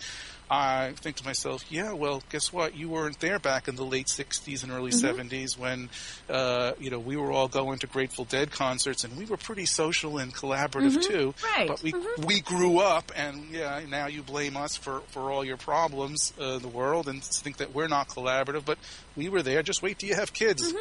I 0.51 0.95
think 0.97 1.17
to 1.17 1.25
myself, 1.25 1.65
yeah, 1.71 1.93
well, 1.93 2.25
guess 2.29 2.53
what? 2.53 2.75
You 2.75 2.89
weren't 2.89 3.21
there 3.21 3.39
back 3.39 3.69
in 3.69 3.77
the 3.77 3.85
late 3.85 4.09
'60s 4.09 4.65
and 4.65 4.73
early 4.73 4.91
'70s 4.91 5.57
when, 5.57 5.89
uh, 6.29 6.73
you 6.81 6.91
know, 6.91 6.99
we 6.99 7.17
were 7.17 7.31
all 7.31 7.47
going 7.47 7.79
to 7.79 7.87
Grateful 7.87 8.25
Dead 8.25 8.51
concerts, 8.51 9.05
and 9.05 9.17
we 9.17 9.27
were 9.27 9.37
pretty 9.37 9.65
social 9.65 10.19
and 10.19 10.35
collaborative 10.35 11.01
too. 11.03 11.35
Right. 11.57 11.69
But 11.69 11.83
we 11.85 11.95
we 12.27 12.41
grew 12.41 12.81
up, 12.81 13.13
and 13.15 13.45
yeah, 13.51 13.81
now 13.89 14.09
you 14.09 14.23
blame 14.23 14.57
us 14.57 14.77
for 14.77 15.01
for 15.09 15.31
all 15.31 15.45
your 15.45 15.57
problems 15.57 16.33
uh, 16.41 16.57
in 16.57 16.63
the 16.63 16.69
world, 16.69 17.07
and 17.07 17.23
think 17.23 17.59
that 17.59 17.73
we're 17.73 17.89
not 17.89 18.09
collaborative. 18.09 18.65
But 18.65 18.79
we 19.17 19.29
were 19.29 19.43
there. 19.43 19.63
Just 19.63 19.83
wait 19.83 19.99
till 19.99 20.09
you 20.09 20.15
have 20.15 20.33
kids, 20.33 20.63
and 20.69 20.79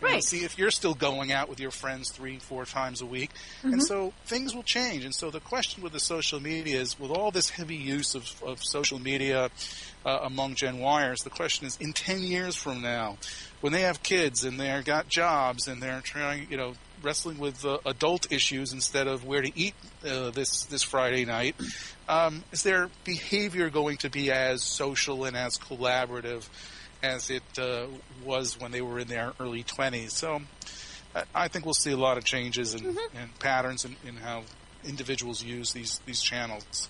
Right. 0.00 0.22
see 0.22 0.44
if 0.44 0.58
you're 0.58 0.70
still 0.70 0.94
going 0.94 1.32
out 1.32 1.48
with 1.48 1.60
your 1.60 1.70
friends 1.70 2.10
three, 2.10 2.38
four 2.38 2.64
times 2.64 3.00
a 3.00 3.06
week. 3.06 3.30
Mm-hmm. 3.58 3.74
And 3.74 3.82
so 3.82 4.12
things 4.26 4.54
will 4.54 4.62
change. 4.62 5.04
And 5.04 5.14
so 5.14 5.30
the 5.30 5.40
question 5.40 5.82
with 5.82 5.92
the 5.92 6.00
social 6.00 6.40
media 6.40 6.80
is, 6.80 6.98
with 6.98 7.10
all 7.10 7.30
this 7.30 7.50
heavy 7.50 7.76
use 7.76 8.14
of, 8.14 8.42
of 8.42 8.62
social 8.62 8.98
media 8.98 9.50
uh, 10.04 10.18
among 10.22 10.54
Gen 10.54 10.78
Yers, 10.78 11.22
the 11.24 11.30
question 11.30 11.66
is, 11.66 11.76
in 11.78 11.92
10 11.92 12.22
years 12.22 12.56
from 12.56 12.82
now, 12.82 13.16
when 13.60 13.72
they 13.72 13.82
have 13.82 14.02
kids 14.02 14.44
and 14.44 14.58
they've 14.58 14.84
got 14.84 15.08
jobs 15.08 15.68
and 15.68 15.82
they're 15.82 16.00
trying, 16.00 16.46
you 16.50 16.56
know, 16.56 16.74
wrestling 17.02 17.38
with 17.38 17.64
uh, 17.64 17.78
adult 17.84 18.30
issues 18.32 18.72
instead 18.72 19.08
of 19.08 19.24
where 19.24 19.42
to 19.42 19.50
eat 19.58 19.74
uh, 20.08 20.30
this 20.30 20.64
this 20.66 20.82
Friday 20.84 21.24
night, 21.24 21.56
um, 22.08 22.44
is 22.52 22.62
their 22.62 22.90
behavior 23.04 23.70
going 23.70 23.96
to 23.96 24.08
be 24.10 24.30
as 24.30 24.62
social 24.62 25.24
and 25.24 25.36
as 25.36 25.58
collaborative 25.58 26.48
as 27.02 27.30
it 27.30 27.42
uh, 27.58 27.86
was 28.24 28.58
when 28.60 28.70
they 28.72 28.80
were 28.80 28.98
in 28.98 29.08
their 29.08 29.32
early 29.40 29.64
20s? 29.64 30.10
So 30.12 30.40
I- 31.34 31.48
think 31.48 31.64
we'll 31.64 31.74
see 31.74 31.92
a 31.92 31.96
lot 31.96 32.16
of 32.18 32.24
changes 32.24 32.74
and, 32.74 32.86
and 33.14 33.38
patterns 33.38 33.84
in, 33.84 33.96
in 34.06 34.16
how 34.16 34.44
individuals 34.84 35.42
use 35.42 35.72
these 35.72 36.00
these 36.06 36.22
channels. 36.22 36.88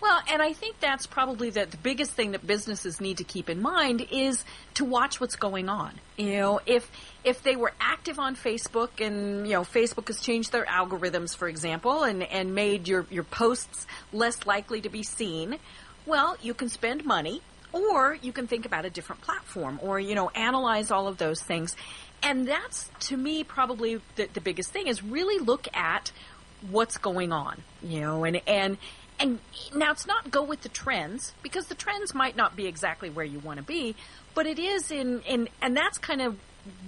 Well, 0.00 0.18
and 0.32 0.40
I 0.40 0.54
think 0.54 0.80
that's 0.80 1.06
probably 1.06 1.50
the, 1.50 1.66
the 1.66 1.76
biggest 1.76 2.12
thing 2.12 2.32
that 2.32 2.46
businesses 2.46 3.02
need 3.02 3.18
to 3.18 3.24
keep 3.24 3.50
in 3.50 3.60
mind 3.60 4.06
is 4.10 4.44
to 4.74 4.84
watch 4.86 5.20
what's 5.20 5.36
going 5.36 5.68
on. 5.68 5.92
You 6.16 6.38
know, 6.38 6.60
if 6.64 6.90
if 7.22 7.42
they 7.42 7.54
were 7.54 7.72
active 7.78 8.18
on 8.18 8.34
Facebook 8.34 9.04
and 9.04 9.46
you 9.46 9.52
know 9.52 9.62
Facebook 9.62 10.06
has 10.08 10.20
changed 10.20 10.52
their 10.52 10.64
algorithms, 10.64 11.36
for 11.36 11.48
example, 11.48 12.02
and 12.02 12.22
and 12.22 12.54
made 12.54 12.88
your 12.88 13.06
your 13.10 13.24
posts 13.24 13.86
less 14.12 14.46
likely 14.46 14.80
to 14.80 14.88
be 14.88 15.02
seen, 15.02 15.58
well, 16.06 16.36
you 16.40 16.54
can 16.54 16.70
spend 16.70 17.04
money, 17.04 17.42
or 17.72 18.18
you 18.20 18.32
can 18.32 18.46
think 18.46 18.66
about 18.66 18.84
a 18.84 18.90
different 18.90 19.22
platform, 19.22 19.78
or 19.82 19.98
you 19.98 20.14
know, 20.14 20.30
analyze 20.30 20.90
all 20.90 21.08
of 21.08 21.18
those 21.18 21.42
things. 21.42 21.76
And 22.22 22.46
that's 22.46 22.90
to 23.08 23.16
me 23.16 23.44
probably 23.44 24.00
the, 24.16 24.28
the 24.32 24.40
biggest 24.40 24.70
thing 24.70 24.86
is 24.86 25.02
really 25.02 25.42
look 25.42 25.66
at 25.74 26.12
what's 26.68 26.98
going 26.98 27.32
on, 27.32 27.62
you 27.82 28.00
know, 28.00 28.24
and 28.24 28.40
and 28.46 28.78
and 29.18 29.38
now 29.74 29.92
it's 29.92 30.06
not 30.06 30.30
go 30.30 30.42
with 30.42 30.62
the 30.62 30.68
trends 30.68 31.34
because 31.42 31.66
the 31.66 31.74
trends 31.74 32.14
might 32.14 32.36
not 32.36 32.56
be 32.56 32.66
exactly 32.66 33.10
where 33.10 33.24
you 33.24 33.38
want 33.38 33.58
to 33.58 33.64
be, 33.64 33.94
but 34.34 34.46
it 34.46 34.58
is 34.58 34.90
in 34.90 35.20
in 35.22 35.48
and 35.62 35.76
that's 35.76 35.98
kind 35.98 36.20
of 36.20 36.36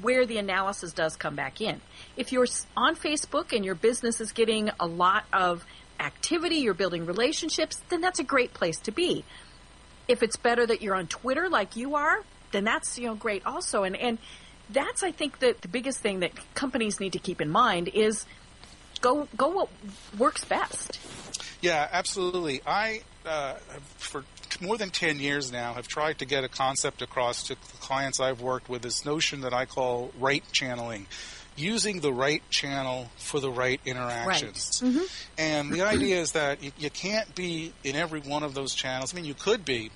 where 0.01 0.27
the 0.27 0.39
analysis 0.39 0.93
does 0.93 1.17
come 1.17 1.35
back 1.35 1.61
in. 1.61 1.81
If 2.17 2.33
you're 2.33 2.47
on 2.77 2.95
Facebook 2.97 3.55
and 3.55 3.65
your 3.65 3.75
business 3.75 4.21
is 4.21 4.33
getting 4.33 4.71
a 4.79 4.87
lot 4.87 5.25
of 5.33 5.65
activity, 5.99 6.57
you're 6.57 6.75
building 6.75 7.07
relationships, 7.07 7.81
then 7.89 8.01
that's 8.01 8.19
a 8.19 8.25
great 8.25 8.53
place 8.53 8.79
to 8.81 8.93
be. 8.93 9.25
If 10.09 10.23
it's 10.23 10.37
better 10.37 10.67
that 10.67 10.83
you're 10.83 10.95
on 10.95 11.07
Twitter 11.07 11.49
like 11.49 11.77
you 11.77 11.95
are, 11.95 12.23
then 12.53 12.65
that's 12.65 12.99
you 12.99 13.07
know 13.07 13.15
great 13.15 13.45
also. 13.47 13.85
And 13.85 13.97
and 13.97 14.19
that's 14.71 15.03
I 15.03 15.13
think 15.13 15.41
that 15.41 15.63
the 15.63 15.69
biggest 15.69 16.01
thing 16.01 16.21
that 16.21 16.33
companies 16.55 17.01
need 17.01 17.13
to 17.13 17.19
keep 17.19 17.41
in 17.41 17.51
mind 17.51 17.89
is 17.89 18.25
go 19.01 19.29
go 19.37 19.49
what 19.49 19.69
works 20.19 20.45
best. 20.45 20.99
Yeah, 21.61 21.89
absolutely. 21.93 22.61
I, 22.67 23.03
uh, 23.25 23.55
for 23.97 24.25
more 24.61 24.77
than 24.77 24.91
10 24.91 25.21
years 25.21 25.53
now, 25.53 25.75
have 25.75 25.87
tried 25.87 26.19
to 26.19 26.25
get 26.25 26.43
a 26.43 26.49
concept 26.49 27.03
across 27.03 27.45
to 27.45 27.55
the 27.55 27.77
clients 27.79 28.19
I've 28.19 28.41
worked 28.41 28.69
with 28.69 28.83
this 28.83 29.05
notion 29.05 29.43
that 29.43 29.55
I 29.55 29.65
call 29.65 30.13
right 30.19 30.43
channeling. 30.51 31.07
Using 31.57 32.01
the 32.01 32.13
right 32.13 32.43
channel 32.51 33.11
for 33.17 33.39
the 33.41 33.51
right 33.51 33.81
interactions. 33.85 34.81
Mm-hmm. 34.81 35.05
And 35.39 35.73
the 35.73 35.83
idea 35.83 36.21
is 36.21 36.33
that 36.33 36.63
you, 36.63 36.73
you 36.79 36.91
can't 36.91 37.35
be 37.35 37.73
in 37.85 37.95
every 37.95 38.21
one 38.21 38.43
of 38.43 38.55
those 38.55 38.75
channels. 38.75 39.13
I 39.13 39.17
mean, 39.17 39.25
you 39.25 39.35
could 39.35 39.65
be. 39.65 39.91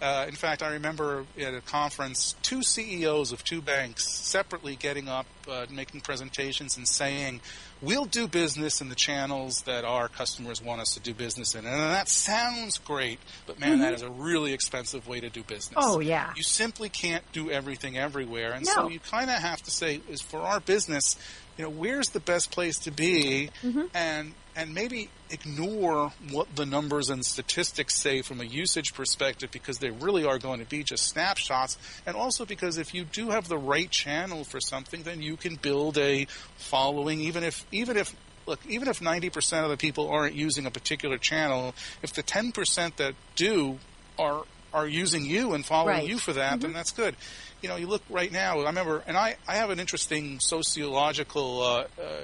Uh, 0.00 0.26
in 0.28 0.34
fact, 0.34 0.62
I 0.62 0.72
remember 0.74 1.24
at 1.40 1.54
a 1.54 1.60
conference, 1.60 2.34
two 2.42 2.62
CEOs 2.62 3.32
of 3.32 3.42
two 3.44 3.60
banks 3.60 4.08
separately 4.08 4.76
getting 4.76 5.08
up, 5.08 5.26
uh, 5.50 5.66
making 5.70 6.02
presentations, 6.02 6.76
and 6.76 6.86
saying, 6.88 7.40
"We'll 7.80 8.04
do 8.04 8.28
business 8.28 8.80
in 8.80 8.90
the 8.90 8.94
channels 8.94 9.62
that 9.62 9.84
our 9.84 10.08
customers 10.08 10.62
want 10.62 10.80
us 10.80 10.94
to 10.94 11.00
do 11.00 11.14
business 11.14 11.54
in." 11.54 11.66
And 11.66 11.74
that 11.74 12.08
sounds 12.08 12.78
great, 12.78 13.18
but 13.46 13.58
man, 13.58 13.80
that 13.80 13.92
is 13.92 14.02
a 14.02 14.10
really 14.10 14.52
expensive 14.52 15.08
way 15.08 15.18
to 15.20 15.30
do 15.30 15.42
business. 15.42 15.74
Oh, 15.76 15.98
yeah. 16.00 16.32
you 16.36 16.42
simply 16.44 16.88
can't 16.88 17.24
do 17.32 17.50
everything 17.50 17.98
everywhere, 17.98 18.52
and 18.52 18.64
No. 18.66 18.72
so 18.72 18.88
you 18.88 19.00
kind 19.00 19.30
of 19.30 19.36
have 19.40 19.62
to 19.62 19.70
say, 19.70 20.00
"Is 20.08 20.20
for 20.20 20.40
our 20.42 20.60
business, 20.60 21.16
you 21.56 21.64
know, 21.64 21.70
where's 21.70 22.10
the 22.10 22.20
best 22.20 22.50
place 22.52 22.78
to 22.80 22.90
be?" 22.92 23.50
and 23.94 24.34
and 24.58 24.74
maybe 24.74 25.08
ignore 25.30 26.12
what 26.32 26.56
the 26.56 26.66
numbers 26.66 27.10
and 27.10 27.24
statistics 27.24 27.94
say 27.96 28.22
from 28.22 28.40
a 28.40 28.44
usage 28.44 28.92
perspective 28.92 29.52
because 29.52 29.78
they 29.78 29.90
really 29.90 30.24
are 30.26 30.36
going 30.38 30.58
to 30.58 30.66
be 30.66 30.82
just 30.82 31.04
snapshots. 31.06 31.78
And 32.04 32.16
also 32.16 32.44
because 32.44 32.76
if 32.76 32.92
you 32.92 33.04
do 33.04 33.30
have 33.30 33.46
the 33.46 33.56
right 33.56 33.88
channel 33.88 34.42
for 34.42 34.58
something 34.60 35.04
then 35.04 35.22
you 35.22 35.36
can 35.36 35.54
build 35.54 35.96
a 35.96 36.26
following. 36.56 37.20
Even 37.20 37.44
if 37.44 37.64
even 37.70 37.96
if 37.96 38.16
look 38.46 38.58
even 38.66 38.88
if 38.88 38.98
90% 38.98 39.62
of 39.62 39.70
the 39.70 39.76
people 39.76 40.08
aren't 40.10 40.34
using 40.34 40.66
a 40.66 40.70
particular 40.72 41.18
channel 41.18 41.72
if 42.02 42.12
the 42.14 42.22
10% 42.24 42.96
that 42.96 43.14
do 43.36 43.78
are 44.18 44.42
are 44.74 44.88
using 44.88 45.24
you 45.24 45.54
and 45.54 45.64
following 45.64 45.98
Right. 45.98 46.08
you 46.08 46.18
for 46.18 46.32
that 46.32 46.60
then 46.60 46.72
that's 46.72 46.90
good. 46.90 47.14
You 47.62 47.68
know 47.68 47.76
you 47.76 47.86
look 47.86 48.02
right 48.10 48.32
now 48.32 48.58
i 48.60 48.66
remember 48.66 49.02
and 49.06 49.16
i 49.16 49.36
i 49.46 49.56
have 49.56 49.70
an 49.70 49.80
interesting 49.80 50.38
sociological 50.40 51.62
uh, 51.62 51.84
uh, 52.00 52.20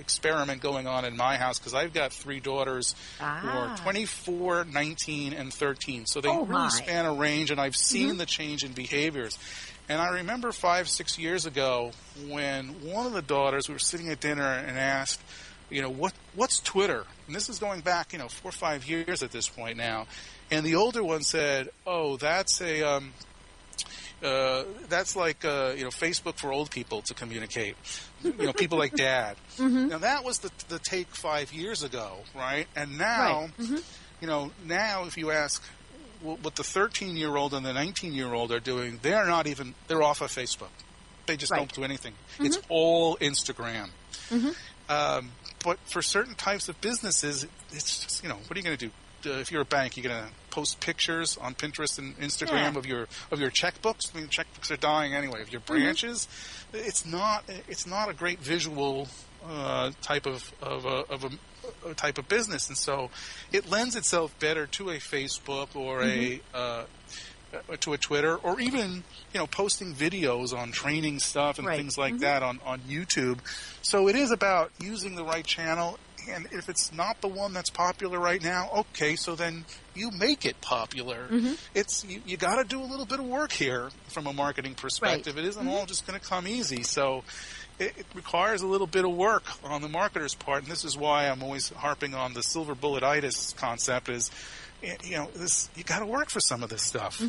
experiment 0.00 0.60
going 0.62 0.86
on 0.86 1.04
in 1.04 1.16
my 1.16 1.36
house 1.36 1.58
because 1.58 1.74
I've 1.74 1.92
got 1.92 2.12
three 2.12 2.40
daughters 2.40 2.94
who 3.18 3.24
Ah. 3.24 3.72
are 3.72 3.76
24, 3.78 4.64
19, 4.64 5.32
and 5.32 5.52
13. 5.52 6.06
So 6.06 6.20
they 6.20 6.28
Oh, 6.28 6.44
really 6.44 6.62
my. 6.62 6.68
span 6.68 7.04
a 7.06 7.12
range, 7.12 7.50
and 7.50 7.60
I've 7.60 7.76
seen 7.76 8.16
the 8.16 8.26
change 8.26 8.64
in 8.64 8.72
behaviors. 8.72 9.38
And 9.88 10.00
I 10.00 10.08
remember 10.08 10.52
five, 10.52 10.88
six 10.88 11.18
years 11.18 11.46
ago 11.46 11.92
when 12.28 12.68
one 12.92 13.06
of 13.06 13.12
the 13.12 13.22
daughters, 13.22 13.68
we 13.68 13.74
were 13.74 13.78
sitting 13.80 14.08
at 14.08 14.20
dinner 14.20 14.42
and 14.52 14.78
asked, 14.78 15.20
you 15.68 15.82
know, 15.82 15.90
what 15.90 16.12
what's 16.34 16.58
Twitter? 16.60 17.04
And 17.26 17.34
this 17.36 17.48
is 17.48 17.58
going 17.60 17.80
back, 17.80 18.12
you 18.12 18.18
know, 18.18 18.28
four 18.28 18.48
or 18.48 18.52
five 18.52 18.88
years 18.88 19.22
at 19.22 19.30
this 19.30 19.48
point 19.48 19.76
now. 19.76 20.06
And 20.50 20.64
the 20.66 20.74
older 20.76 21.02
one 21.04 21.22
said, 21.22 21.70
"Oh, 21.86 22.16
that's 22.16 22.60
a 22.60 22.82
um, 22.82 23.12
uh, 24.22 24.64
that's 24.88 25.16
like 25.16 25.44
uh, 25.44 25.72
you 25.76 25.84
know 25.84 25.90
Facebook 25.90 26.36
for 26.36 26.52
old 26.52 26.70
people 26.70 27.02
to 27.02 27.14
communicate. 27.14 27.76
You 28.22 28.32
know, 28.46 28.52
people 28.52 28.78
like 28.78 28.94
Dad. 28.94 29.36
Now 29.58 29.98
that 29.98 30.24
was 30.24 30.38
the 30.40 30.50
the 30.68 30.78
take 30.78 31.08
five 31.14 31.52
years 31.52 31.82
ago, 31.82 32.18
right? 32.34 32.66
And 32.76 32.98
now, 32.98 33.48
you 34.20 34.26
know, 34.26 34.50
now 34.66 35.04
if 35.06 35.16
you 35.16 35.30
ask 35.30 35.62
wh- 36.22 36.42
what 36.44 36.54
the 36.56 36.64
13 36.64 37.16
year 37.16 37.36
old 37.36 37.54
and 37.54 37.64
the 37.64 37.72
19 37.72 38.12
year 38.12 38.32
old 38.34 38.52
are 38.52 38.60
doing, 38.60 38.98
they're 39.02 39.26
not 39.26 39.46
even 39.46 39.74
they're 39.88 40.02
off 40.02 40.20
of 40.20 40.30
Facebook. 40.30 40.68
They 41.26 41.36
just 41.36 41.52
Right. 41.52 41.58
don't 41.58 41.72
do 41.72 41.84
anything. 41.84 42.14
It's 42.38 42.58
all 42.68 43.16
Instagram. 43.18 43.90
Um, 44.88 45.32
but 45.62 45.78
for 45.90 46.02
certain 46.02 46.34
types 46.34 46.68
of 46.68 46.80
businesses, 46.80 47.46
it's 47.72 48.04
just 48.04 48.22
you 48.22 48.28
know 48.28 48.36
what 48.46 48.56
are 48.56 48.58
you 48.58 48.64
going 48.64 48.76
to 48.76 48.86
do? 48.88 49.30
uh, 49.30 49.38
if 49.40 49.52
you're 49.52 49.62
a 49.62 49.66
bank, 49.66 49.96
you're 49.96 50.08
going 50.10 50.24
to 50.24 50.30
post 50.50 50.80
pictures 50.80 51.36
on 51.38 51.54
Pinterest 51.54 51.98
and 51.98 52.18
Instagram 52.18 52.72
Yeah. 52.72 52.78
of 52.78 52.86
your 52.86 53.08
of 53.30 53.40
your 53.40 53.50
checkbooks. 53.50 54.14
I 54.14 54.18
mean, 54.18 54.28
checkbooks 54.28 54.70
are 54.70 54.76
dying 54.76 55.14
anyway. 55.14 55.40
Of 55.42 55.50
your 55.52 55.60
Mm-hmm. 55.60 55.72
branches, 55.82 56.28
it's 56.72 57.04
not 57.06 57.44
it's 57.68 57.86
not 57.86 58.08
a 58.08 58.14
great 58.14 58.40
visual 58.40 59.08
uh, 59.48 59.92
type 60.02 60.26
of 60.26 60.52
of 60.62 60.84
a, 60.84 61.04
of 61.10 61.24
a, 61.24 61.88
a 61.90 61.94
type 61.94 62.18
of 62.18 62.28
business, 62.28 62.68
and 62.68 62.76
so 62.76 63.10
it 63.52 63.70
lends 63.70 63.96
itself 63.96 64.38
better 64.38 64.66
to 64.66 64.90
a 64.90 64.96
Facebook 64.96 65.74
or 65.74 66.00
Mm-hmm. 66.02 66.56
a 66.56 66.58
uh, 66.58 66.84
to 67.80 67.92
a 67.92 67.98
Twitter 67.98 68.36
or 68.36 68.60
even 68.60 69.02
you 69.34 69.40
know 69.40 69.46
posting 69.46 69.92
videos 69.94 70.56
on 70.56 70.70
training 70.70 71.18
stuff 71.18 71.58
and 71.58 71.66
Right. 71.66 71.78
things 71.78 71.98
like 71.98 72.14
Mhm. 72.14 72.20
that 72.20 72.42
on 72.44 72.60
on 72.64 72.80
YouTube. 72.82 73.38
So 73.82 74.08
it 74.08 74.14
is 74.14 74.30
about 74.30 74.70
using 74.80 75.16
the 75.16 75.24
right 75.24 75.44
channel. 75.44 75.98
And 76.32 76.46
if 76.52 76.68
it's 76.68 76.92
not 76.92 77.20
the 77.20 77.28
one 77.28 77.52
that's 77.52 77.70
popular 77.70 78.18
right 78.18 78.42
now, 78.42 78.70
okay, 78.76 79.16
so 79.16 79.34
then 79.34 79.64
you 79.94 80.10
make 80.10 80.44
it 80.44 80.60
popular. 80.60 81.26
Mm-hmm. 81.30 81.54
It's 81.74 82.04
you, 82.04 82.22
you 82.26 82.36
got 82.36 82.56
to 82.56 82.64
do 82.64 82.80
a 82.80 82.84
little 82.84 83.06
bit 83.06 83.18
of 83.20 83.26
work 83.26 83.52
here 83.52 83.90
from 84.08 84.26
a 84.26 84.32
marketing 84.32 84.74
perspective. 84.74 85.36
It 85.38 85.44
isn't 85.44 85.66
all 85.68 85.86
just 85.86 86.06
going 86.06 86.18
to 86.18 86.24
come 86.24 86.46
easy. 86.46 86.82
So 86.82 87.24
it, 87.78 87.94
it 87.98 88.06
requires 88.14 88.62
a 88.62 88.66
little 88.66 88.86
bit 88.86 89.04
of 89.04 89.12
work 89.12 89.44
on 89.64 89.82
the 89.82 89.88
marketer's 89.88 90.34
part, 90.34 90.62
and 90.62 90.70
this 90.70 90.84
is 90.84 90.96
why 90.96 91.28
I'm 91.28 91.42
always 91.42 91.70
harping 91.70 92.14
on 92.14 92.34
the 92.34 92.42
silver 92.42 92.74
bulletitis 92.74 93.56
concept. 93.56 94.08
Is 94.08 94.30
you 95.02 95.16
know 95.16 95.28
this 95.34 95.68
you 95.76 95.84
got 95.84 95.98
to 96.00 96.06
work 96.06 96.30
for 96.30 96.40
some 96.40 96.62
of 96.62 96.70
this 96.70 96.82
stuff. 96.82 97.22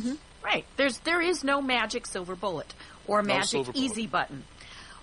Right. 0.44 0.64
There's 0.76 0.98
there 0.98 1.20
is 1.20 1.44
no 1.44 1.62
magic 1.62 2.06
silver 2.06 2.34
bullet 2.34 2.74
or 3.06 3.22
No 3.22 3.34
magic 3.34 3.64
bullet. 3.64 3.76
easy 3.76 4.06
button. 4.06 4.44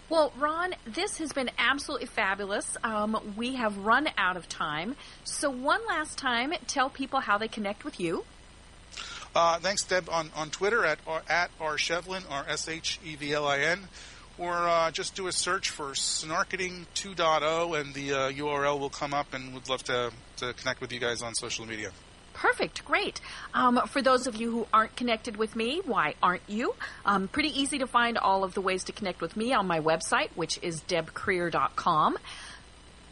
Well, 0.09 0.33
Ron, 0.39 0.73
this 0.85 1.19
has 1.19 1.33
been 1.33 1.51
absolutely 1.59 2.07
fabulous. 2.07 2.75
Um, 2.83 3.35
we 3.37 3.55
have 3.55 3.77
run 3.77 4.09
out 4.17 4.37
of 4.37 4.49
time. 4.49 4.95
So 5.23 5.51
one 5.51 5.81
last 5.87 6.17
time, 6.17 6.51
tell 6.65 6.89
people 6.89 7.19
how 7.19 7.37
they 7.37 7.47
connect 7.47 7.85
with 7.85 7.99
you. 7.99 8.25
Uh, 9.35 9.59
thanks, 9.59 9.83
Deb, 9.83 10.09
on, 10.09 10.31
on 10.35 10.49
Twitter 10.49 10.83
at 10.83 10.97
r- 11.05 11.21
at 11.29 11.51
r 11.61 11.75
shevlin 11.75 12.23
r 12.27 12.43
s 12.49 12.67
h 12.67 12.99
e 13.05 13.15
v 13.15 13.33
l 13.33 13.47
i 13.47 13.59
n, 13.59 13.87
or 14.39 14.67
uh, 14.67 14.89
just 14.89 15.13
do 15.13 15.27
a 15.27 15.31
search 15.31 15.69
for 15.69 15.91
Snarketing 15.91 16.87
2.0, 16.95 17.79
and 17.79 17.93
the 17.93 18.11
uh, 18.11 18.31
URL 18.31 18.79
will 18.79 18.89
come 18.89 19.13
up. 19.13 19.35
And 19.35 19.53
we'd 19.53 19.69
love 19.69 19.83
to 19.83 20.11
to 20.37 20.53
connect 20.53 20.81
with 20.81 20.91
you 20.91 20.99
guys 20.99 21.21
on 21.21 21.35
social 21.35 21.67
media. 21.67 21.91
Perfect, 22.39 22.85
great. 22.85 23.19
Um, 23.53 23.81
for 23.87 24.01
those 24.01 24.25
of 24.25 24.37
you 24.37 24.49
who 24.49 24.67
aren't 24.71 24.95
connected 24.95 25.35
with 25.35 25.57
me, 25.57 25.81
why 25.83 26.15
aren't 26.23 26.43
you? 26.47 26.73
Um, 27.05 27.27
pretty 27.27 27.49
easy 27.49 27.79
to 27.79 27.87
find 27.87 28.17
all 28.17 28.45
of 28.45 28.53
the 28.53 28.61
ways 28.61 28.85
to 28.85 28.93
connect 28.93 29.19
with 29.19 29.35
me 29.35 29.51
on 29.51 29.67
my 29.67 29.81
website, 29.81 30.29
which 30.35 30.57
is 30.61 30.79
debkrier.com. 30.83 32.17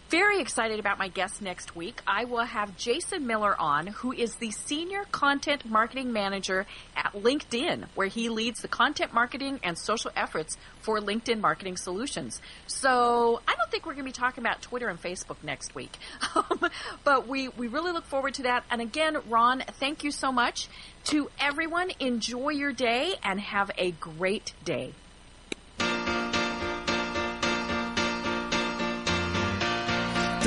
Very 0.10 0.40
excited 0.40 0.80
about 0.80 0.98
my 0.98 1.10
guest 1.10 1.42
next 1.42 1.76
week. 1.76 2.00
I 2.08 2.24
will 2.24 2.46
have 2.46 2.78
Jason 2.78 3.28
Miller 3.28 3.60
on, 3.60 3.88
who 3.88 4.14
is 4.14 4.36
the 4.36 4.52
Senior 4.52 5.04
Content 5.12 5.66
Marketing 5.66 6.14
Manager 6.14 6.66
at 6.96 7.12
LinkedIn, 7.12 7.88
where 7.94 8.08
he 8.08 8.30
leads 8.30 8.62
the 8.62 8.70
content 8.70 9.14
marketing 9.14 9.60
and 9.64 9.78
social 9.78 10.10
efforts 10.16 10.56
for 10.80 11.00
LinkedIn 11.00 11.42
Marketing 11.42 11.76
Solutions. 11.76 12.42
So 12.68 13.42
I 13.46 13.56
don't 13.56 13.70
think 13.70 13.86
we're 13.86 13.96
going 13.96 14.06
to 14.06 14.10
be 14.10 14.14
talking 14.14 14.42
about 14.42 14.62
Twitter 14.62 14.88
and 14.88 15.02
Facebook 15.02 15.44
next 15.44 15.76
week. 15.76 15.98
Um, 16.36 16.70
but 17.04 17.28
we, 17.28 17.48
we 17.50 17.68
really 17.68 17.92
look 17.92 18.06
forward 18.06 18.36
to 18.36 18.44
that. 18.44 18.64
And 18.70 18.80
again, 18.80 19.18
Ron, 19.28 19.64
thank 19.80 20.04
you 20.04 20.12
so 20.12 20.32
much. 20.32 20.68
To 21.06 21.32
everyone, 21.40 21.90
enjoy 22.00 22.50
your 22.50 22.72
day 22.72 23.16
and 23.24 23.40
have 23.40 23.72
a 23.78 23.92
great 23.92 24.54
day. 24.64 24.94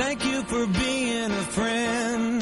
Thank 0.00 0.24
you 0.24 0.42
for 0.44 0.66
being 0.66 1.30
a 1.30 1.44
friend. 1.52 2.40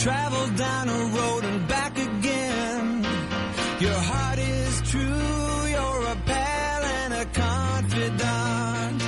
Travel 0.00 0.48
down 0.56 0.88
a 0.88 1.04
road 1.14 1.44
and 1.44 1.68
back 1.68 1.98
again. 1.98 3.04
Your 3.78 3.92
heart 3.92 4.38
is 4.38 4.80
true, 4.90 5.66
you're 5.68 6.12
a 6.12 6.16
pal 6.24 6.82
and 6.82 7.12
a 7.12 7.26
confidant. 7.26 9.02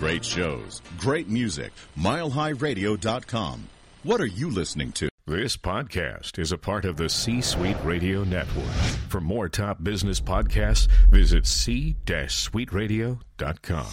Great 0.00 0.24
shows, 0.24 0.80
great 0.96 1.28
music. 1.28 1.74
MileHighRadio.com. 1.98 3.68
What 4.02 4.22
are 4.22 4.26
you 4.26 4.48
listening 4.48 4.92
to? 4.92 5.10
This 5.26 5.58
podcast 5.58 6.38
is 6.38 6.52
a 6.52 6.58
part 6.58 6.86
of 6.86 6.96
the 6.96 7.10
C 7.10 7.42
Suite 7.42 7.76
Radio 7.84 8.24
Network. 8.24 8.72
For 9.10 9.20
more 9.20 9.50
top 9.50 9.84
business 9.84 10.22
podcasts, 10.22 10.88
visit 11.10 11.46
c-suiteradio.com. 11.46 13.86